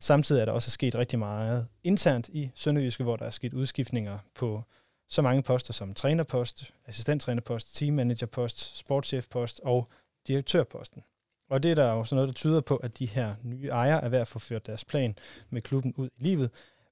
Samtidig 0.00 0.40
er 0.40 0.44
der 0.44 0.52
også 0.52 0.70
sket 0.70 0.94
rigtig 0.94 1.18
meget 1.18 1.66
internt 1.84 2.28
i 2.28 2.50
Sønderjyske, 2.54 3.04
hvor 3.04 3.16
der 3.16 3.24
er 3.24 3.30
sket 3.30 3.54
udskiftninger 3.54 4.18
på 4.34 4.62
så 5.08 5.22
mange 5.22 5.42
poster 5.42 5.72
som 5.72 5.94
trænerpost, 5.94 6.72
assistenttrænerpost, 6.86 7.76
teammanagerpost, 7.76 8.76
sportschefpost 8.76 9.60
og 9.64 9.88
direktørposten. 10.28 11.02
Og 11.50 11.62
det 11.62 11.70
er 11.70 11.74
der 11.74 11.92
jo 11.92 12.04
sådan 12.04 12.16
noget, 12.16 12.28
der 12.28 12.34
tyder 12.34 12.60
på, 12.60 12.76
at 12.76 12.98
de 12.98 13.06
her 13.06 13.34
nye 13.42 13.68
ejere 13.68 14.04
er 14.04 14.08
ved 14.08 14.18
at 14.18 14.28
få 14.28 14.38
ført 14.38 14.66
deres 14.66 14.84
plan 14.84 15.18
med 15.50 15.62
klubben 15.62 15.94
ud 15.96 16.08
i 16.16 16.22
livet. 16.22 16.50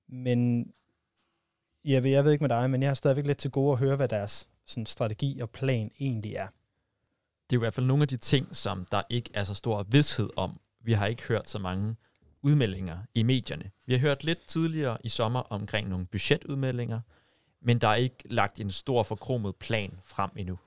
Men 0.09 0.73
jeg 1.85 2.03
ved, 2.03 2.11
jeg 2.11 2.25
ved 2.25 2.33
ikke 2.33 2.45
med 2.45 2.49
dig, 2.49 2.71
men 2.71 2.83
jeg 2.83 2.90
har 2.90 2.95
stadigvæk 2.95 3.27
lidt 3.27 3.38
til 3.38 3.51
gode 3.51 3.73
at 3.73 3.79
høre, 3.79 3.97
hvad 3.97 4.09
deres 4.09 4.49
sådan, 4.66 4.87
strategi 4.87 5.40
og 5.40 5.51
plan 5.51 5.90
egentlig 6.01 6.35
er. 6.35 6.49
Det 7.53 7.57
er 7.57 7.61
i 7.61 7.65
hvert 7.65 7.75
fald 7.75 7.87
nogle 7.87 8.03
af 8.03 8.09
de 8.09 8.17
ting, 8.17 8.57
som 8.57 8.87
der 8.93 9.03
ikke 9.11 9.31
er 9.35 9.45
så 9.45 9.55
stor 9.55 9.83
vidshed 9.83 10.31
om. 10.37 10.61
Vi 10.85 10.93
har 10.93 11.07
ikke 11.07 11.23
hørt 11.23 11.49
så 11.49 11.59
mange 11.59 11.97
udmeldinger 12.43 12.99
i 13.15 13.23
medierne. 13.23 13.71
Vi 13.87 13.93
har 13.93 14.01
hørt 14.01 14.25
lidt 14.25 14.47
tidligere 14.47 14.99
i 15.05 15.09
sommer 15.09 15.41
omkring 15.41 15.88
nogle 15.88 16.07
budgetudmeldinger, 16.07 17.01
men 17.62 17.79
der 17.79 17.88
er 17.88 17.95
ikke 17.95 18.17
lagt 18.25 18.61
en 18.61 18.71
stor 18.71 19.03
forkromet 19.03 19.57
plan 19.57 19.99
frem 20.05 20.31
endnu. 20.37 20.59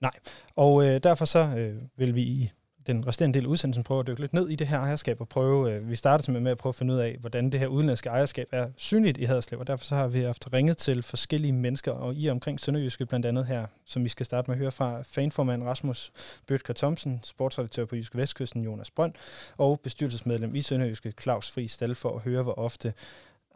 Nej, 0.00 0.10
og 0.56 0.86
øh, 0.86 1.02
derfor 1.02 1.24
så 1.24 1.38
øh, 1.38 1.82
vil 1.96 2.14
vi 2.14 2.22
i 2.22 2.50
den 2.88 3.06
resterende 3.06 3.38
del 3.38 3.44
af 3.44 3.48
udsendelsen 3.48 3.84
prøve 3.84 4.00
at 4.00 4.06
dykke 4.06 4.20
lidt 4.20 4.32
ned 4.32 4.48
i 4.48 4.56
det 4.56 4.66
her 4.66 4.78
ejerskab 4.78 5.20
og 5.20 5.28
prøve, 5.28 5.72
øh, 5.72 5.90
vi 5.90 5.96
starter 5.96 6.22
simpelthen 6.22 6.44
med 6.44 6.52
at 6.52 6.58
prøve 6.58 6.70
at 6.70 6.74
finde 6.74 6.94
ud 6.94 6.98
af, 6.98 7.16
hvordan 7.20 7.52
det 7.52 7.60
her 7.60 7.66
udenlandske 7.66 8.08
ejerskab 8.08 8.48
er 8.52 8.68
synligt 8.76 9.18
i 9.18 9.24
Haderslev, 9.24 9.60
og 9.60 9.66
derfor 9.66 9.84
så 9.84 9.94
har 9.94 10.08
vi 10.08 10.22
haft 10.22 10.52
ringet 10.52 10.76
til 10.76 11.02
forskellige 11.02 11.52
mennesker, 11.52 11.92
og 11.92 12.14
i 12.14 12.30
omkring 12.30 12.60
Sønderjyske 12.60 13.06
blandt 13.06 13.26
andet 13.26 13.46
her, 13.46 13.66
som 13.84 14.04
vi 14.04 14.08
skal 14.08 14.26
starte 14.26 14.50
med 14.50 14.56
at 14.56 14.58
høre 14.58 14.72
fra 14.72 15.02
fanformand 15.02 15.62
Rasmus 15.62 16.12
Bøtker 16.46 16.74
Thomsen, 16.74 17.20
sportsredaktør 17.24 17.84
på 17.84 17.96
Jyske 17.96 18.18
Vestkysten 18.18 18.62
Jonas 18.62 18.90
Brønd, 18.90 19.12
og 19.56 19.80
bestyrelsesmedlem 19.80 20.54
i 20.54 20.62
Sønderjyske 20.62 21.12
Claus 21.22 21.50
Fri 21.50 21.68
Stal 21.68 21.94
for 21.94 22.16
at 22.16 22.22
høre, 22.22 22.42
hvor 22.42 22.58
ofte 22.58 22.94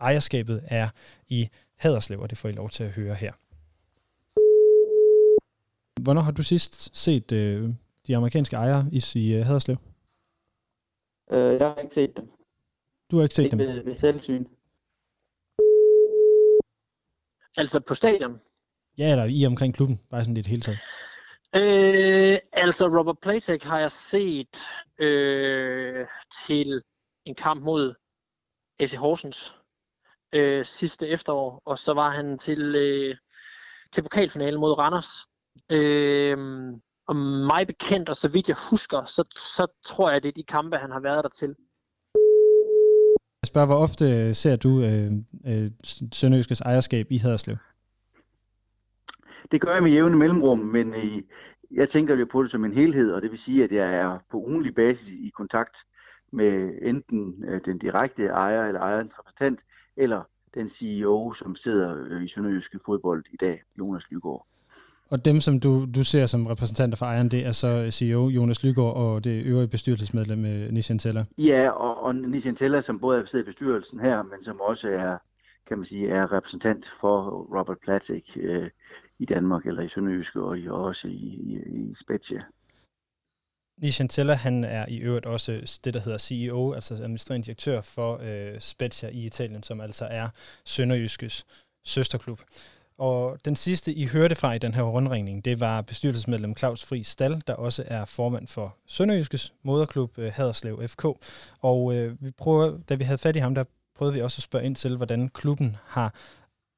ejerskabet 0.01 0.62
er 0.66 0.88
i 1.29 1.49
Haderslev, 1.77 2.21
og 2.21 2.31
det 2.31 2.38
får 2.38 2.49
I 2.49 2.53
lov 2.53 2.71
til 2.71 2.85
at 2.85 2.90
høre 2.90 3.14
her. 3.14 3.33
Hvornår 6.01 6.23
har 6.23 6.33
du 6.33 6.42
sidst 6.42 6.90
set 6.92 7.33
øh, 7.33 7.71
de 8.07 8.17
amerikanske 8.17 8.57
ejere 8.57 8.87
i, 8.93 9.03
i 9.15 9.38
uh, 9.38 9.47
Haderslev? 9.47 9.77
Øh, 11.33 11.61
jeg 11.61 11.68
har 11.68 11.81
ikke 11.83 11.95
set 11.95 12.16
dem. 12.16 12.31
Du 13.11 13.16
har 13.16 13.22
ikke 13.22 13.35
set 13.35 13.45
ikke 13.45 13.57
dem? 13.57 13.66
Ved, 13.66 13.85
ved 13.85 13.95
selvsyn. 13.95 14.45
Altså 17.57 17.81
på 17.81 17.95
stadion? 17.95 18.41
Ja, 18.99 19.11
eller 19.11 19.24
i 19.24 19.47
omkring 19.47 19.74
klubben, 19.74 20.01
bare 20.11 20.20
sådan 20.20 20.35
lidt 20.35 20.47
hele 20.47 20.62
taget. 20.62 20.79
Øh, 21.57 22.39
altså 22.53 22.87
Robert 22.99 23.18
Platek 23.22 23.62
har 23.62 23.79
jeg 23.79 23.93
set 23.93 24.59
øh, 24.99 26.07
til 26.47 26.83
en 27.24 27.35
kamp 27.35 27.62
mod 27.62 27.95
AC 28.79 28.93
Horsens 28.93 29.55
øh, 30.33 30.64
sidste 30.64 31.09
efterår, 31.09 31.62
og 31.64 31.79
så 31.79 31.93
var 31.95 32.11
han 32.11 32.39
til, 32.39 32.74
øh, 32.74 33.16
til 33.93 34.03
pokalfinalen 34.03 34.61
mod 34.61 34.79
Randers. 34.79 35.26
Øh, 35.72 36.39
og 37.13 37.17
mig 37.53 37.67
bekendt, 37.67 38.09
og 38.09 38.17
så 38.17 38.29
vidt 38.29 38.49
jeg 38.49 38.57
husker, 38.71 39.05
så, 39.05 39.25
så 39.57 39.67
tror 39.85 40.11
jeg, 40.11 40.23
det 40.23 40.29
er 40.29 40.33
de 40.33 40.43
kampe, 40.43 40.77
han 40.77 40.91
har 40.91 41.01
været 41.01 41.25
der 41.25 41.31
til. 41.31 41.55
Jeg 43.43 43.47
spørger, 43.47 43.67
hvor 43.67 43.77
ofte 43.77 44.35
ser 44.35 44.57
du 44.57 44.81
øh, 44.81 45.13
øh, 45.47 45.71
Sønderjyskes 46.13 46.61
ejerskab 46.61 47.07
i 47.11 47.17
Haderslev? 47.19 47.57
Det 49.51 49.61
gør 49.61 49.75
jeg 49.75 49.83
med 49.83 49.91
jævne 49.91 50.17
mellemrum, 50.17 50.59
men 50.59 50.95
i, 50.95 51.23
jeg 51.71 51.89
tænker 51.89 52.17
jo 52.17 52.27
på 52.33 52.43
det 52.43 52.51
som 52.51 52.65
en 52.65 52.73
helhed, 52.73 53.13
og 53.13 53.23
det 53.23 53.31
vil 53.31 53.39
sige, 53.39 53.65
at 53.65 53.73
jeg 53.73 53.95
er 53.95 54.19
på 54.31 54.37
ugenlig 54.39 54.75
basis 54.75 55.15
i 55.15 55.31
kontakt 55.37 55.77
med 56.33 56.79
enten 56.83 57.45
øh, 57.49 57.61
den 57.65 57.79
direkte 57.79 58.27
ejer 58.27 58.67
eller 58.67 58.81
ejerens 58.81 59.19
repræsentant, 59.19 59.65
eller 59.97 60.23
den 60.55 60.69
CEO, 60.69 61.33
som 61.33 61.57
sidder 61.57 61.97
øh, 62.11 62.25
i 62.25 62.29
Sønderjyske 62.29 62.79
fodbold 62.87 63.25
i 63.33 63.37
dag, 63.37 63.63
Jonas 63.79 64.11
Lygaard. 64.11 64.47
Og 65.13 65.25
dem, 65.25 65.41
som 65.41 65.61
du, 65.61 65.87
du 65.95 66.05
ser 66.05 66.27
som 66.27 66.47
repræsentanter 66.47 66.97
for 66.97 67.07
ejeren, 67.07 67.31
det 67.31 67.47
er 67.47 67.53
så 67.53 67.91
CEO 67.91 68.29
Jonas 68.29 68.65
Lygaard 68.65 68.97
og 68.97 69.25
det 69.25 69.45
øvrige 69.45 69.69
bestyrelsesmedlem 69.69 70.45
øh, 70.45 70.71
Nishan 70.71 70.99
Teller? 70.99 71.25
Ja, 71.39 71.71
og, 71.71 72.03
og 72.03 72.15
Nishan 72.15 72.57
Teller, 72.57 72.81
som 72.81 73.01
både 73.01 73.21
er 73.21 73.25
siddet 73.25 73.45
i 73.45 73.47
bestyrelsen 73.47 74.01
her, 74.01 74.23
men 74.23 74.45
som 74.45 74.61
også 74.61 74.89
er, 74.89 75.19
kan 75.69 75.79
man 75.79 75.85
sige, 75.85 76.09
er 76.09 76.33
repræsentant 76.33 76.93
for 77.01 77.47
Robert 77.59 77.77
Platik 77.83 78.37
øh, 78.41 78.71
i 79.19 79.25
Danmark, 79.25 79.67
eller 79.67 79.83
i 79.83 79.89
Sønderjyske, 79.89 80.43
og 80.43 80.59
også 80.71 81.09
i, 81.09 81.11
i, 81.11 81.59
i 81.91 81.95
Spezia. 81.95 82.43
Nishan 83.83 84.09
Teller, 84.09 84.35
han 84.35 84.65
er 84.65 84.87
i 84.89 84.99
øvrigt 84.99 85.27
også 85.27 85.81
det, 85.85 85.95
der 85.95 86.01
hedder 86.01 86.19
CEO, 86.19 86.73
altså 86.73 86.95
administrerende 86.95 87.47
direktør 87.47 87.81
for 87.81 88.21
øh, 88.23 88.61
Spezia 88.61 89.09
i 89.09 89.27
Italien, 89.27 89.63
som 89.63 89.81
altså 89.81 90.05
er 90.05 90.29
Sønderjyskes 90.65 91.47
søsterklub. 91.85 92.41
Og 92.99 93.38
den 93.45 93.57
sidste, 93.57 93.93
I 93.93 94.07
hørte 94.07 94.34
fra 94.34 94.53
i 94.53 94.59
den 94.59 94.74
her 94.74 94.82
rundringning, 94.82 95.45
det 95.45 95.61
var 95.61 95.80
bestyrelsesmedlem 95.80 96.57
Claus 96.57 96.84
Fri 96.84 97.03
Stal, 97.03 97.43
der 97.47 97.55
også 97.55 97.84
er 97.86 98.05
formand 98.05 98.49
for 98.49 98.76
Sønderjyskes 98.86 99.55
moderklub 99.62 100.18
øh, 100.18 100.32
Haderslev 100.34 100.88
FK. 100.88 101.05
Og 101.61 101.95
øh, 101.97 102.16
vi 102.20 102.30
prøver, 102.30 102.78
da 102.88 102.95
vi 102.95 103.05
havde 103.05 103.18
fat 103.18 103.36
i 103.36 103.38
ham, 103.38 103.55
der 103.55 103.64
prøvede 103.95 104.14
vi 104.14 104.22
også 104.22 104.38
at 104.38 104.43
spørge 104.43 104.64
ind 104.64 104.76
til, 104.76 104.97
hvordan 104.97 105.28
klubben 105.28 105.76
har 105.84 106.14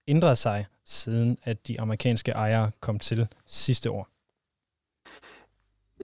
ændret 0.09 0.39
sig, 0.39 0.67
siden 0.85 1.39
at 1.43 1.69
de 1.69 1.81
amerikanske 1.81 2.31
ejere 2.31 2.71
kom 2.81 2.99
til 2.99 3.29
sidste 3.47 3.91
år. 3.91 4.09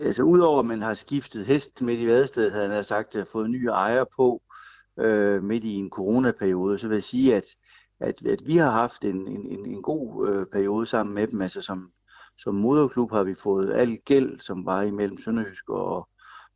Altså 0.00 0.22
udover 0.22 0.58
at 0.58 0.66
man 0.66 0.82
har 0.82 0.94
skiftet 0.94 1.46
hest 1.46 1.82
midt 1.82 2.00
i 2.00 2.06
vadestedet, 2.06 2.52
havde 2.52 2.74
han 2.74 2.84
sagt, 2.84 3.16
at 3.16 3.28
fået 3.32 3.50
nye 3.50 3.66
ejere 3.66 4.06
på 4.16 4.42
øh, 4.98 5.42
midt 5.42 5.64
i 5.64 5.74
en 5.74 5.90
coronaperiode, 5.90 6.78
så 6.78 6.88
vil 6.88 6.94
jeg 6.94 7.02
sige, 7.02 7.36
at 7.36 7.44
at, 8.01 8.26
at 8.26 8.46
vi 8.46 8.57
har 8.57 8.70
haft 8.70 9.05
en, 9.05 9.28
en, 9.28 9.66
en 9.66 9.82
god 9.82 10.28
øh, 10.28 10.46
periode 10.46 10.86
sammen 10.86 11.14
med 11.14 11.26
dem. 11.26 11.42
Altså 11.42 11.62
som, 11.62 11.90
som 12.38 12.55
moderklub 12.55 13.11
har 13.11 13.22
vi 13.22 13.34
fået 13.34 13.72
al 13.72 13.98
gæld, 14.05 14.40
som 14.40 14.66
var 14.66 14.82
imellem 14.82 15.18
Sønderjysk 15.18 15.70
og, 15.70 16.09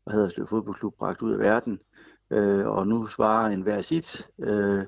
hvad 0.05 0.14
hedder 0.14 0.28
det, 0.28 0.49
Fodboldklub, 0.49 0.95
bragt 0.99 1.22
ud 1.22 1.32
af 1.32 1.38
verden. 1.38 1.80
Øh, 2.30 2.66
og 2.66 2.86
nu 2.86 3.07
svarer 3.07 3.49
en 3.49 3.62
hver 3.62 3.80
sit. 3.80 4.26
Øh, 4.38 4.84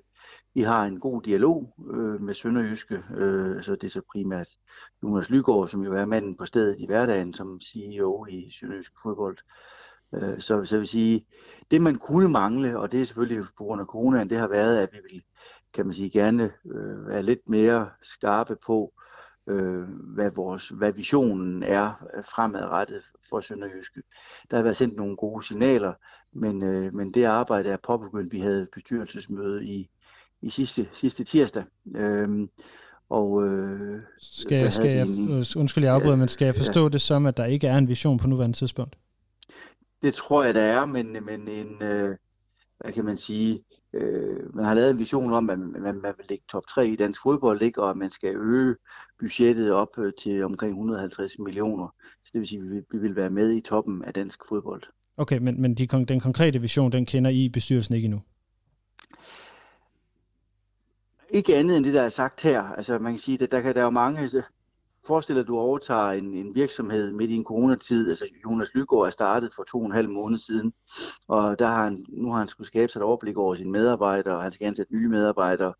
vi 0.54 0.62
har 0.62 0.84
en 0.84 1.00
god 1.00 1.22
dialog 1.22 1.74
øh, 1.94 2.20
med 2.20 2.34
Sønderjyske, 2.34 3.02
øh, 3.16 3.62
så 3.62 3.72
det 3.72 3.84
er 3.84 3.90
så 3.90 4.00
primært 4.12 4.48
Jonas 5.02 5.30
Lygaard, 5.30 5.68
som 5.68 5.82
jo 5.82 5.94
er 5.94 6.04
manden 6.04 6.36
på 6.36 6.46
stedet 6.46 6.76
i 6.78 6.86
hverdagen 6.86 7.34
som 7.34 7.60
CEO 7.60 8.26
i 8.26 8.50
Sønderjysk 8.60 8.92
Fodbold. 9.02 9.38
Øh, 10.14 10.40
så, 10.40 10.64
så 10.64 10.78
vil 10.78 10.86
sige, 10.86 11.26
det 11.70 11.82
man 11.82 11.94
kunne 11.94 12.28
mangle, 12.28 12.78
og 12.78 12.92
det 12.92 13.00
er 13.00 13.04
selvfølgelig 13.04 13.46
på 13.58 13.64
grund 13.64 13.80
af 13.80 13.86
coronaen, 13.86 14.30
det 14.30 14.38
har 14.38 14.48
været, 14.48 14.76
at 14.76 14.88
vi 14.92 14.98
vil 15.10 15.22
kan 15.76 15.86
man 15.86 15.94
sige, 15.94 16.10
gerne 16.10 16.50
øh, 16.66 17.08
være 17.08 17.22
lidt 17.22 17.48
mere 17.48 17.88
skarpe 18.02 18.56
på, 18.66 18.92
øh, 19.46 19.82
hvad, 19.88 20.30
vores, 20.30 20.68
hvad 20.68 20.92
visionen 20.92 21.62
er 21.62 21.92
fremadrettet 22.34 23.02
for 23.28 23.40
Sønderjyske. 23.40 24.02
Der 24.50 24.56
har 24.56 24.62
været 24.62 24.76
sendt 24.76 24.96
nogle 24.96 25.16
gode 25.16 25.46
signaler, 25.46 25.92
men, 26.32 26.62
øh, 26.62 26.94
men 26.94 27.14
det 27.14 27.24
arbejde 27.24 27.68
er 27.68 27.76
påbegyndt. 27.76 28.32
Vi 28.32 28.40
havde 28.40 28.66
bestyrelsesmøde 28.72 29.64
i, 29.64 29.88
i 30.42 30.50
sidste, 30.50 30.88
sidste 30.92 31.24
tirsdag. 31.24 31.64
Øh, 31.96 32.48
og, 33.08 33.46
øh, 33.46 34.00
skal, 34.18 34.72
skal 34.72 34.90
jeg, 34.90 35.06
undskyld, 35.56 35.84
jeg 35.84 35.94
afbryder, 35.94 36.12
ja, 36.12 36.16
men 36.16 36.28
skal 36.28 36.44
jeg 36.44 36.54
forstå 36.54 36.82
ja. 36.82 36.88
det 36.88 37.00
som, 37.00 37.26
at 37.26 37.36
der 37.36 37.44
ikke 37.44 37.66
er 37.66 37.78
en 37.78 37.88
vision 37.88 38.18
på 38.18 38.26
nuværende 38.26 38.56
tidspunkt? 38.56 38.96
Det 40.02 40.14
tror 40.14 40.44
jeg, 40.44 40.54
der 40.54 40.62
er, 40.62 40.84
men, 40.84 41.16
men 41.24 41.48
en, 41.48 41.82
øh, 41.82 42.16
hvad 42.86 42.94
kan 42.94 43.04
man 43.04 43.16
sige, 43.16 43.62
øh, 43.92 44.54
man 44.54 44.64
har 44.64 44.74
lavet 44.74 44.90
en 44.90 44.98
vision 44.98 45.32
om, 45.32 45.50
at 45.50 45.58
man, 45.58 45.82
man 45.82 46.02
vil 46.02 46.26
ligge 46.28 46.44
top 46.48 46.66
3 46.66 46.88
i 46.88 46.96
dansk 46.96 47.22
fodbold, 47.22 47.62
ikke? 47.62 47.82
og 47.82 47.90
at 47.90 47.96
man 47.96 48.10
skal 48.10 48.36
øge 48.36 48.76
budgettet 49.20 49.72
op 49.72 49.98
øh, 49.98 50.12
til 50.22 50.44
omkring 50.44 50.72
150 50.72 51.38
millioner. 51.38 51.94
Så 52.24 52.30
det 52.32 52.38
vil 52.38 52.48
sige, 52.48 52.60
at 52.60 52.70
vi, 52.70 52.80
vi 52.90 52.98
vil 52.98 53.16
være 53.16 53.30
med 53.30 53.52
i 53.52 53.60
toppen 53.60 54.04
af 54.04 54.14
dansk 54.14 54.38
fodbold. 54.48 54.82
Okay, 55.16 55.38
men, 55.38 55.60
men 55.60 55.74
de, 55.74 55.86
den 55.86 56.20
konkrete 56.20 56.60
vision, 56.60 56.92
den 56.92 57.06
kender 57.06 57.30
I 57.30 57.48
bestyrelsen 57.48 57.94
ikke 57.94 58.06
endnu? 58.06 58.20
Ikke 61.30 61.56
andet 61.56 61.76
end 61.76 61.84
det, 61.84 61.94
der 61.94 62.02
er 62.02 62.08
sagt 62.08 62.42
her. 62.42 62.62
Altså 62.62 62.98
man 62.98 63.12
kan 63.12 63.18
sige, 63.18 63.42
at 63.42 63.52
der, 63.52 63.60
kan, 63.60 63.74
der 63.74 63.80
er 63.80 63.84
jo 63.84 63.90
mange, 63.90 64.44
Forestil 65.06 65.34
dig, 65.34 65.40
at 65.40 65.46
du 65.46 65.58
overtager 65.58 66.10
en, 66.10 66.34
en 66.34 66.54
virksomhed 66.54 67.12
midt 67.12 67.30
i 67.30 67.34
en 67.34 67.44
coronatid. 67.44 68.08
Altså 68.08 68.26
Jonas 68.44 68.74
Lygaard 68.74 69.06
er 69.06 69.10
startet 69.10 69.54
for 69.54 69.62
to 69.62 69.78
og 69.78 69.86
en 69.86 69.92
halv 69.92 70.10
måned 70.10 70.38
siden, 70.38 70.72
og 71.28 71.58
der 71.58 71.66
har 71.66 71.84
han, 71.84 72.04
nu 72.08 72.30
har 72.30 72.38
han 72.38 72.48
skulle 72.48 72.66
skabe 72.66 72.92
sig 72.92 73.00
et 73.00 73.04
overblik 73.04 73.36
over 73.36 73.54
sine 73.54 73.70
medarbejdere, 73.70 74.36
og 74.36 74.42
han 74.42 74.52
skal 74.52 74.66
ansætte 74.66 74.94
nye 74.94 75.08
medarbejdere. 75.08 75.74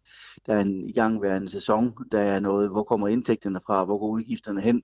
Der 0.47 0.55
er 0.55 0.61
en 0.61 0.89
igangværende 0.89 1.49
sæson, 1.49 1.95
der 2.13 2.21
er 2.21 2.41
noget, 2.41 2.71
hvor 2.71 2.83
kommer 2.83 3.09
indtægterne 3.09 3.61
fra, 3.67 3.85
hvor 3.85 3.99
går 3.99 4.09
udgifterne 4.09 4.61
hen, 4.61 4.83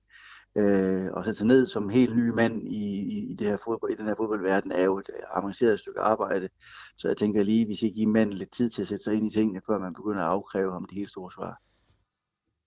øh, 0.55 1.11
og 1.13 1.25
sætte 1.25 1.37
sig 1.37 1.47
ned 1.47 1.67
som 1.67 1.89
helt 1.89 2.17
ny 2.17 2.29
mand 2.29 2.67
i, 2.67 2.85
i, 3.01 3.31
i, 3.31 3.35
det 3.35 3.47
her 3.47 3.57
fodbold, 3.57 3.91
i 3.91 3.95
den 3.95 4.05
her 4.05 4.15
fodboldverden, 4.15 4.71
er 4.71 4.83
jo 4.83 4.97
et 4.97 5.09
avanceret 5.33 5.79
stykke 5.79 5.99
arbejde. 5.99 6.49
Så 6.97 7.07
jeg 7.07 7.17
tænker 7.17 7.43
lige, 7.43 7.65
hvis 7.65 7.81
I 7.81 7.89
giver 7.89 8.11
manden 8.11 8.37
lidt 8.37 8.51
tid 8.51 8.69
til 8.69 8.81
at 8.81 8.87
sætte 8.87 9.03
sig 9.03 9.13
ind 9.13 9.27
i 9.27 9.35
tingene, 9.35 9.61
før 9.67 9.79
man 9.79 9.93
begynder 9.93 10.21
at 10.21 10.29
afkræve 10.29 10.71
ham 10.71 10.85
det 10.85 10.97
helt 10.97 11.09
store 11.09 11.31
svar 11.31 11.57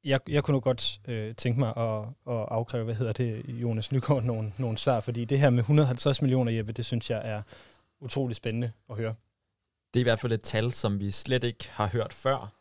jeg, 0.07 0.21
jeg 0.29 0.45
kunne 0.45 0.53
nu 0.53 0.61
godt 0.61 1.01
øh, 1.09 1.35
tænke 1.35 1.59
mig 1.59 1.77
at, 1.77 2.01
at 2.35 2.47
afkræve, 2.49 2.85
hvad 2.85 2.95
hedder 2.95 3.13
det, 3.13 3.45
Jonas 3.49 3.93
Nygaard, 3.93 4.23
nogle, 4.23 4.53
nogle 4.59 4.79
svar, 4.79 5.01
fordi 5.01 5.25
det 5.25 5.39
her 5.39 5.51
med 5.51 5.59
150 5.59 6.23
millioner, 6.23 6.53
Jeppe, 6.53 6.73
det 6.73 6.85
synes 6.85 7.11
jeg 7.11 7.23
er 7.25 7.43
utrolig 8.01 8.37
spændende 8.37 8.73
at 8.91 8.97
høre. 8.97 9.15
Det 9.95 10.01
er 10.01 10.03
i 10.03 10.09
hvert 10.09 10.21
fald 10.21 10.33
et 10.33 10.43
tal, 10.43 10.73
som 10.73 11.01
vi 11.01 11.11
slet 11.11 11.45
ikke 11.45 11.69
har 11.71 11.87
hørt 11.87 12.13
før, 12.13 12.53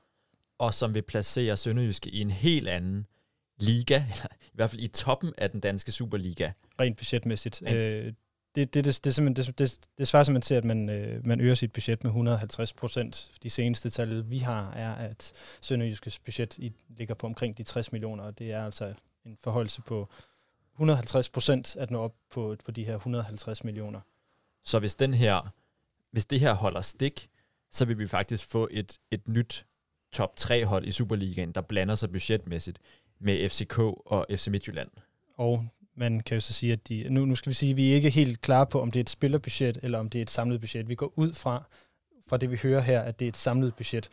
og 0.57 0.73
som 0.73 0.93
vil 0.93 1.01
placere 1.01 1.57
Sønderjyske 1.57 2.09
i 2.09 2.21
en 2.21 2.31
helt 2.31 2.67
anden 2.67 3.07
liga, 3.59 3.95
eller 4.11 4.27
i 4.41 4.51
hvert 4.53 4.69
fald 4.69 4.81
i 4.81 4.87
toppen 4.87 5.33
af 5.37 5.51
den 5.51 5.59
danske 5.59 5.91
Superliga. 5.91 6.51
Rent 6.79 6.97
budgetmæssigt. 6.97 7.61
Ja. 7.61 7.75
Øh, 7.75 8.13
det, 8.55 8.73
det, 8.73 8.85
det, 8.85 8.99
det, 9.03 9.15
simpelthen, 9.15 9.53
det, 9.53 9.59
det, 9.59 9.87
det 9.97 10.07
svarer 10.07 10.23
simpelthen 10.23 10.47
til, 10.47 10.55
at 10.55 10.63
man, 10.63 10.89
øh, 10.89 11.27
man 11.27 11.41
øger 11.41 11.55
sit 11.55 11.71
budget 11.71 12.03
med 12.03 12.09
150 12.11 12.73
procent. 12.73 13.31
De 13.43 13.49
seneste 13.49 13.89
tal, 13.89 14.29
vi 14.29 14.37
har, 14.37 14.71
er, 14.71 14.95
at 14.95 15.33
Sønderjyskes 15.61 16.19
budget 16.19 16.57
i, 16.57 16.71
ligger 16.89 17.15
på 17.15 17.27
omkring 17.27 17.57
de 17.57 17.63
60 17.63 17.91
millioner, 17.91 18.23
og 18.23 18.39
det 18.39 18.51
er 18.51 18.65
altså 18.65 18.93
en 19.25 19.37
forholdelse 19.43 19.81
på 19.81 20.09
150 20.73 21.29
procent 21.29 21.75
at 21.75 21.91
nå 21.91 21.99
op 21.99 22.15
på, 22.31 22.55
på 22.65 22.71
de 22.71 22.83
her 22.83 22.95
150 22.95 23.63
millioner. 23.63 23.99
Så 24.63 24.79
hvis, 24.79 24.95
den 24.95 25.13
her, 25.13 25.53
hvis 26.11 26.25
det 26.25 26.39
her 26.39 26.53
holder 26.53 26.81
stik, 26.81 27.29
så 27.71 27.85
vil 27.85 27.99
vi 27.99 28.07
faktisk 28.07 28.49
få 28.49 28.67
et, 28.71 28.99
et 29.11 29.27
nyt 29.27 29.65
top 30.11 30.35
3 30.35 30.65
hold 30.65 30.85
i 30.85 30.91
Superligaen, 30.91 31.51
der 31.51 31.61
blander 31.61 31.95
sig 31.95 32.11
budgetmæssigt 32.11 32.79
med 33.19 33.49
FCK 33.49 33.79
og 33.79 34.25
FC 34.29 34.47
Midtjylland. 34.47 34.89
Og 35.37 35.67
man 35.95 36.19
kan 36.19 36.35
jo 36.35 36.41
så 36.41 36.53
sige, 36.53 36.73
at 36.73 36.89
de, 36.89 37.05
nu, 37.09 37.25
nu 37.25 37.35
skal 37.35 37.49
vi 37.49 37.53
sige, 37.53 37.69
at 37.69 37.77
vi 37.77 37.91
er 37.91 37.95
ikke 37.95 38.09
helt 38.09 38.41
klar 38.41 38.65
på, 38.65 38.81
om 38.81 38.91
det 38.91 38.99
er 38.99 39.03
et 39.03 39.09
spillerbudget, 39.09 39.79
eller 39.83 39.99
om 39.99 40.09
det 40.09 40.19
er 40.19 40.21
et 40.21 40.29
samlet 40.29 40.59
budget. 40.59 40.89
Vi 40.89 40.95
går 40.95 41.13
ud 41.15 41.33
fra, 41.33 41.63
fra 42.27 42.37
det 42.37 42.51
vi 42.51 42.59
hører 42.63 42.81
her, 42.81 43.01
at 43.01 43.19
det 43.19 43.25
er 43.25 43.29
et 43.29 43.37
samlet 43.37 43.75
budget. 43.75 44.09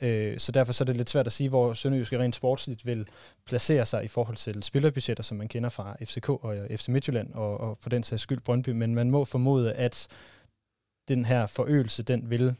Øh, 0.00 0.38
så 0.38 0.52
derfor 0.52 0.72
så 0.72 0.84
er 0.84 0.86
det 0.86 0.96
lidt 0.96 1.10
svært 1.10 1.26
at 1.26 1.32
sige, 1.32 1.48
hvor 1.48 1.72
Sønderjysk 1.72 2.12
rent 2.12 2.36
sportsligt 2.36 2.86
vil 2.86 3.08
placere 3.46 3.86
sig 3.86 4.04
i 4.04 4.08
forhold 4.08 4.36
til 4.36 4.62
spillerbudgetter, 4.62 5.22
som 5.22 5.36
man 5.36 5.48
kender 5.48 5.68
fra 5.68 5.96
FCK 6.04 6.28
og 6.28 6.68
FC 6.76 6.88
Midtjylland, 6.88 7.32
og, 7.32 7.60
og 7.60 7.78
for 7.80 7.90
den 7.90 8.02
sags 8.02 8.22
skyld 8.22 8.40
Brøndby. 8.40 8.70
Men 8.70 8.94
man 8.94 9.10
må 9.10 9.24
formode, 9.24 9.72
at 9.72 10.08
den 11.08 11.24
her 11.24 11.46
forøgelse, 11.46 12.02
den 12.02 12.30
vil 12.30 12.54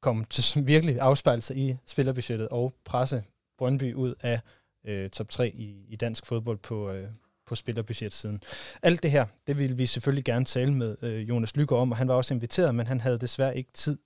komme 0.00 0.26
til 0.30 0.66
virkelig 0.66 1.00
afspejle 1.00 1.42
sig 1.42 1.56
i 1.56 1.76
spillerbudgettet 1.86 2.48
og 2.48 2.74
presse 2.84 3.24
Brøndby 3.58 3.94
ud 3.94 4.14
af 4.20 4.40
øh, 4.84 5.10
top 5.10 5.28
3 5.28 5.50
i, 5.50 5.84
i 5.88 5.96
dansk 5.96 6.26
fodbold 6.26 6.58
på, 6.58 6.90
øh, 6.90 7.08
på 7.48 7.54
spillerbudgetsiden. 7.54 8.42
Alt 8.82 9.02
det 9.02 9.10
her, 9.10 9.26
det 9.46 9.58
ville 9.58 9.76
vi 9.76 9.86
selvfølgelig 9.86 10.24
gerne 10.24 10.44
tale 10.44 10.72
med 10.72 10.96
øh, 11.02 11.28
Jonas 11.28 11.56
Lykke 11.56 11.76
om, 11.76 11.90
og 11.90 11.96
han 11.96 12.08
var 12.08 12.14
også 12.14 12.34
inviteret, 12.34 12.74
men 12.74 12.86
han 12.86 13.00
havde 13.00 13.18
desværre 13.18 13.56
ikke 13.56 13.70
tid 13.72 13.98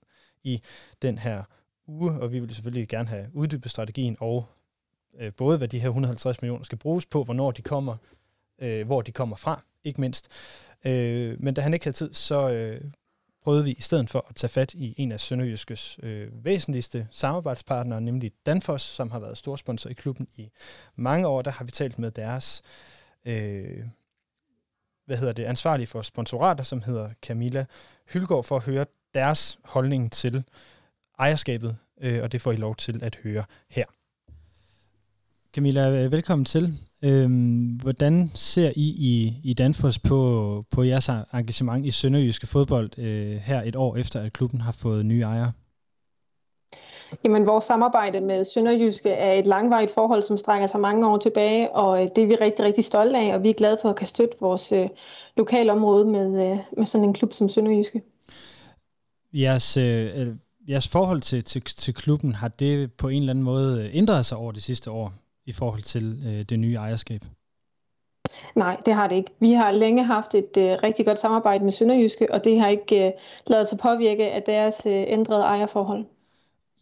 i 0.42 0.62
den 1.02 1.18
her 1.18 1.42
uge, 1.86 2.12
og 2.12 2.32
vi 2.32 2.38
ville 2.38 2.54
selvfølgelig 2.54 2.88
gerne 2.88 3.08
have 3.08 3.26
uddybet 3.32 3.70
strategien 3.70 4.16
og 4.20 4.46
øh, 5.20 5.32
både 5.32 5.58
hvad 5.58 5.68
de 5.68 5.78
her 5.78 5.88
150 5.88 6.42
millioner 6.42 6.64
skal 6.64 6.78
bruges 6.78 7.06
på, 7.06 7.24
hvornår 7.24 7.50
de 7.50 7.62
kommer, 7.62 7.96
øh, 8.58 8.86
hvor 8.86 9.02
de 9.02 9.12
kommer 9.12 9.36
fra, 9.36 9.64
ikke 9.84 10.00
mindst. 10.00 10.28
Øh, 10.84 11.42
men 11.42 11.54
da 11.54 11.60
han 11.60 11.74
ikke 11.74 11.84
havde 11.84 11.96
tid, 11.96 12.14
så 12.14 12.50
øh, 12.50 12.80
prøvede 13.42 13.64
vi 13.64 13.72
i 13.72 13.80
stedet 13.80 14.10
for 14.10 14.26
at 14.28 14.36
tage 14.36 14.48
fat 14.48 14.74
i 14.74 14.94
en 14.96 15.12
af 15.12 15.20
Sønderjyskes 15.20 15.98
øh, 16.02 16.44
væsentligste 16.44 17.08
samarbejdspartnere, 17.10 18.00
nemlig 18.00 18.32
Danfoss, 18.46 18.84
som 18.84 19.10
har 19.10 19.18
været 19.18 19.38
storsponsor 19.38 19.90
i 19.90 19.94
klubben 19.94 20.28
i 20.36 20.50
mange 20.96 21.26
år. 21.26 21.42
Der 21.42 21.50
har 21.50 21.64
vi 21.64 21.70
talt 21.70 21.98
med 21.98 22.10
deres 22.10 22.62
øh, 22.64 23.01
øh, 23.24 23.84
hvad 25.06 25.16
hedder 25.16 25.32
det, 25.32 25.44
ansvarlig 25.44 25.88
for 25.88 26.02
sponsorater, 26.02 26.64
som 26.64 26.82
hedder 26.82 27.10
Camilla 27.22 27.64
Hylgaard, 28.12 28.44
for 28.44 28.56
at 28.56 28.62
høre 28.62 28.86
deres 29.14 29.58
holdning 29.64 30.12
til 30.12 30.44
ejerskabet, 31.18 31.76
øh, 32.00 32.22
og 32.22 32.32
det 32.32 32.40
får 32.40 32.52
I 32.52 32.56
lov 32.56 32.76
til 32.76 33.04
at 33.04 33.18
høre 33.22 33.44
her. 33.70 33.84
Camilla, 35.54 36.04
øh, 36.04 36.12
velkommen 36.12 36.44
til. 36.44 36.78
Øhm, 37.02 37.66
hvordan 37.66 38.30
ser 38.34 38.72
I 38.76 38.88
i, 38.88 39.40
i 39.42 39.54
Danfoss 39.54 39.98
på, 39.98 40.64
på 40.70 40.82
jeres 40.82 41.10
engagement 41.34 41.86
i 41.86 41.90
Sønderjyske 41.90 42.46
fodbold 42.46 42.98
øh, 42.98 43.36
her 43.36 43.62
et 43.62 43.76
år 43.76 43.96
efter, 43.96 44.20
at 44.20 44.32
klubben 44.32 44.60
har 44.60 44.72
fået 44.72 45.06
nye 45.06 45.20
ejere? 45.20 45.52
Jamen, 47.24 47.46
vores 47.46 47.64
samarbejde 47.64 48.20
med 48.20 48.44
Sønderjyske 48.44 49.10
er 49.10 49.32
et 49.32 49.46
langvarigt 49.46 49.90
forhold, 49.94 50.22
som 50.22 50.38
strækker 50.38 50.66
sig 50.66 50.80
mange 50.80 51.06
år 51.06 51.18
tilbage, 51.18 51.70
og 51.70 52.02
øh, 52.02 52.10
det 52.16 52.24
er 52.24 52.26
vi 52.26 52.34
rigtig, 52.34 52.64
rigtig 52.64 52.84
stolte 52.84 53.18
af, 53.18 53.34
og 53.34 53.42
vi 53.42 53.50
er 53.50 53.54
glade 53.54 53.78
for 53.82 53.90
at 53.90 53.96
kan 53.96 54.06
støtte 54.06 54.36
vores 54.40 54.72
øh, 54.72 54.88
lokalområde 55.36 56.04
med, 56.04 56.50
øh, 56.50 56.58
med 56.76 56.86
sådan 56.86 57.08
en 57.08 57.14
klub 57.14 57.32
som 57.32 57.48
Sønderjyske. 57.48 58.02
Jeres, 59.32 59.76
øh, 59.76 60.26
jeres 60.68 60.88
forhold 60.88 61.20
til, 61.20 61.44
til, 61.44 61.62
til 61.62 61.94
klubben, 61.94 62.34
har 62.34 62.48
det 62.48 62.92
på 62.92 63.08
en 63.08 63.18
eller 63.18 63.32
anden 63.32 63.44
måde 63.44 63.90
ændret 63.92 64.26
sig 64.26 64.38
over 64.38 64.52
de 64.52 64.60
sidste 64.60 64.90
år 64.90 65.12
i 65.46 65.52
forhold 65.52 65.82
til 65.82 66.22
øh, 66.26 66.42
det 66.42 66.58
nye 66.58 66.74
ejerskab? 66.74 67.24
Nej, 68.54 68.76
det 68.86 68.94
har 68.94 69.08
det 69.08 69.16
ikke. 69.16 69.30
Vi 69.40 69.52
har 69.52 69.70
længe 69.70 70.04
haft 70.04 70.34
et 70.34 70.56
øh, 70.58 70.78
rigtig 70.82 71.06
godt 71.06 71.18
samarbejde 71.18 71.64
med 71.64 71.72
Sønderjyske, 71.72 72.32
og 72.32 72.44
det 72.44 72.60
har 72.60 72.68
ikke 72.68 73.06
øh, 73.06 73.12
lavet 73.46 73.68
sig 73.68 73.78
påvirke 73.78 74.30
af 74.30 74.42
deres 74.42 74.86
øh, 74.86 75.04
ændrede 75.06 75.42
ejerforhold. 75.42 76.04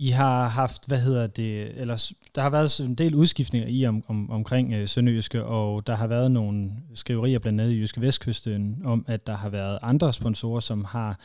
I 0.00 0.08
har 0.08 0.48
haft, 0.48 0.86
hvad 0.86 1.00
hedder 1.00 1.26
det, 1.26 1.80
eller 1.80 2.12
der 2.34 2.42
har 2.42 2.50
været 2.50 2.80
en 2.80 2.94
del 2.94 3.14
udskiftninger 3.14 3.68
i 3.68 3.86
om, 3.86 4.04
om, 4.08 4.30
omkring 4.30 4.72
øh, 4.72 4.88
Sønderjyske, 4.88 5.44
og 5.44 5.86
der 5.86 5.94
har 5.94 6.06
været 6.06 6.30
nogle 6.30 6.70
skriverier 6.94 7.38
blandt 7.38 7.60
andet 7.60 7.74
i 7.74 7.78
Jyske 7.78 8.00
Vestkysten 8.00 8.82
om, 8.84 9.04
at 9.08 9.26
der 9.26 9.36
har 9.36 9.48
været 9.48 9.78
andre 9.82 10.12
sponsorer, 10.12 10.60
som 10.60 10.84
har, 10.84 11.20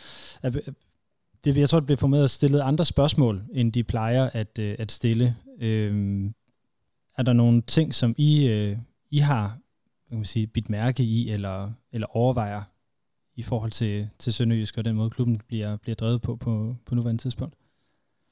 det, 1.45 1.57
jeg 1.57 1.69
tror, 1.69 1.79
det 1.79 1.85
bliver 1.85 1.97
formået 1.97 2.31
stillet 2.31 2.61
andre 2.61 2.85
spørgsmål, 2.85 3.41
end 3.53 3.71
de 3.71 3.83
plejer 3.83 4.29
at, 4.33 4.59
øh, 4.59 4.75
at 4.79 4.91
stille. 4.91 5.35
Øhm, 5.59 6.33
er 7.17 7.23
der 7.23 7.33
nogle 7.33 7.61
ting, 7.61 7.93
som 7.93 8.15
I, 8.17 8.47
øh, 8.47 8.77
I 9.11 9.17
har 9.17 9.57
kan 10.09 10.17
man 10.17 10.25
sige, 10.25 10.47
bidt 10.47 10.69
mærke 10.69 11.03
i, 11.03 11.29
eller, 11.29 11.71
eller 11.91 12.07
overvejer 12.17 12.61
i 13.35 13.43
forhold 13.43 13.71
til, 13.71 14.09
til 14.19 14.33
Sønderjysk 14.33 14.77
og 14.77 14.85
den 14.85 14.95
måde, 14.95 15.09
klubben 15.09 15.41
bliver, 15.47 15.77
bliver 15.77 15.95
drevet 15.95 16.21
på, 16.21 16.35
på 16.35 16.75
på 16.85 16.95
nuværende 16.95 17.21
tidspunkt? 17.21 17.55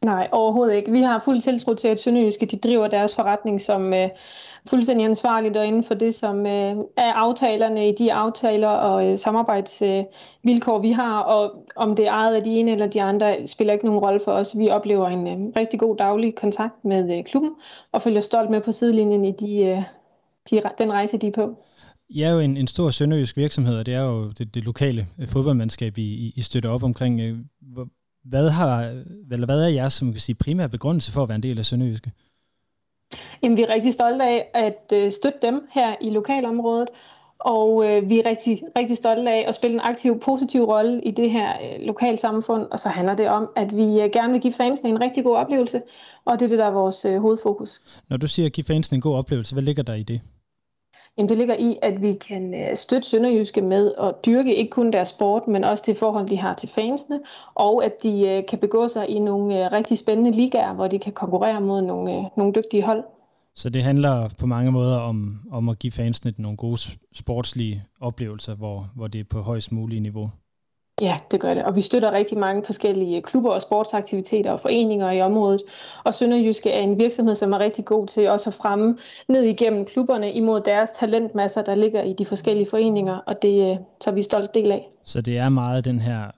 Nej, 0.04 0.28
overhovedet 0.32 0.76
ikke. 0.76 0.92
Vi 0.92 1.02
har 1.02 1.22
fuld 1.26 1.42
tiltro 1.42 1.74
til, 1.74 1.88
at 1.88 2.00
Sønderjyske 2.00 2.46
de 2.46 2.58
driver 2.58 2.88
deres 2.88 3.16
forretning 3.16 3.62
som 3.62 3.94
øh, 3.94 4.10
fuldstændig 4.70 5.06
ansvarligt 5.06 5.58
og 5.58 5.66
inden 5.66 5.84
for 5.84 5.94
det, 5.94 6.16
som 6.16 6.46
øh, 6.46 6.76
er 6.98 7.14
aftalerne 7.14 7.90
i 7.90 7.92
de 7.92 8.14
aftaler 8.14 8.68
og 8.68 9.12
øh, 9.12 9.18
samarbejdsvilkår, 9.18 10.78
øh, 10.78 10.84
vi 10.84 10.92
har. 10.92 11.20
Og 11.20 11.66
om 11.76 11.96
det 11.96 12.08
er 12.08 12.12
ejet 12.12 12.36
af 12.36 12.44
de 12.44 12.50
ene 12.50 12.72
eller 12.72 12.88
de 12.88 13.02
andre, 13.02 13.48
spiller 13.48 13.74
ikke 13.74 13.86
nogen 13.86 14.00
rolle 14.00 14.20
for 14.26 14.32
os. 14.32 14.58
Vi 14.58 14.70
oplever 14.70 15.08
en 15.08 15.28
øh, 15.28 15.54
rigtig 15.56 15.80
god 15.80 15.98
daglig 15.98 16.36
kontakt 16.36 16.86
med 16.86 17.18
øh, 17.18 17.24
klubben 17.24 17.52
og 17.92 18.02
følger 18.02 18.22
stolt 18.22 18.50
med 18.50 18.62
på 18.62 18.72
sidelinjen 18.72 19.26
i 19.26 19.32
de, 19.32 19.58
øh, 19.58 19.84
de, 20.50 20.62
den 20.78 20.92
rejse, 20.92 21.18
de 21.18 21.28
er 21.28 21.32
på. 21.32 21.58
I 22.10 22.22
er 22.22 22.32
jo 22.32 22.40
en, 22.40 22.58
en 22.58 22.68
stor 22.68 22.90
sønderjysk 22.90 23.38
virksomhed, 23.38 23.78
og 23.78 23.86
det 23.86 23.94
er 23.94 24.02
jo 24.02 24.30
det, 24.30 24.56
det 24.56 24.64
lokale 24.64 25.08
øh, 25.20 25.28
fodboldmandskab, 25.28 25.98
I, 25.98 26.34
I 26.36 26.42
støtter 26.42 26.70
op 26.70 26.84
omkring. 26.84 27.22
Øh, 27.22 27.38
hvad, 28.24 28.50
har, 28.50 29.04
eller 29.32 29.46
hvad 29.46 29.64
er 29.64 29.68
jeres 29.68 29.94
som 29.94 30.12
kan 30.12 30.20
sige, 30.20 30.36
primære 30.36 30.70
begrundelse 30.70 31.12
for 31.12 31.24
at 31.24 31.30
være 31.30 31.36
en 31.36 31.44
del 31.44 31.60
af 31.60 31.66
Sønderjyske? 31.66 32.12
Jamen, 33.44 33.58
vi 33.58 33.62
er 33.62 33.70
rigtig 33.70 33.94
stolte 33.94 34.24
af 34.24 34.48
at 34.54 34.92
øh, 34.94 35.12
støtte 35.12 35.40
dem 35.42 35.68
her 35.72 35.96
i 36.02 36.10
lokalområdet, 36.10 36.90
og 37.40 37.86
øh, 37.86 38.10
vi 38.10 38.20
er 38.20 38.26
rigtig, 38.26 38.62
rigtig 38.78 38.98
stolte 38.98 39.32
af 39.32 39.46
at 39.48 39.56
spille 39.56 39.74
en 39.74 39.82
aktiv, 39.82 40.20
positiv 40.20 40.64
rolle 40.64 41.02
i 41.02 41.12
det 41.12 41.32
her 41.32 41.50
øh, 41.50 41.86
lokalsamfund, 41.86 42.68
og 42.72 42.80
så 42.80 42.90
handler 42.90 43.16
det 43.16 43.30
om, 43.30 43.50
at 43.56 43.78
vi 43.78 44.02
øh, 44.02 44.10
gerne 44.14 44.34
vil 44.34 44.42
give 44.42 44.54
fansene 44.54 44.90
en 44.90 45.02
rigtig 45.02 45.24
god 45.24 45.36
oplevelse, 45.36 45.82
og 46.26 46.40
det 46.40 46.46
er 46.46 46.50
det, 46.50 46.60
der 46.60 46.66
er 46.66 46.72
vores 46.72 47.06
øh, 47.06 47.22
hovedfokus. 47.22 47.82
Når 48.10 48.18
du 48.18 48.28
siger 48.28 48.46
at 48.46 48.54
give 48.54 48.66
fansene 48.66 48.96
en 48.96 49.02
god 49.02 49.16
oplevelse, 49.16 49.56
hvad 49.56 49.64
ligger 49.64 49.84
der 49.84 49.94
i 49.94 50.04
det? 50.04 50.22
Jamen, 51.18 51.30
det 51.30 51.38
ligger 51.38 51.56
i, 51.56 51.78
at 51.82 52.02
vi 52.02 52.14
kan 52.14 52.54
øh, 52.54 52.78
støtte 52.78 53.10
Sønderjyske 53.10 53.62
med 53.62 53.92
at 54.00 54.26
dyrke 54.26 54.56
ikke 54.56 54.70
kun 54.70 54.92
deres 54.92 55.08
sport, 55.08 55.48
men 55.48 55.64
også 55.64 55.84
det 55.88 55.98
forhold, 55.98 56.30
de 56.30 56.38
har 56.38 56.54
til 56.54 56.70
fansene, 56.70 57.20
og 57.56 57.86
at 57.86 57.94
de 58.04 58.28
øh, 58.28 58.44
kan 58.50 58.60
begå 58.60 58.88
sig 58.88 59.08
i 59.08 59.20
nogle 59.20 59.66
øh, 59.66 59.72
rigtig 59.72 59.98
spændende 59.98 60.32
ligaer, 60.32 60.74
hvor 60.74 60.88
de 60.88 61.00
kan 61.00 61.14
konkurrere 61.14 61.62
mod 61.62 61.82
nogle, 61.82 62.30
nogle 62.38 62.54
dygtige 62.54 62.84
hold. 62.84 63.04
Så 63.56 63.70
det 63.70 63.84
handler 63.84 64.30
på 64.40 64.46
mange 64.46 64.72
måder 64.72 64.98
om, 64.98 65.40
om 65.52 65.70
at 65.70 65.80
give 65.80 65.92
fansene 65.92 66.34
nogle 66.38 66.58
gode 66.58 66.82
sportslige 67.14 67.84
oplevelser, 68.02 68.56
hvor, 68.56 68.86
hvor 68.96 69.08
det 69.08 69.20
er 69.20 69.26
på 69.30 69.42
højst 69.42 69.72
mulige 69.72 70.00
niveau? 70.00 70.30
Ja, 71.02 71.20
det 71.32 71.40
gør 71.40 71.54
det. 71.54 71.64
Og 71.64 71.76
vi 71.76 71.82
støtter 71.82 72.12
rigtig 72.12 72.38
mange 72.38 72.64
forskellige 72.66 73.22
klubber 73.22 73.52
og 73.52 73.62
sportsaktiviteter 73.62 74.52
og 74.52 74.60
foreninger 74.60 75.12
i 75.12 75.22
området. 75.22 75.62
Og 76.04 76.14
Sønderjyske 76.14 76.72
er 76.72 76.82
en 76.82 77.00
virksomhed, 77.00 77.36
som 77.36 77.54
er 77.54 77.60
rigtig 77.60 77.86
god 77.86 78.08
til 78.08 78.30
også 78.30 78.50
at 78.50 78.54
fremme 78.54 78.98
ned 79.28 79.44
igennem 79.44 79.86
klubberne 79.86 80.34
imod 80.34 80.62
deres 80.62 80.92
talentmasser, 80.92 81.62
der 81.62 81.76
ligger 81.76 82.04
i 82.04 82.14
de 82.14 82.26
forskellige 82.26 82.70
foreninger, 82.70 83.16
og 83.16 83.42
det 83.42 83.72
øh, 83.72 83.78
tager 84.00 84.16
vi 84.16 84.22
stolt 84.22 84.54
del 84.54 84.72
af. 84.72 84.90
Så 85.06 85.22
det 85.22 85.38
er 85.38 85.50
meget 85.50 85.86
den 85.86 86.00
her, 86.00 86.32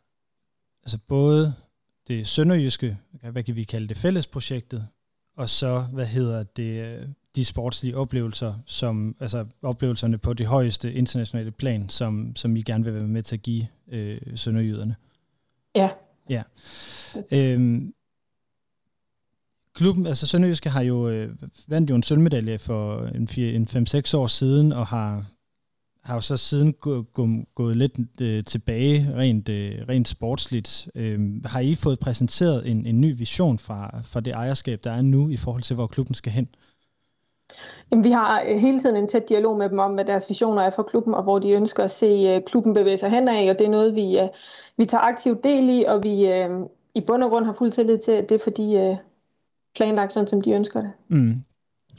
altså 0.83 0.97
både 1.07 1.53
det 2.07 2.27
sønderjyske, 2.27 2.97
hvad 3.31 3.43
kan 3.43 3.55
vi 3.55 3.63
kalde 3.63 3.87
det, 3.87 3.97
fællesprojektet, 3.97 4.87
og 5.37 5.49
så, 5.49 5.83
hvad 5.93 6.05
hedder 6.05 6.43
det, 6.43 6.81
øh, 6.81 7.07
de 7.36 7.45
sportslige 7.45 7.97
oplevelser, 7.97 8.53
som, 8.65 9.15
altså 9.19 9.45
oplevelserne 9.61 10.17
på 10.17 10.33
det 10.33 10.45
højeste 10.45 10.93
internationale 10.93 11.51
plan, 11.51 11.89
som, 11.89 12.36
som 12.36 12.55
I 12.55 12.61
gerne 12.61 12.83
vil 12.83 12.93
være 12.93 13.03
med 13.03 13.23
til 13.23 13.36
at 13.36 13.41
give 13.41 13.67
øh, 13.88 14.21
sønderjyderne. 14.36 14.95
Ja. 15.75 15.89
Ja. 16.29 16.43
Øhm, 17.31 17.93
klubben, 19.73 20.07
altså 20.07 20.27
Sønderjyske 20.27 20.69
har 20.69 20.81
jo 20.81 21.09
øh, 21.09 21.36
vandt 21.67 21.89
jo 21.89 21.95
en 21.95 22.03
sølvmedalje 22.03 22.57
for 22.57 23.05
en, 23.05 23.29
en 23.38 23.67
5-6 23.67 24.17
år 24.17 24.27
siden, 24.27 24.73
og 24.73 24.88
har, 24.88 25.25
har 26.03 26.15
jo 26.15 26.21
så 26.21 26.38
siden 26.38 26.73
gå, 26.73 27.01
gå, 27.01 27.27
gået 27.55 27.77
lidt 27.77 28.21
øh, 28.21 28.43
tilbage 28.43 29.15
rent, 29.15 29.49
øh, 29.49 29.86
rent 29.89 30.07
sportsligt. 30.07 30.88
Øh, 30.95 31.45
har 31.45 31.59
I 31.59 31.75
fået 31.75 31.99
præsenteret 31.99 32.71
en, 32.71 32.86
en 32.86 33.01
ny 33.01 33.17
vision 33.17 33.59
fra, 33.59 34.01
fra 34.03 34.19
det 34.19 34.33
ejerskab, 34.33 34.83
der 34.83 34.91
er 34.91 35.01
nu 35.01 35.29
i 35.29 35.38
forhold 35.38 35.63
til, 35.63 35.73
hvor 35.73 35.88
klubben 35.88 36.15
skal 36.15 36.31
hen? 36.31 36.47
Jamen, 37.91 38.03
vi 38.03 38.11
har 38.11 38.43
øh, 38.47 38.59
hele 38.59 38.79
tiden 38.79 38.95
en 38.95 39.07
tæt 39.07 39.29
dialog 39.29 39.57
med 39.57 39.69
dem 39.69 39.79
om, 39.79 39.93
hvad 39.93 40.05
deres 40.05 40.29
visioner 40.29 40.61
er 40.61 40.69
for 40.69 40.83
klubben, 40.83 41.13
og 41.13 41.23
hvor 41.23 41.39
de 41.39 41.49
ønsker 41.49 41.83
at 41.83 41.91
se 41.91 42.05
øh, 42.05 42.41
klubben 42.43 42.73
bevæge 42.73 42.97
sig 42.97 43.09
henad, 43.09 43.49
og 43.49 43.59
det 43.59 43.65
er 43.65 43.71
noget, 43.71 43.95
vi, 43.95 44.19
øh, 44.19 44.27
vi 44.77 44.85
tager 44.85 45.01
aktivt 45.01 45.43
del 45.43 45.69
i, 45.69 45.83
og 45.83 46.03
vi 46.03 46.29
i 46.95 47.01
bund 47.01 47.23
og 47.23 47.29
grund 47.29 47.45
har 47.45 47.53
fuld 47.53 47.71
tillid 47.71 47.97
til, 47.97 48.11
at 48.11 48.29
det 48.29 48.35
er 48.35 48.43
for 48.43 48.49
de 48.49 48.97
planlagt, 49.75 50.13
sådan 50.13 50.27
som 50.27 50.41
de 50.41 50.51
ønsker 50.51 50.81
det. 50.81 50.91
Mm. 51.07 51.43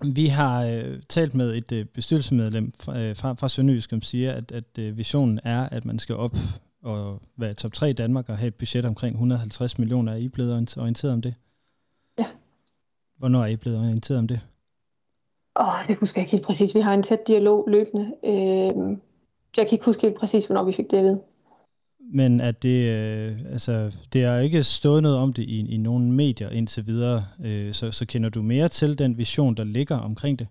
Vi 0.05 0.27
har 0.27 0.65
øh, 0.65 0.99
talt 1.09 1.35
med 1.35 1.55
et 1.57 1.73
øh, 1.73 1.85
bestyrelsesmedlem 1.85 2.73
fra, 2.81 2.99
øh, 2.99 3.17
fra, 3.17 3.33
fra 3.33 3.49
Sønderjysk, 3.49 3.91
som 3.91 4.03
siger, 4.03 4.33
at, 4.33 4.53
at 4.53 4.79
øh, 4.79 4.97
visionen 4.97 5.41
er, 5.45 5.69
at 5.69 5.85
man 5.85 5.99
skal 5.99 6.17
op 6.17 6.37
og 6.83 7.21
være 7.37 7.55
top 7.55 7.73
3 7.73 7.91
i 7.91 7.93
Danmark 7.93 8.29
og 8.29 8.39
have 8.39 8.49
et 8.49 8.55
budget 8.55 8.85
omkring 8.85 9.15
150 9.15 9.79
millioner. 9.79 10.13
Er 10.13 10.17
I 10.17 10.29
blevet 10.29 10.53
orienteret 10.77 11.13
om 11.13 11.23
det? 11.23 11.35
Ja. 12.19 12.27
Hvornår 13.19 13.43
er 13.43 13.47
I 13.47 13.57
blevet 13.57 13.79
orienteret 13.79 14.19
om 14.19 14.29
det? 14.29 14.41
Åh, 15.61 15.89
det 15.89 15.97
husker 15.97 16.21
jeg 16.21 16.25
ikke 16.25 16.33
helt 16.33 16.47
præcis. 16.47 16.75
Vi 16.75 16.81
har 16.81 16.95
en 16.95 17.03
tæt 17.03 17.29
dialog 17.29 17.65
løbende. 17.69 18.13
Øh, 18.25 18.97
jeg 19.57 19.67
kan 19.67 19.73
ikke 19.73 19.85
huske 19.85 20.03
helt 20.03 20.17
præcis, 20.17 20.47
hvornår 20.47 20.65
vi 20.65 20.73
fik 20.73 20.91
det 20.91 20.97
at 20.97 21.05
vide. 21.05 21.21
Men 22.13 22.41
at 22.41 22.63
det, 22.63 22.89
øh, 22.89 23.53
altså, 23.53 23.97
det 24.13 24.25
har 24.25 24.39
ikke 24.39 24.63
stået 24.63 25.03
noget 25.03 25.19
om 25.19 25.33
det 25.33 25.43
i, 25.43 25.75
i 25.75 25.77
nogle 25.77 26.13
medier 26.13 26.51
indtil 26.51 26.87
videre, 26.87 27.25
øh, 27.45 27.73
så, 27.73 27.93
så 27.93 28.07
kender 28.07 28.29
du 28.29 28.43
mere 28.43 28.69
til 28.69 28.99
den 28.99 29.19
vision, 29.19 29.55
der 29.55 29.65
ligger 29.65 29.97
omkring 29.97 30.39
det? 30.39 30.49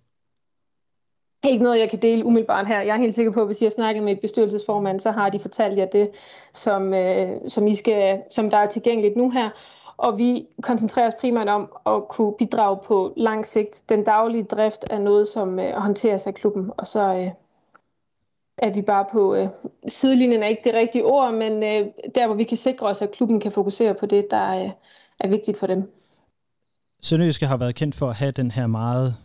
Ikke 1.48 1.64
noget, 1.64 1.80
jeg 1.80 1.90
kan 1.90 2.02
dele 2.02 2.26
umiddelbart 2.26 2.68
her. 2.68 2.82
Jeg 2.82 2.96
er 2.96 3.02
helt 3.02 3.16
sikker 3.16 3.32
på, 3.32 3.42
at 3.42 3.48
hvis 3.48 3.62
jeg 3.62 3.72
snakker 3.72 4.02
med 4.02 4.14
et 4.14 4.20
bestyrelsesformand, 4.20 5.00
så 5.00 5.12
har 5.12 5.30
de 5.30 5.40
fortalt 5.40 5.78
jer 5.78 5.86
det, 5.86 6.10
som, 6.54 6.94
øh, 6.94 7.30
som, 7.48 7.68
I 7.68 7.76
skal, 7.76 8.22
som 8.32 8.50
der 8.50 8.58
er 8.58 8.70
tilgængeligt 8.70 9.16
nu 9.16 9.30
her. 9.30 9.50
Og 9.98 10.18
vi 10.18 10.48
koncentrerer 10.62 11.08
os 11.08 11.16
primært 11.22 11.48
om 11.48 11.78
at 11.86 12.08
kunne 12.08 12.34
bidrage 12.38 12.78
på 12.86 13.14
lang 13.18 13.46
sigt. 13.46 13.84
Den 13.90 14.04
daglige 14.04 14.44
drift 14.44 14.86
er 14.90 15.00
noget, 15.00 15.28
som 15.28 15.60
øh, 15.60 15.74
håndteres 15.74 16.28
af 16.28 16.34
klubben, 16.34 16.72
og 16.78 16.88
så 16.88 17.14
øh, 17.14 17.32
er 18.58 18.74
vi 18.74 18.82
bare 18.82 19.06
på 19.12 19.36
øh, 19.36 19.48
sidelinjen 19.88 20.44
er 20.44 20.48
ikke 20.48 20.62
det 20.64 20.74
rigtige 20.74 21.06
ord, 21.06 21.34
men 21.34 21.64
øh, 21.64 21.88
der 22.16 22.28
hvor 22.28 22.36
vi 22.36 22.44
kan 22.44 22.58
sikre 22.58 22.88
os, 22.88 23.02
at 23.02 23.12
klubben 23.12 23.40
kan 23.40 23.52
fokusere 23.52 23.94
på 23.94 24.06
det, 24.06 24.28
der 24.32 24.64
øh, 24.64 24.72
er 25.20 25.28
vigtigt 25.28 25.58
for 25.58 25.68
dem. 25.68 25.92
Sønderjyske 27.02 27.46
har 27.46 27.58
været 27.58 27.76
kendt 27.76 27.96
for 27.96 28.10
at 28.10 28.16
have 28.16 28.32
den 28.32 28.52
her 28.52 28.68
meget, 28.68 29.16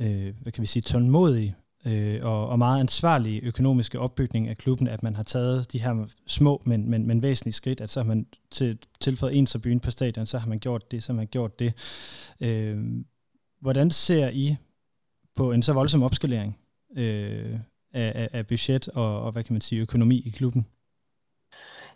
øh, 0.00 0.34
hvad 0.42 0.52
kan 0.52 0.62
vi 0.62 0.66
sige, 0.66 0.82
tålmodige 0.82 1.56
øh, 1.86 2.18
og, 2.22 2.48
og 2.48 2.58
meget 2.58 2.80
ansvarlige 2.80 3.40
økonomiske 3.40 3.98
opbygning 3.98 4.48
af 4.48 4.56
klubben, 4.56 4.88
at 4.88 5.02
man 5.02 5.14
har 5.14 5.22
taget 5.22 5.72
de 5.72 5.78
her 5.78 6.06
små, 6.26 6.62
men, 6.64 6.90
men, 6.90 7.06
men 7.06 7.22
væsentlige 7.22 7.52
skridt, 7.52 7.80
at 7.80 7.90
så 7.90 8.00
har 8.00 8.06
man 8.06 8.26
til, 8.50 8.78
tilføjet 9.00 9.36
en 9.36 9.46
tribune 9.46 9.80
på 9.80 9.90
stadion, 9.90 10.26
så 10.26 10.38
har 10.38 10.48
man 10.48 10.58
gjort 10.58 10.90
det, 10.90 11.02
så 11.02 11.12
har 11.12 11.16
man 11.16 11.26
gjort 11.26 11.58
det. 11.58 11.74
Øh, 12.40 13.04
hvordan 13.60 13.90
ser 13.90 14.30
I 14.30 14.56
på 15.36 15.52
en 15.52 15.62
så 15.62 15.72
voldsom 15.72 16.02
opskalering 16.02 16.58
øh, 16.96 17.54
af, 17.92 18.12
af, 18.14 18.28
af 18.32 18.46
budget 18.46 18.88
og, 18.88 19.22
og, 19.22 19.32
hvad 19.32 19.44
kan 19.44 19.54
man 19.54 19.60
sige, 19.60 19.80
økonomi 19.80 20.22
i 20.26 20.30
klubben? 20.30 20.66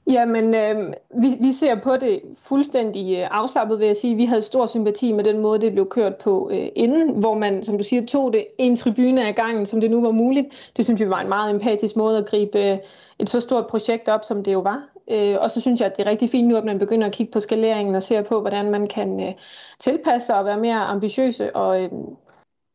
Jamen, 0.06 0.54
øh, 0.54 0.92
vi, 1.22 1.28
vi 1.40 1.52
ser 1.52 1.80
på 1.80 1.96
det 1.96 2.22
fuldstændig 2.36 3.18
øh, 3.18 3.28
afslappet, 3.30 3.78
vil 3.78 3.86
jeg 3.86 3.96
sige. 3.96 4.16
Vi 4.16 4.24
havde 4.24 4.42
stor 4.42 4.66
sympati 4.66 5.12
med 5.12 5.24
den 5.24 5.38
måde, 5.38 5.60
det 5.60 5.72
blev 5.72 5.88
kørt 5.88 6.16
på 6.16 6.50
øh, 6.52 6.68
inden, 6.76 7.20
hvor 7.20 7.34
man, 7.34 7.62
som 7.62 7.78
du 7.78 7.84
siger, 7.84 8.06
tog 8.06 8.32
det 8.32 8.46
en 8.58 8.76
tribune 8.76 9.26
af 9.26 9.34
gangen, 9.34 9.66
som 9.66 9.80
det 9.80 9.90
nu 9.90 10.00
var 10.00 10.10
muligt. 10.10 10.72
Det 10.76 10.84
synes 10.84 11.00
vi 11.00 11.10
var 11.10 11.20
en 11.20 11.28
meget 11.28 11.50
empatisk 11.50 11.96
måde 11.96 12.18
at 12.18 12.26
gribe 12.26 12.58
øh, 12.58 12.78
et 13.18 13.28
så 13.28 13.40
stort 13.40 13.66
projekt 13.66 14.08
op, 14.08 14.24
som 14.24 14.44
det 14.44 14.52
jo 14.52 14.60
var. 14.60 14.88
Øh, 15.10 15.36
og 15.40 15.50
så 15.50 15.60
synes 15.60 15.80
jeg, 15.80 15.86
at 15.86 15.96
det 15.96 16.06
er 16.06 16.10
rigtig 16.10 16.30
fint 16.30 16.48
nu, 16.48 16.56
at 16.56 16.64
man 16.64 16.78
begynder 16.78 17.06
at 17.06 17.12
kigge 17.12 17.32
på 17.32 17.40
skaleringen 17.40 17.94
og 17.94 18.02
ser 18.02 18.22
på, 18.22 18.40
hvordan 18.40 18.70
man 18.70 18.86
kan 18.86 19.20
øh, 19.20 19.34
tilpasse 19.78 20.26
sig 20.26 20.38
og 20.38 20.44
være 20.44 20.60
mere 20.60 20.76
ambitiøse. 20.76 21.56
Og 21.56 21.82
øh, 21.82 21.90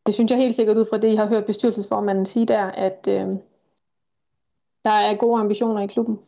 det 0.05 0.13
synes 0.13 0.31
jeg 0.31 0.39
helt 0.39 0.55
sikkert 0.55 0.77
ud 0.77 0.85
fra 0.89 0.97
det, 0.97 1.13
I 1.13 1.15
har 1.15 1.25
hørt 1.25 1.45
bestyrelsesformanden 1.45 2.25
sige 2.25 2.45
der, 2.45 2.63
at 2.63 3.07
øh, 3.09 3.27
der 4.85 4.91
er 4.91 5.15
gode 5.15 5.39
ambitioner 5.39 5.81
i 5.81 5.87
klubben. 5.87 6.19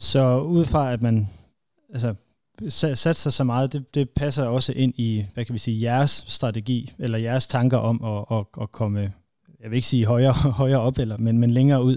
Så 0.00 0.40
ud 0.40 0.64
fra, 0.64 0.92
at 0.92 1.02
man 1.02 1.28
altså, 1.92 2.14
satser 2.94 3.30
så 3.30 3.44
meget, 3.44 3.72
det, 3.72 3.94
det 3.94 4.10
passer 4.10 4.46
også 4.46 4.72
ind 4.76 4.94
i, 4.96 5.24
hvad 5.34 5.44
kan 5.44 5.52
vi 5.52 5.58
sige, 5.58 5.82
jeres 5.82 6.24
strategi, 6.28 6.92
eller 6.98 7.18
jeres 7.18 7.46
tanker 7.46 7.78
om 7.78 8.04
at, 8.04 8.38
at, 8.38 8.62
at 8.62 8.72
komme, 8.72 9.00
jeg 9.62 9.70
vil 9.70 9.76
ikke 9.76 9.88
sige 9.88 10.06
højere, 10.06 10.32
højere 10.62 10.80
op, 10.80 10.98
eller, 10.98 11.16
men, 11.16 11.38
men 11.38 11.50
længere 11.50 11.84
ud. 11.84 11.96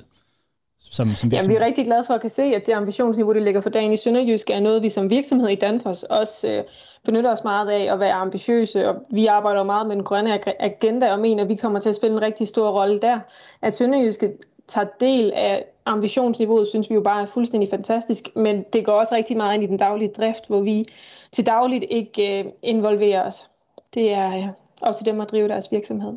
Som, 0.91 1.09
som 1.09 1.29
Jamen, 1.29 1.49
vi 1.49 1.55
er 1.55 1.65
rigtig 1.65 1.85
glade 1.85 2.03
for 2.03 2.13
at 2.13 2.21
kan 2.21 2.29
se, 2.29 2.43
at 2.43 2.65
det 2.65 2.73
ambitionsniveau, 2.73 3.33
det 3.33 3.41
ligger 3.41 3.61
for 3.61 3.69
dagen 3.69 3.93
i 3.93 3.97
Sønderjysk, 3.97 4.49
er 4.49 4.59
noget, 4.59 4.81
vi 4.81 4.89
som 4.89 5.09
virksomhed 5.09 5.49
i 5.49 5.55
Danfoss 5.55 6.03
også 6.03 6.49
øh, 6.49 6.63
benytter 7.05 7.31
os 7.31 7.43
meget 7.43 7.69
af 7.69 7.93
at 7.93 7.99
være 7.99 8.13
ambitiøse. 8.13 8.89
Og 8.89 8.95
vi 9.11 9.25
arbejder 9.25 9.63
meget 9.63 9.87
med 9.87 9.95
den 9.95 10.03
grønne 10.03 10.61
agenda 10.61 11.11
og 11.11 11.19
mener, 11.19 11.43
at 11.43 11.49
vi 11.49 11.55
kommer 11.55 11.79
til 11.79 11.89
at 11.89 11.95
spille 11.95 12.15
en 12.15 12.21
rigtig 12.21 12.47
stor 12.47 12.71
rolle 12.71 12.99
der. 13.01 13.19
At 13.61 13.73
Sønderjysk 13.73 14.23
tager 14.67 14.87
del 14.99 15.31
af 15.35 15.65
ambitionsniveauet, 15.85 16.67
synes 16.67 16.89
vi 16.89 16.95
jo 16.95 17.01
bare 17.01 17.21
er 17.21 17.25
fuldstændig 17.25 17.69
fantastisk, 17.69 18.29
men 18.35 18.65
det 18.73 18.85
går 18.85 18.93
også 18.93 19.15
rigtig 19.15 19.37
meget 19.37 19.53
ind 19.53 19.63
i 19.63 19.67
den 19.67 19.77
daglige 19.77 20.11
drift, 20.17 20.47
hvor 20.47 20.61
vi 20.61 20.85
til 21.31 21.45
dagligt 21.45 21.85
ikke 21.89 22.39
øh, 22.39 22.45
involverer 22.61 23.27
os. 23.27 23.49
Det 23.93 24.11
er 24.11 24.37
øh, 24.37 24.47
op 24.81 24.95
til 24.95 25.05
dem 25.05 25.21
at 25.21 25.31
drive 25.31 25.47
deres 25.47 25.71
virksomhed. 25.71 26.13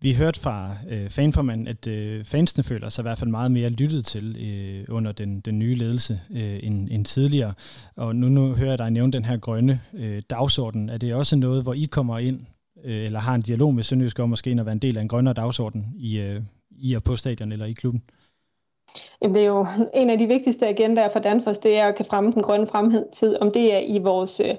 Vi 0.00 0.14
hørte 0.14 0.40
fra 0.40 0.76
øh, 0.90 1.08
fanformanden, 1.08 1.66
at 1.66 1.86
øh, 1.86 2.24
fansene 2.24 2.64
føler 2.64 2.88
sig 2.88 3.02
i 3.02 3.04
hvert 3.04 3.18
fald 3.18 3.30
meget 3.30 3.50
mere 3.50 3.68
lyttet 3.68 4.04
til 4.04 4.36
øh, 4.40 4.96
under 4.96 5.12
den, 5.12 5.40
den 5.40 5.58
nye 5.58 5.74
ledelse 5.74 6.20
øh, 6.30 6.58
end, 6.62 6.88
end 6.90 7.04
tidligere. 7.04 7.54
Og 7.96 8.16
nu, 8.16 8.28
nu 8.28 8.54
hører 8.54 8.70
jeg 8.70 8.78
dig 8.78 8.90
nævne 8.90 9.12
den 9.12 9.24
her 9.24 9.36
grønne 9.36 9.80
øh, 9.94 10.22
dagsorden. 10.30 10.88
Er 10.88 10.98
det 10.98 11.14
også 11.14 11.36
noget, 11.36 11.62
hvor 11.62 11.74
I 11.74 11.84
kommer 11.84 12.18
ind, 12.18 12.40
øh, 12.84 13.04
eller 13.04 13.20
har 13.20 13.34
en 13.34 13.42
dialog 13.42 13.74
med 13.74 13.82
Sønderjysk 13.82 14.18
om 14.18 14.28
måske 14.28 14.50
at 14.50 14.66
være 14.66 14.72
en 14.72 14.78
del 14.78 14.96
af 14.96 15.02
en 15.02 15.08
grønnere 15.08 15.34
dagsorden 15.34 15.94
i, 15.96 16.18
øh, 16.18 16.42
i 16.70 16.94
og 16.94 17.02
på 17.02 17.16
stadion 17.16 17.52
eller 17.52 17.66
i 17.66 17.72
klubben? 17.72 18.02
Jamen, 19.22 19.34
det 19.34 19.42
er 19.42 19.46
jo 19.46 19.66
en 19.94 20.10
af 20.10 20.18
de 20.18 20.26
vigtigste 20.26 20.66
agendaer 20.66 21.08
for 21.08 21.18
Danfoss, 21.18 21.58
det 21.58 21.78
er 21.78 21.86
at 21.86 21.94
kan 21.94 22.04
fremme 22.04 22.32
den 22.32 22.42
grønne 22.42 22.66
fremtid, 22.66 23.36
om 23.40 23.50
det 23.52 23.74
er 23.74 23.78
i 23.78 23.98
vores, 23.98 24.40
øh, 24.40 24.54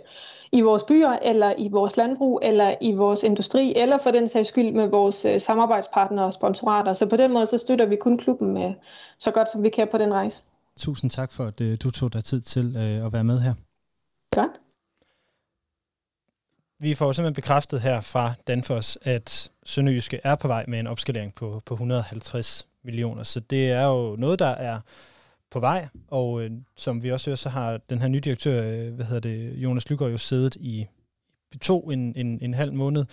i 0.51 0.61
vores 0.61 0.83
byer, 0.83 1.11
eller 1.21 1.53
i 1.57 1.69
vores 1.71 1.97
landbrug, 1.97 2.39
eller 2.43 2.75
i 2.81 2.93
vores 2.93 3.23
industri, 3.23 3.73
eller 3.75 3.97
for 3.97 4.11
den 4.11 4.27
sags 4.27 4.47
skyld 4.47 4.71
med 4.71 4.87
vores 4.87 5.25
øh, 5.25 5.39
samarbejdspartnere 5.39 6.25
og 6.25 6.33
sponsorater. 6.33 6.93
Så 6.93 7.05
på 7.05 7.15
den 7.15 7.33
måde, 7.33 7.47
så 7.47 7.57
støtter 7.57 7.85
vi 7.85 7.95
kun 7.95 8.17
klubben 8.17 8.53
med 8.53 8.73
så 9.19 9.31
godt, 9.31 9.49
som 9.49 9.63
vi 9.63 9.69
kan 9.69 9.87
på 9.91 9.97
den 9.97 10.13
rejse. 10.13 10.43
Tusind 10.77 11.11
tak 11.11 11.31
for, 11.31 11.43
at 11.43 11.61
øh, 11.61 11.77
du 11.83 11.91
tog 11.91 12.13
dig 12.13 12.23
tid 12.23 12.41
til 12.41 12.77
at 12.77 13.13
være 13.13 13.23
med 13.23 13.39
her. 13.39 13.53
Godt. 14.31 14.51
Vi 16.79 16.93
får 16.93 17.11
simpelthen 17.11 17.35
bekræftet 17.35 17.81
her 17.81 18.01
fra 18.01 18.33
Danfoss, 18.47 18.97
at 19.01 19.51
Sønderjyske 19.65 20.19
er 20.23 20.35
på 20.35 20.47
vej 20.47 20.65
med 20.67 20.79
en 20.79 20.87
opskalering 20.87 21.35
på, 21.35 21.61
på 21.65 21.73
150 21.73 22.67
millioner. 22.87 23.23
Så 23.23 23.39
det 23.39 23.71
er 23.71 23.85
jo 23.85 24.15
noget, 24.15 24.39
der 24.39 24.47
er 24.47 24.81
på 25.49 25.59
vej, 25.59 25.87
og 26.07 26.43
øh, 26.43 26.51
som 26.75 27.03
vi 27.03 27.11
også 27.11 27.29
hører, 27.29 27.35
så 27.35 27.49
har 27.49 27.77
den 27.89 28.01
her 28.01 28.07
nye 28.07 28.19
direktør, 28.19 28.63
øh, 28.63 28.93
hvad 28.93 29.05
hedder 29.05 29.19
det, 29.19 29.53
Jonas 29.53 29.89
Lykker, 29.89 30.07
jo 30.07 30.17
siddet 30.17 30.55
i 30.55 30.87
to 31.61 31.91
en, 31.91 32.15
en, 32.15 32.39
en 32.41 32.53
halv 32.53 32.73
måned. 32.73 33.05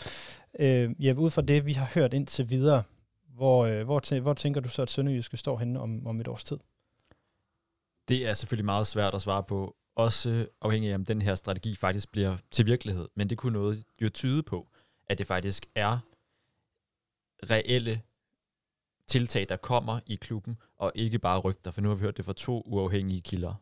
Øh, 0.58 0.90
ja, 1.04 1.12
ud 1.12 1.30
fra 1.30 1.42
det, 1.42 1.66
vi 1.66 1.72
har 1.72 1.90
hørt 1.94 2.14
indtil 2.14 2.50
videre, 2.50 2.82
hvor, 3.28 3.66
øh, 3.66 3.84
hvor, 3.84 4.20
hvor 4.20 4.34
tænker 4.34 4.60
du 4.60 4.68
så, 4.68 4.82
at 4.82 4.90
Sønderjyske 4.90 5.36
står 5.36 5.58
henne 5.58 5.80
om, 5.80 6.06
om 6.06 6.20
et 6.20 6.28
års 6.28 6.44
tid? 6.44 6.58
Det 8.08 8.28
er 8.28 8.34
selvfølgelig 8.34 8.64
meget 8.64 8.86
svært 8.86 9.14
at 9.14 9.22
svare 9.22 9.42
på, 9.42 9.76
også 9.96 10.46
afhængig 10.60 10.90
af, 10.90 10.94
om 10.94 11.04
den 11.04 11.22
her 11.22 11.34
strategi 11.34 11.76
faktisk 11.76 12.12
bliver 12.12 12.36
til 12.50 12.66
virkelighed. 12.66 13.08
Men 13.14 13.30
det 13.30 13.38
kunne 13.38 13.52
noget 13.52 13.82
jo 14.02 14.08
tyde 14.08 14.42
på, 14.42 14.68
at 15.06 15.18
det 15.18 15.26
faktisk 15.26 15.66
er 15.74 15.98
reelle 17.50 18.02
tiltag, 19.08 19.46
der 19.48 19.56
kommer 19.56 20.00
i 20.06 20.14
klubben, 20.14 20.56
og 20.78 20.92
ikke 20.94 21.18
bare 21.18 21.38
rygter, 21.38 21.70
for 21.70 21.80
nu 21.80 21.88
har 21.88 21.96
vi 21.96 22.00
hørt 22.00 22.16
det 22.16 22.24
fra 22.24 22.32
to 22.32 22.62
uafhængige 22.66 23.20
kilder. 23.20 23.54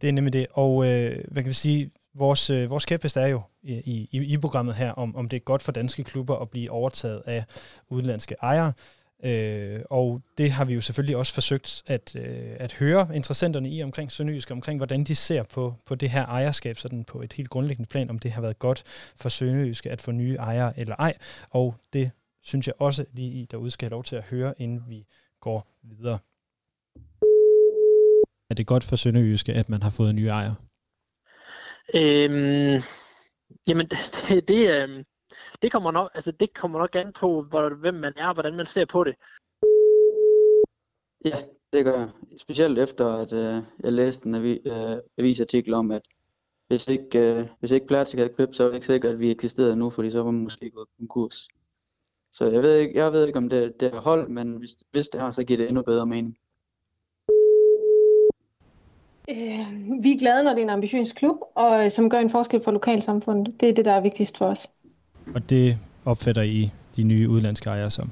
Det 0.00 0.08
er 0.08 0.12
nemlig 0.12 0.32
det, 0.32 0.46
og 0.50 0.88
øh, 0.88 1.24
hvad 1.28 1.42
kan 1.42 1.48
vi 1.48 1.54
sige, 1.54 1.90
vores, 2.14 2.50
øh, 2.50 2.70
vores 2.70 2.84
kæphest 2.84 3.16
er 3.16 3.26
jo 3.26 3.42
i, 3.62 4.08
i, 4.12 4.18
i 4.20 4.38
programmet 4.38 4.74
her, 4.74 4.92
om, 4.92 5.16
om 5.16 5.28
det 5.28 5.36
er 5.36 5.40
godt 5.40 5.62
for 5.62 5.72
danske 5.72 6.04
klubber 6.04 6.36
at 6.36 6.50
blive 6.50 6.70
overtaget 6.70 7.22
af 7.26 7.44
udenlandske 7.88 8.36
ejere. 8.42 8.72
Øh, 9.24 9.80
og 9.90 10.22
det 10.38 10.50
har 10.50 10.64
vi 10.64 10.74
jo 10.74 10.80
selvfølgelig 10.80 11.16
også 11.16 11.34
forsøgt 11.34 11.82
at, 11.86 12.16
øh, 12.16 12.56
at 12.58 12.72
høre 12.72 13.08
interessenterne 13.14 13.70
i 13.70 13.82
omkring 13.82 14.12
Sønderjysk, 14.12 14.50
omkring 14.50 14.78
hvordan 14.78 15.04
de 15.04 15.14
ser 15.14 15.42
på, 15.42 15.74
på 15.86 15.94
det 15.94 16.10
her 16.10 16.26
ejerskab, 16.26 16.78
sådan 16.78 17.04
på 17.04 17.22
et 17.22 17.32
helt 17.32 17.50
grundlæggende 17.50 17.88
plan, 17.88 18.10
om 18.10 18.18
det 18.18 18.32
har 18.32 18.40
været 18.40 18.58
godt 18.58 18.82
for 19.16 19.28
Sønderjysk 19.28 19.86
at 19.86 20.00
få 20.00 20.10
nye 20.10 20.34
ejere 20.34 20.78
eller 20.78 20.96
ej. 20.98 21.14
Og 21.50 21.74
det 21.92 22.10
synes 22.42 22.66
jeg 22.66 22.74
også 22.78 23.06
lige 23.12 23.42
i 23.42 23.46
derude 23.50 23.70
skal 23.70 23.86
have 23.86 23.94
lov 23.96 24.04
til 24.04 24.16
at 24.16 24.24
høre, 24.24 24.54
inden 24.58 24.84
vi 24.88 25.06
går 25.40 25.66
videre. 25.82 26.18
Er 28.50 28.54
det 28.54 28.66
godt 28.66 28.84
for 28.84 28.96
Sønderjyske, 28.96 29.52
at 29.52 29.68
man 29.68 29.82
har 29.82 29.90
fået 29.90 30.14
nye 30.14 30.28
ejere? 30.28 30.54
Øhm, 31.94 32.82
jamen, 33.68 33.86
det, 33.88 34.48
det, 34.48 34.82
øhm, 34.82 35.04
det, 35.62 35.72
kommer 35.72 35.90
nok, 35.90 36.10
altså, 36.14 36.32
det 36.32 36.54
kommer 36.54 36.78
nok 36.78 36.96
an 36.96 37.12
på, 37.20 37.42
hvor, 37.42 37.74
hvem 37.74 37.94
man 37.94 38.12
er 38.16 38.26
og 38.26 38.34
hvordan 38.34 38.56
man 38.56 38.66
ser 38.66 38.84
på 38.84 39.04
det. 39.04 39.14
Ja, 41.24 41.44
det 41.72 41.84
gør 41.84 41.98
jeg. 41.98 42.10
Specielt 42.38 42.78
efter, 42.78 43.06
at 43.06 43.32
øh, 43.32 43.62
jeg 43.80 43.92
læste 43.92 44.26
en 44.26 44.34
avi, 44.34 44.60
øh, 44.64 44.96
avisartikel 45.18 45.74
om, 45.74 45.90
at 45.90 46.02
hvis 46.68 46.88
ikke, 46.88 47.18
øh, 47.18 47.46
hvis 47.60 47.70
ikke 47.70 47.86
Platik 47.86 48.18
havde 48.18 48.34
købt, 48.34 48.56
så 48.56 48.62
var 48.62 48.70
det 48.70 48.76
ikke 48.76 48.86
sikkert, 48.86 49.12
at 49.12 49.18
vi 49.18 49.30
eksisterede 49.30 49.76
nu, 49.76 49.90
fordi 49.90 50.10
så 50.10 50.22
var 50.22 50.30
man 50.30 50.42
måske 50.42 50.70
gået 50.70 50.88
konkurs. 50.98 51.48
Så 52.32 52.44
jeg 52.44 52.62
ved 52.62 52.76
ikke, 52.76 52.98
jeg 52.98 53.12
ved 53.12 53.26
ikke 53.26 53.38
om 53.38 53.48
det, 53.48 53.80
det 53.80 53.94
er 53.94 54.00
hold, 54.00 54.28
men 54.28 54.52
hvis, 54.52 54.70
hvis 54.90 55.08
det 55.08 55.20
har, 55.20 55.30
så 55.30 55.44
giver 55.44 55.56
det 55.56 55.68
endnu 55.68 55.82
bedre 55.82 56.06
mening. 56.06 56.36
Øh, 59.30 60.02
vi 60.02 60.12
er 60.12 60.18
glade, 60.18 60.42
når 60.42 60.50
det 60.50 60.58
er 60.58 60.62
en 60.62 60.70
ambitiøs 60.70 61.12
klub, 61.12 61.36
og 61.54 61.84
øh, 61.84 61.90
som 61.90 62.10
gør 62.10 62.18
en 62.18 62.30
forskel 62.30 62.62
for 62.62 62.70
lokalsamfundet. 62.70 63.60
Det 63.60 63.68
er 63.68 63.72
det, 63.72 63.84
der 63.84 63.92
er 63.92 64.00
vigtigst 64.00 64.38
for 64.38 64.46
os. 64.46 64.70
Og 65.34 65.50
det 65.50 65.76
opfatter 66.04 66.42
I 66.42 66.70
de 66.96 67.02
nye 67.02 67.28
udlandske 67.28 67.70
ejere 67.70 67.90
som? 67.90 68.10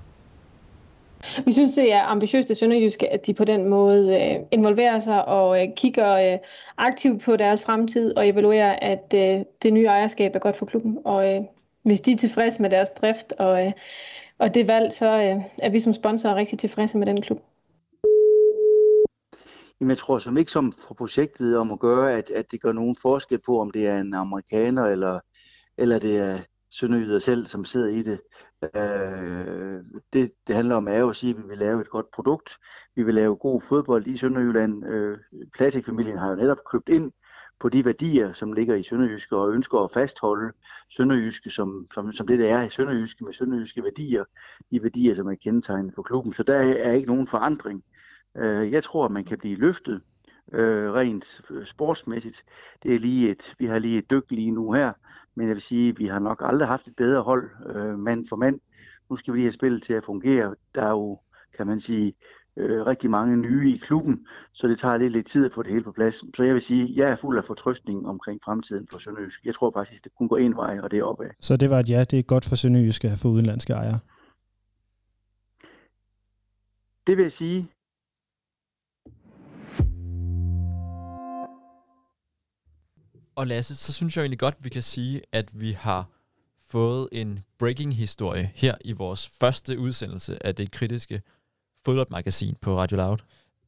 Vi 1.44 1.52
synes, 1.52 1.74
det 1.74 1.92
er 1.92 2.02
ambitiøst 2.02 2.50
af 2.50 2.56
Sønderjyske, 2.56 3.12
at 3.12 3.26
de 3.26 3.34
på 3.34 3.44
den 3.44 3.68
måde 3.68 4.22
øh, 4.22 4.36
involverer 4.50 4.98
sig 4.98 5.24
og 5.24 5.62
øh, 5.62 5.68
kigger 5.76 6.32
øh, 6.32 6.38
aktivt 6.76 7.22
på 7.22 7.36
deres 7.36 7.64
fremtid 7.64 8.16
og 8.16 8.28
evaluerer, 8.28 8.78
at 8.82 9.14
øh, 9.14 9.44
det 9.62 9.72
nye 9.72 9.84
ejerskab 9.84 10.34
er 10.34 10.38
godt 10.38 10.56
for 10.56 10.66
klubben. 10.66 10.98
Og 11.04 11.34
øh, 11.34 11.40
hvis 11.82 12.00
de 12.00 12.12
er 12.12 12.16
tilfredse 12.16 12.62
med 12.62 12.70
deres 12.70 12.90
drift 12.90 13.32
og, 13.32 13.66
øh, 13.66 13.72
og 14.38 14.54
det 14.54 14.68
valg, 14.68 14.92
så 14.92 15.10
øh, 15.10 15.44
er 15.62 15.70
vi 15.70 15.80
som 15.80 15.94
sponsorer 15.94 16.34
rigtig 16.34 16.58
tilfredse 16.58 16.98
med 16.98 17.06
den 17.06 17.22
klub. 17.22 17.38
Jamen, 19.80 19.90
jeg 19.90 19.98
tror 19.98 20.18
som 20.18 20.36
ikke 20.36 20.50
som 20.50 20.72
for 20.72 20.94
projektet 20.94 21.56
om 21.56 21.72
at 21.72 21.78
gøre, 21.78 22.12
at, 22.12 22.30
at 22.30 22.50
det 22.50 22.62
gør 22.62 22.72
nogen 22.72 22.96
forskel 23.02 23.38
på, 23.46 23.60
om 23.60 23.70
det 23.70 23.86
er 23.86 24.00
en 24.00 24.14
amerikaner 24.14 24.84
eller, 24.84 25.20
eller 25.76 25.98
det 25.98 26.16
er 26.16 26.38
sønderjyder 26.70 27.18
selv, 27.18 27.46
som 27.46 27.64
sidder 27.64 27.88
i 27.88 28.02
det. 28.02 28.20
Øh, 28.62 29.84
det, 30.12 30.32
det 30.46 30.56
handler 30.56 30.76
om 30.76 30.88
er 30.88 30.98
jo 30.98 31.08
at 31.08 31.16
sige, 31.16 31.30
at 31.30 31.36
vi 31.36 31.48
vil 31.48 31.58
lave 31.58 31.80
et 31.80 31.90
godt 31.90 32.10
produkt. 32.14 32.50
Vi 32.96 33.02
vil 33.02 33.14
lave 33.14 33.36
god 33.36 33.62
fodbold 33.68 34.06
i 34.06 34.16
Sønderjylland. 34.16 34.86
Øh, 34.86 35.18
Platik-familien 35.54 36.18
har 36.18 36.30
jo 36.30 36.36
netop 36.36 36.58
købt 36.70 36.88
ind 36.88 37.12
på 37.60 37.68
de 37.68 37.84
værdier, 37.84 38.32
som 38.32 38.52
ligger 38.52 38.74
i 38.74 38.82
Sønderjyske, 38.82 39.36
og 39.36 39.52
ønsker 39.52 39.78
at 39.78 39.90
fastholde 39.90 40.52
Sønderjyske 40.90 41.50
som, 41.50 41.86
som, 41.94 42.12
som 42.12 42.26
det, 42.26 42.38
der 42.38 42.56
er 42.56 42.62
i 42.62 42.70
Sønderjyske, 42.70 43.24
med 43.24 43.32
Sønderjyske 43.32 43.82
værdier, 43.84 44.24
de 44.70 44.82
værdier, 44.82 45.14
som 45.14 45.28
er 45.28 45.34
kendetegnet 45.34 45.94
for 45.94 46.02
klubben. 46.02 46.32
Så 46.32 46.42
der 46.42 46.54
er 46.54 46.92
ikke 46.92 47.08
nogen 47.08 47.26
forandring. 47.26 47.84
Øh, 48.36 48.72
jeg 48.72 48.84
tror, 48.84 49.04
at 49.04 49.10
man 49.10 49.24
kan 49.24 49.38
blive 49.38 49.58
løftet 49.58 50.00
øh, 50.52 50.92
rent 50.92 51.40
øh, 51.50 51.66
sportsmæssigt. 51.66 52.44
Det 52.82 52.94
er 52.94 52.98
lige 52.98 53.30
et, 53.30 53.54
vi 53.58 53.66
har 53.66 53.78
lige 53.78 53.98
et 53.98 54.10
dyk 54.10 54.24
lige 54.30 54.50
nu 54.50 54.72
her, 54.72 54.92
men 55.34 55.46
jeg 55.46 55.54
vil 55.54 55.62
sige, 55.62 55.88
at 55.88 55.98
vi 55.98 56.06
har 56.06 56.18
nok 56.18 56.42
aldrig 56.44 56.68
haft 56.68 56.88
et 56.88 56.96
bedre 56.96 57.22
hold 57.22 57.50
øh, 57.76 57.98
mand 57.98 58.26
for 58.28 58.36
mand. 58.36 58.60
Nu 59.10 59.16
skal 59.16 59.34
vi 59.34 59.38
lige 59.38 59.46
have 59.46 59.52
spillet 59.52 59.82
til 59.82 59.92
at 59.92 60.04
fungere. 60.04 60.54
Der 60.74 60.82
er 60.82 60.90
jo, 60.90 61.20
kan 61.56 61.66
man 61.66 61.80
sige, 61.80 62.14
øh, 62.58 62.86
rigtig 62.86 63.10
mange 63.10 63.36
nye 63.36 63.74
i 63.74 63.76
klubben, 63.76 64.26
så 64.52 64.68
det 64.68 64.78
tager 64.78 64.96
lidt, 64.96 65.12
lidt 65.12 65.26
tid 65.26 65.46
at 65.46 65.52
få 65.52 65.62
det 65.62 65.72
hele 65.72 65.84
på 65.84 65.92
plads. 65.92 66.14
Så 66.36 66.44
jeg 66.44 66.54
vil 66.54 66.62
sige, 66.62 66.82
at 66.82 66.90
jeg 66.96 67.10
er 67.10 67.16
fuld 67.16 67.38
af 67.38 67.44
fortrøstning 67.44 68.06
omkring 68.06 68.40
fremtiden 68.44 68.86
for 68.90 68.98
Sønderjysk. 68.98 69.44
Jeg 69.44 69.54
tror 69.54 69.70
faktisk, 69.76 70.04
det 70.04 70.12
kun 70.18 70.28
går 70.28 70.36
en 70.36 70.56
vej, 70.56 70.78
og 70.82 70.90
det 70.90 70.98
er 70.98 71.04
opad. 71.04 71.30
Så 71.40 71.56
det 71.56 71.70
var 71.70 71.80
et 71.80 71.90
ja, 71.90 72.04
det 72.04 72.18
er 72.18 72.22
godt 72.22 72.44
for 72.44 72.56
Sønderjysk 72.56 73.04
at 73.04 73.18
få 73.18 73.28
udenlandske 73.28 73.72
ejere? 73.72 73.98
Det 77.06 77.16
vil 77.16 77.22
jeg 77.22 77.32
sige, 77.32 77.68
Og 83.38 83.46
Lasse, 83.46 83.76
så 83.76 83.92
synes 83.92 84.16
jeg 84.16 84.22
egentlig 84.22 84.38
godt, 84.38 84.56
vi 84.60 84.68
kan 84.68 84.82
sige, 84.82 85.22
at 85.32 85.60
vi 85.60 85.72
har 85.72 86.10
fået 86.70 87.08
en 87.12 87.40
breaking-historie 87.58 88.52
her 88.54 88.74
i 88.84 88.92
vores 88.92 89.28
første 89.40 89.78
udsendelse 89.78 90.46
af 90.46 90.54
det 90.54 90.70
kritiske 90.70 91.22
fodboldmagasin 91.84 92.56
på 92.60 92.78
Radio 92.78 92.96
Loud. 92.96 93.18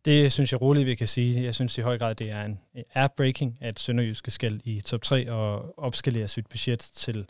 Det 0.04 0.32
synes 0.32 0.52
jeg 0.52 0.62
roligt, 0.62 0.86
vi 0.86 0.94
kan 0.94 1.08
sige. 1.08 1.42
Jeg 1.42 1.54
synes 1.54 1.78
i 1.78 1.80
høj 1.80 1.98
grad, 1.98 2.14
det 2.14 2.30
er 2.30 2.44
en 2.44 2.60
er 2.94 3.08
breaking, 3.08 3.58
at 3.60 3.80
Sønderjyske 3.80 4.30
skal 4.30 4.60
i 4.64 4.80
top 4.80 5.02
3 5.02 5.32
og 5.32 5.78
opskalere 5.78 6.28
sit 6.28 6.46
budget 6.46 6.78
til 6.78 7.26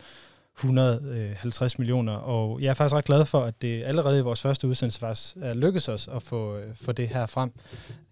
150 0.56 1.74
øh, 1.74 1.80
millioner. 1.80 2.12
Og 2.12 2.62
jeg 2.62 2.70
er 2.70 2.74
faktisk 2.74 2.94
ret 2.94 3.04
glad 3.04 3.24
for, 3.24 3.40
at 3.40 3.62
det 3.62 3.82
allerede 3.82 4.18
i 4.18 4.22
vores 4.22 4.40
første 4.40 4.68
udsendelse 4.68 5.00
faktisk 5.00 5.36
er 5.36 5.54
lykkedes 5.54 5.88
os 5.88 6.08
at 6.08 6.22
få, 6.22 6.56
øh, 6.56 6.74
få 6.74 6.92
det 6.92 7.08
her 7.08 7.26
frem. 7.26 7.52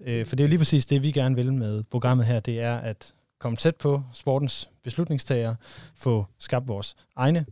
Øh, 0.00 0.26
for 0.26 0.36
det 0.36 0.44
er 0.44 0.46
jo 0.46 0.48
lige 0.48 0.58
præcis 0.58 0.86
det, 0.86 1.02
vi 1.02 1.12
gerne 1.12 1.34
vil 1.34 1.52
med 1.52 1.82
programmet 1.82 2.26
her, 2.26 2.40
det 2.40 2.60
er 2.60 2.76
at 2.76 3.14
komme 3.38 3.56
tæt 3.56 3.76
på 3.76 4.02
sportens 4.14 4.68
beslutningstager, 4.82 5.54
få 5.96 6.26
skabt 6.38 6.68
vores 6.68 6.96
egne 7.16 7.46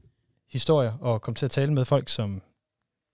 historier 0.50 0.92
og 1.00 1.22
komme 1.22 1.34
til 1.36 1.46
at 1.46 1.50
tale 1.50 1.72
med 1.72 1.84
folk, 1.84 2.08
som 2.08 2.42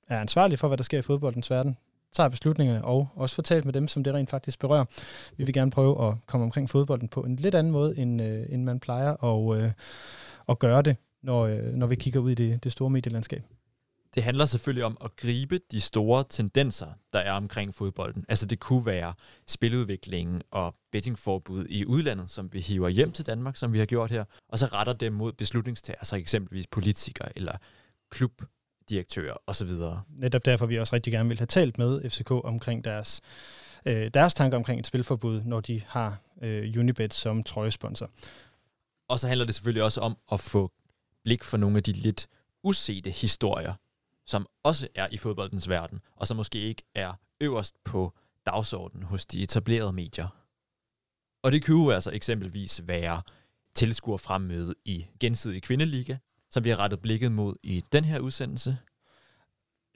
er 0.08 0.20
ansvarlige 0.20 0.58
for, 0.58 0.68
hvad 0.68 0.78
der 0.78 0.84
sker 0.84 0.98
i 0.98 1.02
fodboldens 1.02 1.50
verden, 1.50 1.76
tager 2.12 2.28
beslutningerne 2.28 2.84
og 2.84 3.08
også 3.14 3.34
få 3.34 3.42
talt 3.42 3.64
med 3.64 3.72
dem, 3.72 3.88
som 3.88 4.04
det 4.04 4.14
rent 4.14 4.30
faktisk 4.30 4.58
berører. 4.58 4.84
Vi 5.36 5.44
vil 5.44 5.54
gerne 5.54 5.70
prøve 5.70 6.08
at 6.08 6.14
komme 6.26 6.44
omkring 6.44 6.70
fodbolden 6.70 7.08
på 7.08 7.20
en 7.20 7.36
lidt 7.36 7.54
anden 7.54 7.72
måde, 7.72 7.98
end, 7.98 8.22
øh, 8.22 8.46
end 8.48 8.64
man 8.64 8.80
plejer 8.80 9.10
og, 9.10 9.60
øh, 9.60 9.72
at 10.48 10.58
gøre 10.58 10.82
det, 10.82 10.96
når, 11.22 11.46
øh, 11.46 11.64
når 11.64 11.86
vi 11.86 11.94
kigger 11.94 12.20
ud 12.20 12.30
i 12.30 12.34
det, 12.34 12.64
det 12.64 12.72
store 12.72 12.90
medielandskab. 12.90 13.42
Det 14.14 14.22
handler 14.22 14.44
selvfølgelig 14.44 14.84
om 14.84 14.96
at 15.04 15.16
gribe 15.16 15.60
de 15.70 15.80
store 15.80 16.24
tendenser, 16.28 16.86
der 17.12 17.18
er 17.18 17.32
omkring 17.32 17.74
fodbolden. 17.74 18.24
Altså 18.28 18.46
det 18.46 18.60
kunne 18.60 18.86
være 18.86 19.14
spiludviklingen 19.46 20.42
og 20.50 20.74
bettingforbud 20.92 21.66
i 21.68 21.86
udlandet, 21.86 22.30
som 22.30 22.52
vi 22.52 22.60
hiver 22.60 22.88
hjem 22.88 23.12
til 23.12 23.26
Danmark, 23.26 23.56
som 23.56 23.72
vi 23.72 23.78
har 23.78 23.86
gjort 23.86 24.10
her, 24.10 24.24
og 24.48 24.58
så 24.58 24.66
retter 24.66 24.92
dem 24.92 25.12
mod 25.12 25.32
beslutningstager, 25.32 25.98
altså 25.98 26.16
eksempelvis 26.16 26.66
politikere 26.66 27.38
eller 27.38 27.56
klub 28.10 28.42
klubdirektører 28.82 29.36
osv. 29.46 29.70
Netop 30.08 30.44
derfor 30.44 30.66
vi 30.66 30.78
også 30.78 30.94
rigtig 30.94 31.12
gerne 31.12 31.28
vil 31.28 31.38
have 31.38 31.46
talt 31.46 31.78
med 31.78 32.10
FCK 32.10 32.30
omkring 32.30 32.84
deres, 32.84 33.20
øh, 33.86 34.10
deres 34.14 34.34
tanker 34.34 34.58
omkring 34.58 34.80
et 34.80 34.86
spilforbud, 34.86 35.42
når 35.44 35.60
de 35.60 35.82
har 35.86 36.20
øh, 36.42 36.74
Unibet 36.78 37.14
som 37.14 37.42
trøjesponsor. 37.42 38.10
Og 39.08 39.18
så 39.18 39.28
handler 39.28 39.46
det 39.46 39.54
selvfølgelig 39.54 39.82
også 39.82 40.00
om 40.00 40.16
at 40.32 40.40
få 40.40 40.72
blik 41.24 41.44
for 41.44 41.56
nogle 41.56 41.76
af 41.76 41.82
de 41.82 41.92
lidt 41.92 42.28
usete 42.62 43.10
historier, 43.10 43.74
som 44.26 44.46
også 44.64 44.88
er 44.94 45.08
i 45.10 45.16
fodboldens 45.16 45.68
verden, 45.68 46.00
og 46.16 46.26
som 46.26 46.36
måske 46.36 46.58
ikke 46.58 46.82
er 46.94 47.12
øverst 47.40 47.74
på 47.84 48.12
dagsordenen 48.46 49.02
hos 49.02 49.26
de 49.26 49.42
etablerede 49.42 49.92
medier. 49.92 50.28
Og 51.42 51.52
det 51.52 51.64
kunne 51.64 51.94
altså 51.94 52.10
eksempelvis 52.10 52.82
være 52.86 53.22
tilskuer 53.74 54.16
fremmøde 54.16 54.74
i 54.84 55.06
gensidig 55.20 55.62
kvindeliga, 55.62 56.16
som 56.52 56.64
vi 56.64 56.70
har 56.70 56.78
rettet 56.78 57.00
blikket 57.00 57.32
mod 57.32 57.54
i 57.62 57.84
den 57.92 58.04
her 58.04 58.18
udsendelse. 58.18 58.76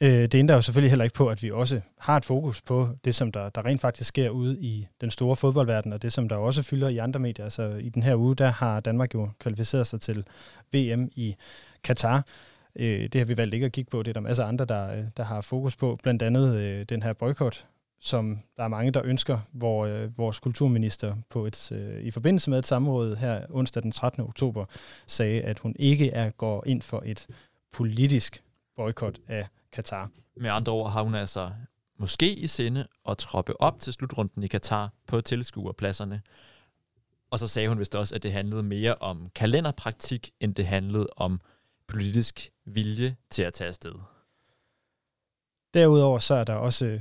Øh, 0.00 0.08
det 0.08 0.34
ændrer 0.34 0.54
jo 0.54 0.60
selvfølgelig 0.60 0.90
heller 0.90 1.04
ikke 1.04 1.14
på, 1.14 1.28
at 1.28 1.42
vi 1.42 1.50
også 1.50 1.80
har 1.98 2.16
et 2.16 2.24
fokus 2.24 2.62
på 2.62 2.88
det, 3.04 3.14
som 3.14 3.32
der, 3.32 3.48
der 3.48 3.64
rent 3.64 3.80
faktisk 3.80 4.08
sker 4.08 4.30
ude 4.30 4.60
i 4.60 4.86
den 5.00 5.10
store 5.10 5.36
fodboldverden, 5.36 5.92
og 5.92 6.02
det, 6.02 6.12
som 6.12 6.28
der 6.28 6.36
også 6.36 6.62
fylder 6.62 6.88
i 6.88 6.98
andre 6.98 7.20
medier. 7.20 7.44
Altså 7.44 7.62
i 7.62 7.88
den 7.88 8.02
her 8.02 8.16
uge, 8.16 8.36
der 8.36 8.48
har 8.48 8.80
Danmark 8.80 9.14
jo 9.14 9.30
kvalificeret 9.38 9.86
sig 9.86 10.00
til 10.00 10.26
VM 10.72 11.08
i 11.14 11.36
Katar. 11.84 12.24
Øh, 12.76 13.02
det 13.02 13.14
har 13.14 13.24
vi 13.24 13.36
valgt 13.36 13.54
ikke 13.54 13.66
at 13.66 13.72
kigge 13.72 13.90
på. 13.90 14.02
Det 14.02 14.08
er 14.08 14.12
der 14.12 14.20
masser 14.20 14.44
af 14.44 14.48
andre, 14.48 14.64
der, 14.64 14.92
øh, 14.92 15.04
der 15.16 15.22
har 15.22 15.40
fokus 15.40 15.76
på. 15.76 15.98
Blandt 16.02 16.22
andet 16.22 16.56
øh, 16.56 16.86
den 16.88 17.02
her 17.02 17.12
boykot, 17.12 17.64
som 18.00 18.38
der 18.56 18.64
er 18.64 18.68
mange, 18.68 18.90
der 18.90 19.02
ønsker, 19.04 19.38
hvor 19.52 19.86
øh, 19.86 20.18
vores 20.18 20.40
kulturminister 20.40 21.16
på 21.30 21.46
et, 21.46 21.72
øh, 21.72 22.00
i 22.02 22.10
forbindelse 22.10 22.50
med 22.50 22.58
et 22.58 22.66
samråd 22.66 23.16
her 23.16 23.46
onsdag 23.50 23.82
den 23.82 23.92
13. 23.92 24.22
oktober 24.22 24.64
sagde, 25.06 25.42
at 25.42 25.58
hun 25.58 25.76
ikke 25.78 26.10
er 26.10 26.30
går 26.30 26.66
ind 26.66 26.82
for 26.82 27.02
et 27.06 27.26
politisk 27.72 28.42
boykot 28.76 29.18
af 29.28 29.48
Katar. 29.72 30.10
Med 30.36 30.50
andre 30.50 30.72
ord 30.72 30.90
har 30.90 31.02
hun 31.02 31.14
altså 31.14 31.50
måske 31.98 32.34
i 32.34 32.46
sinde 32.46 32.86
at 33.08 33.18
troppe 33.18 33.60
op 33.60 33.80
til 33.80 33.92
slutrunden 33.92 34.42
i 34.42 34.46
Katar 34.46 34.92
på 35.06 35.20
tilskuerpladserne. 35.20 36.22
Og 37.30 37.38
så 37.38 37.48
sagde 37.48 37.68
hun 37.68 37.78
vist 37.78 37.94
også, 37.94 38.14
at 38.14 38.22
det 38.22 38.32
handlede 38.32 38.62
mere 38.62 38.94
om 38.94 39.30
kalenderpraktik, 39.34 40.30
end 40.40 40.54
det 40.54 40.66
handlede 40.66 41.06
om 41.16 41.40
politisk 41.86 42.52
vilje 42.64 43.16
til 43.30 43.42
at 43.42 43.54
tage 43.54 43.68
afsted. 43.68 43.94
Derudover 45.74 46.18
så 46.18 46.34
er 46.34 46.44
der 46.44 46.54
også, 46.54 47.00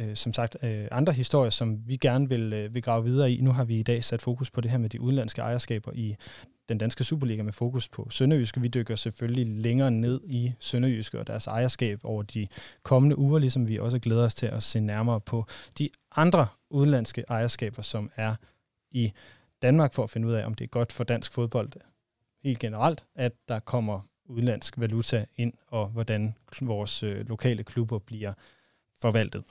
øh, 0.00 0.16
som 0.16 0.34
sagt, 0.34 0.56
øh, 0.62 0.88
andre 0.90 1.12
historier, 1.12 1.50
som 1.50 1.88
vi 1.88 1.96
gerne 1.96 2.28
vil, 2.28 2.52
øh, 2.52 2.74
vil 2.74 2.82
grave 2.82 3.04
videre 3.04 3.32
i. 3.32 3.40
Nu 3.40 3.52
har 3.52 3.64
vi 3.64 3.78
i 3.78 3.82
dag 3.82 4.04
sat 4.04 4.22
fokus 4.22 4.50
på 4.50 4.60
det 4.60 4.70
her 4.70 4.78
med 4.78 4.90
de 4.90 5.00
udenlandske 5.00 5.42
ejerskaber 5.42 5.92
i 5.94 6.16
den 6.68 6.78
danske 6.78 7.04
Superliga 7.04 7.42
med 7.42 7.52
fokus 7.52 7.88
på 7.88 8.10
Sønderjyske. 8.10 8.60
Vi 8.60 8.68
dykker 8.68 8.96
selvfølgelig 8.96 9.46
længere 9.46 9.90
ned 9.90 10.20
i 10.24 10.52
Sønderjyske 10.58 11.18
og 11.18 11.26
deres 11.26 11.46
ejerskab 11.46 12.00
over 12.04 12.22
de 12.22 12.48
kommende 12.82 13.18
uger, 13.18 13.38
ligesom 13.38 13.68
vi 13.68 13.78
også 13.78 13.98
glæder 13.98 14.24
os 14.24 14.34
til 14.34 14.46
at 14.46 14.62
se 14.62 14.80
nærmere 14.80 15.20
på 15.20 15.46
de 15.78 15.88
andre 16.16 16.46
udenlandske 16.70 17.24
ejerskaber, 17.28 17.82
som 17.82 18.10
er 18.16 18.34
i 18.90 19.12
Danmark, 19.62 19.94
for 19.94 20.02
at 20.02 20.10
finde 20.10 20.28
ud 20.28 20.32
af, 20.32 20.46
om 20.46 20.54
det 20.54 20.64
er 20.64 20.68
godt 20.68 20.92
for 20.92 21.04
dansk 21.04 21.32
fodbold 21.32 21.72
helt 22.44 22.58
generelt, 22.58 23.04
at 23.14 23.32
der 23.48 23.58
kommer 23.58 24.00
udenlandsk 24.24 24.80
valuta 24.80 25.24
ind, 25.36 25.52
og 25.66 25.88
hvordan 25.88 26.34
vores 26.60 27.02
øh, 27.02 27.28
lokale 27.28 27.64
klubber 27.64 27.98
bliver 27.98 28.32
forvaltet. 29.00 29.44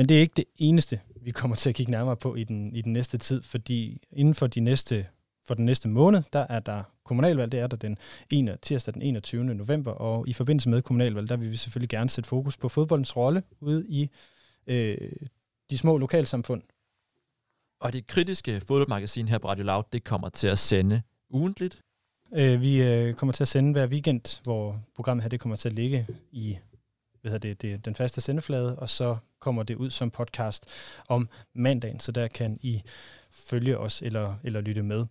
Men 0.00 0.08
det 0.08 0.16
er 0.16 0.20
ikke 0.20 0.34
det 0.36 0.44
eneste, 0.58 1.00
vi 1.22 1.30
kommer 1.30 1.56
til 1.56 1.68
at 1.68 1.74
kigge 1.74 1.92
nærmere 1.92 2.16
på 2.16 2.34
i 2.34 2.44
den, 2.44 2.76
i 2.76 2.82
den 2.82 2.92
næste 2.92 3.18
tid, 3.18 3.42
fordi 3.42 4.00
inden 4.12 4.34
for 4.34 4.46
de 4.46 4.60
næste 4.60 5.06
for 5.46 5.54
den 5.54 5.64
næste 5.64 5.88
måned, 5.88 6.22
der 6.32 6.46
er 6.48 6.60
der 6.60 6.82
kommunalvalg, 7.04 7.52
det 7.52 7.60
er 7.60 7.66
der 7.66 7.76
den 7.76 7.98
1. 8.30 8.58
tirsdag 8.62 8.94
den 8.94 9.02
21. 9.02 9.44
november, 9.44 9.92
og 9.92 10.28
i 10.28 10.32
forbindelse 10.32 10.68
med 10.68 10.82
kommunalvalg, 10.82 11.28
der 11.28 11.36
vil 11.36 11.50
vi 11.50 11.56
selvfølgelig 11.56 11.88
gerne 11.88 12.10
sætte 12.10 12.28
fokus 12.28 12.56
på 12.56 12.68
fodboldens 12.68 13.16
rolle 13.16 13.42
ude 13.60 13.86
i 13.88 14.10
øh, 14.66 15.12
de 15.70 15.78
små 15.78 15.96
lokalsamfund. 15.96 16.62
Og 17.80 17.92
det 17.92 18.06
kritiske 18.06 18.60
fodboldmagasin 18.60 19.28
her 19.28 19.38
på 19.38 19.48
Radio 19.48 19.64
Loud, 19.64 19.84
det 19.92 20.04
kommer 20.04 20.28
til 20.28 20.46
at 20.46 20.58
sende 20.58 21.02
ugentligt. 21.30 21.82
Øh, 22.34 22.62
vi 22.62 22.82
øh, 22.82 23.14
kommer 23.14 23.32
til 23.32 23.44
at 23.44 23.48
sende 23.48 23.72
hver 23.72 23.86
weekend, 23.86 24.42
hvor 24.42 24.80
programmet 24.94 25.22
her 25.22 25.28
det 25.28 25.40
kommer 25.40 25.56
til 25.56 25.68
at 25.68 25.74
ligge 25.74 26.06
i 26.32 26.58
hvad 27.22 27.40
det, 27.40 27.62
det, 27.62 27.84
den 27.84 27.94
faste 27.94 28.20
sendeflade, 28.20 28.78
og 28.78 28.88
så 28.88 29.16
kommer 29.40 29.62
det 29.62 29.76
ud 29.76 29.90
som 29.90 30.10
podcast 30.10 30.66
om 31.08 31.28
mandagen, 31.54 32.00
så 32.00 32.12
der 32.12 32.28
kan 32.28 32.58
I 32.62 32.82
følge 33.30 33.78
os 33.78 34.02
eller, 34.02 34.34
eller 34.44 34.60
lytte 34.60 34.82
med. 34.82 35.06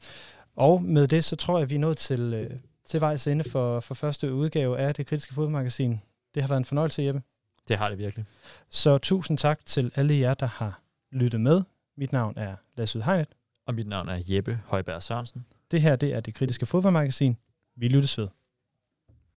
Og 0.55 0.83
med 0.83 1.07
det, 1.07 1.23
så 1.23 1.35
tror 1.35 1.57
jeg, 1.57 1.63
at 1.63 1.69
vi 1.69 1.75
er 1.75 1.79
nået 1.79 1.97
til, 1.97 2.33
øh, 2.33 2.51
til 2.85 3.01
vejs 3.01 3.27
ende 3.27 3.43
for, 3.43 3.79
for 3.79 3.95
første 3.95 4.33
udgave 4.33 4.77
af 4.79 4.95
det 4.95 5.07
kritiske 5.07 5.33
fodmagasin. 5.33 6.01
Det 6.35 6.43
har 6.43 6.47
været 6.47 6.57
en 6.57 6.65
fornøjelse, 6.65 7.01
Jeppe. 7.01 7.21
Det 7.67 7.77
har 7.77 7.89
det 7.89 7.97
virkelig. 7.97 8.25
Så 8.69 8.97
tusind 8.97 9.37
tak 9.37 9.59
til 9.65 9.91
alle 9.95 10.19
jer, 10.19 10.33
der 10.33 10.45
har 10.45 10.81
lyttet 11.11 11.41
med. 11.41 11.61
Mit 11.97 12.11
navn 12.11 12.37
er 12.37 12.55
Lasse 12.75 12.97
Udhegnet. 12.97 13.27
Og 13.67 13.75
mit 13.75 13.87
navn 13.87 14.09
er 14.09 14.21
Jeppe 14.27 14.59
Højberg 14.65 15.03
Sørensen. 15.03 15.45
Det 15.71 15.81
her 15.81 15.95
det 15.95 16.13
er 16.13 16.19
det 16.19 16.33
kritiske 16.33 16.65
fodboldmagasin. 16.65 17.37
Vi 17.75 17.87
lyttes 17.87 18.17
ved. 18.17 18.27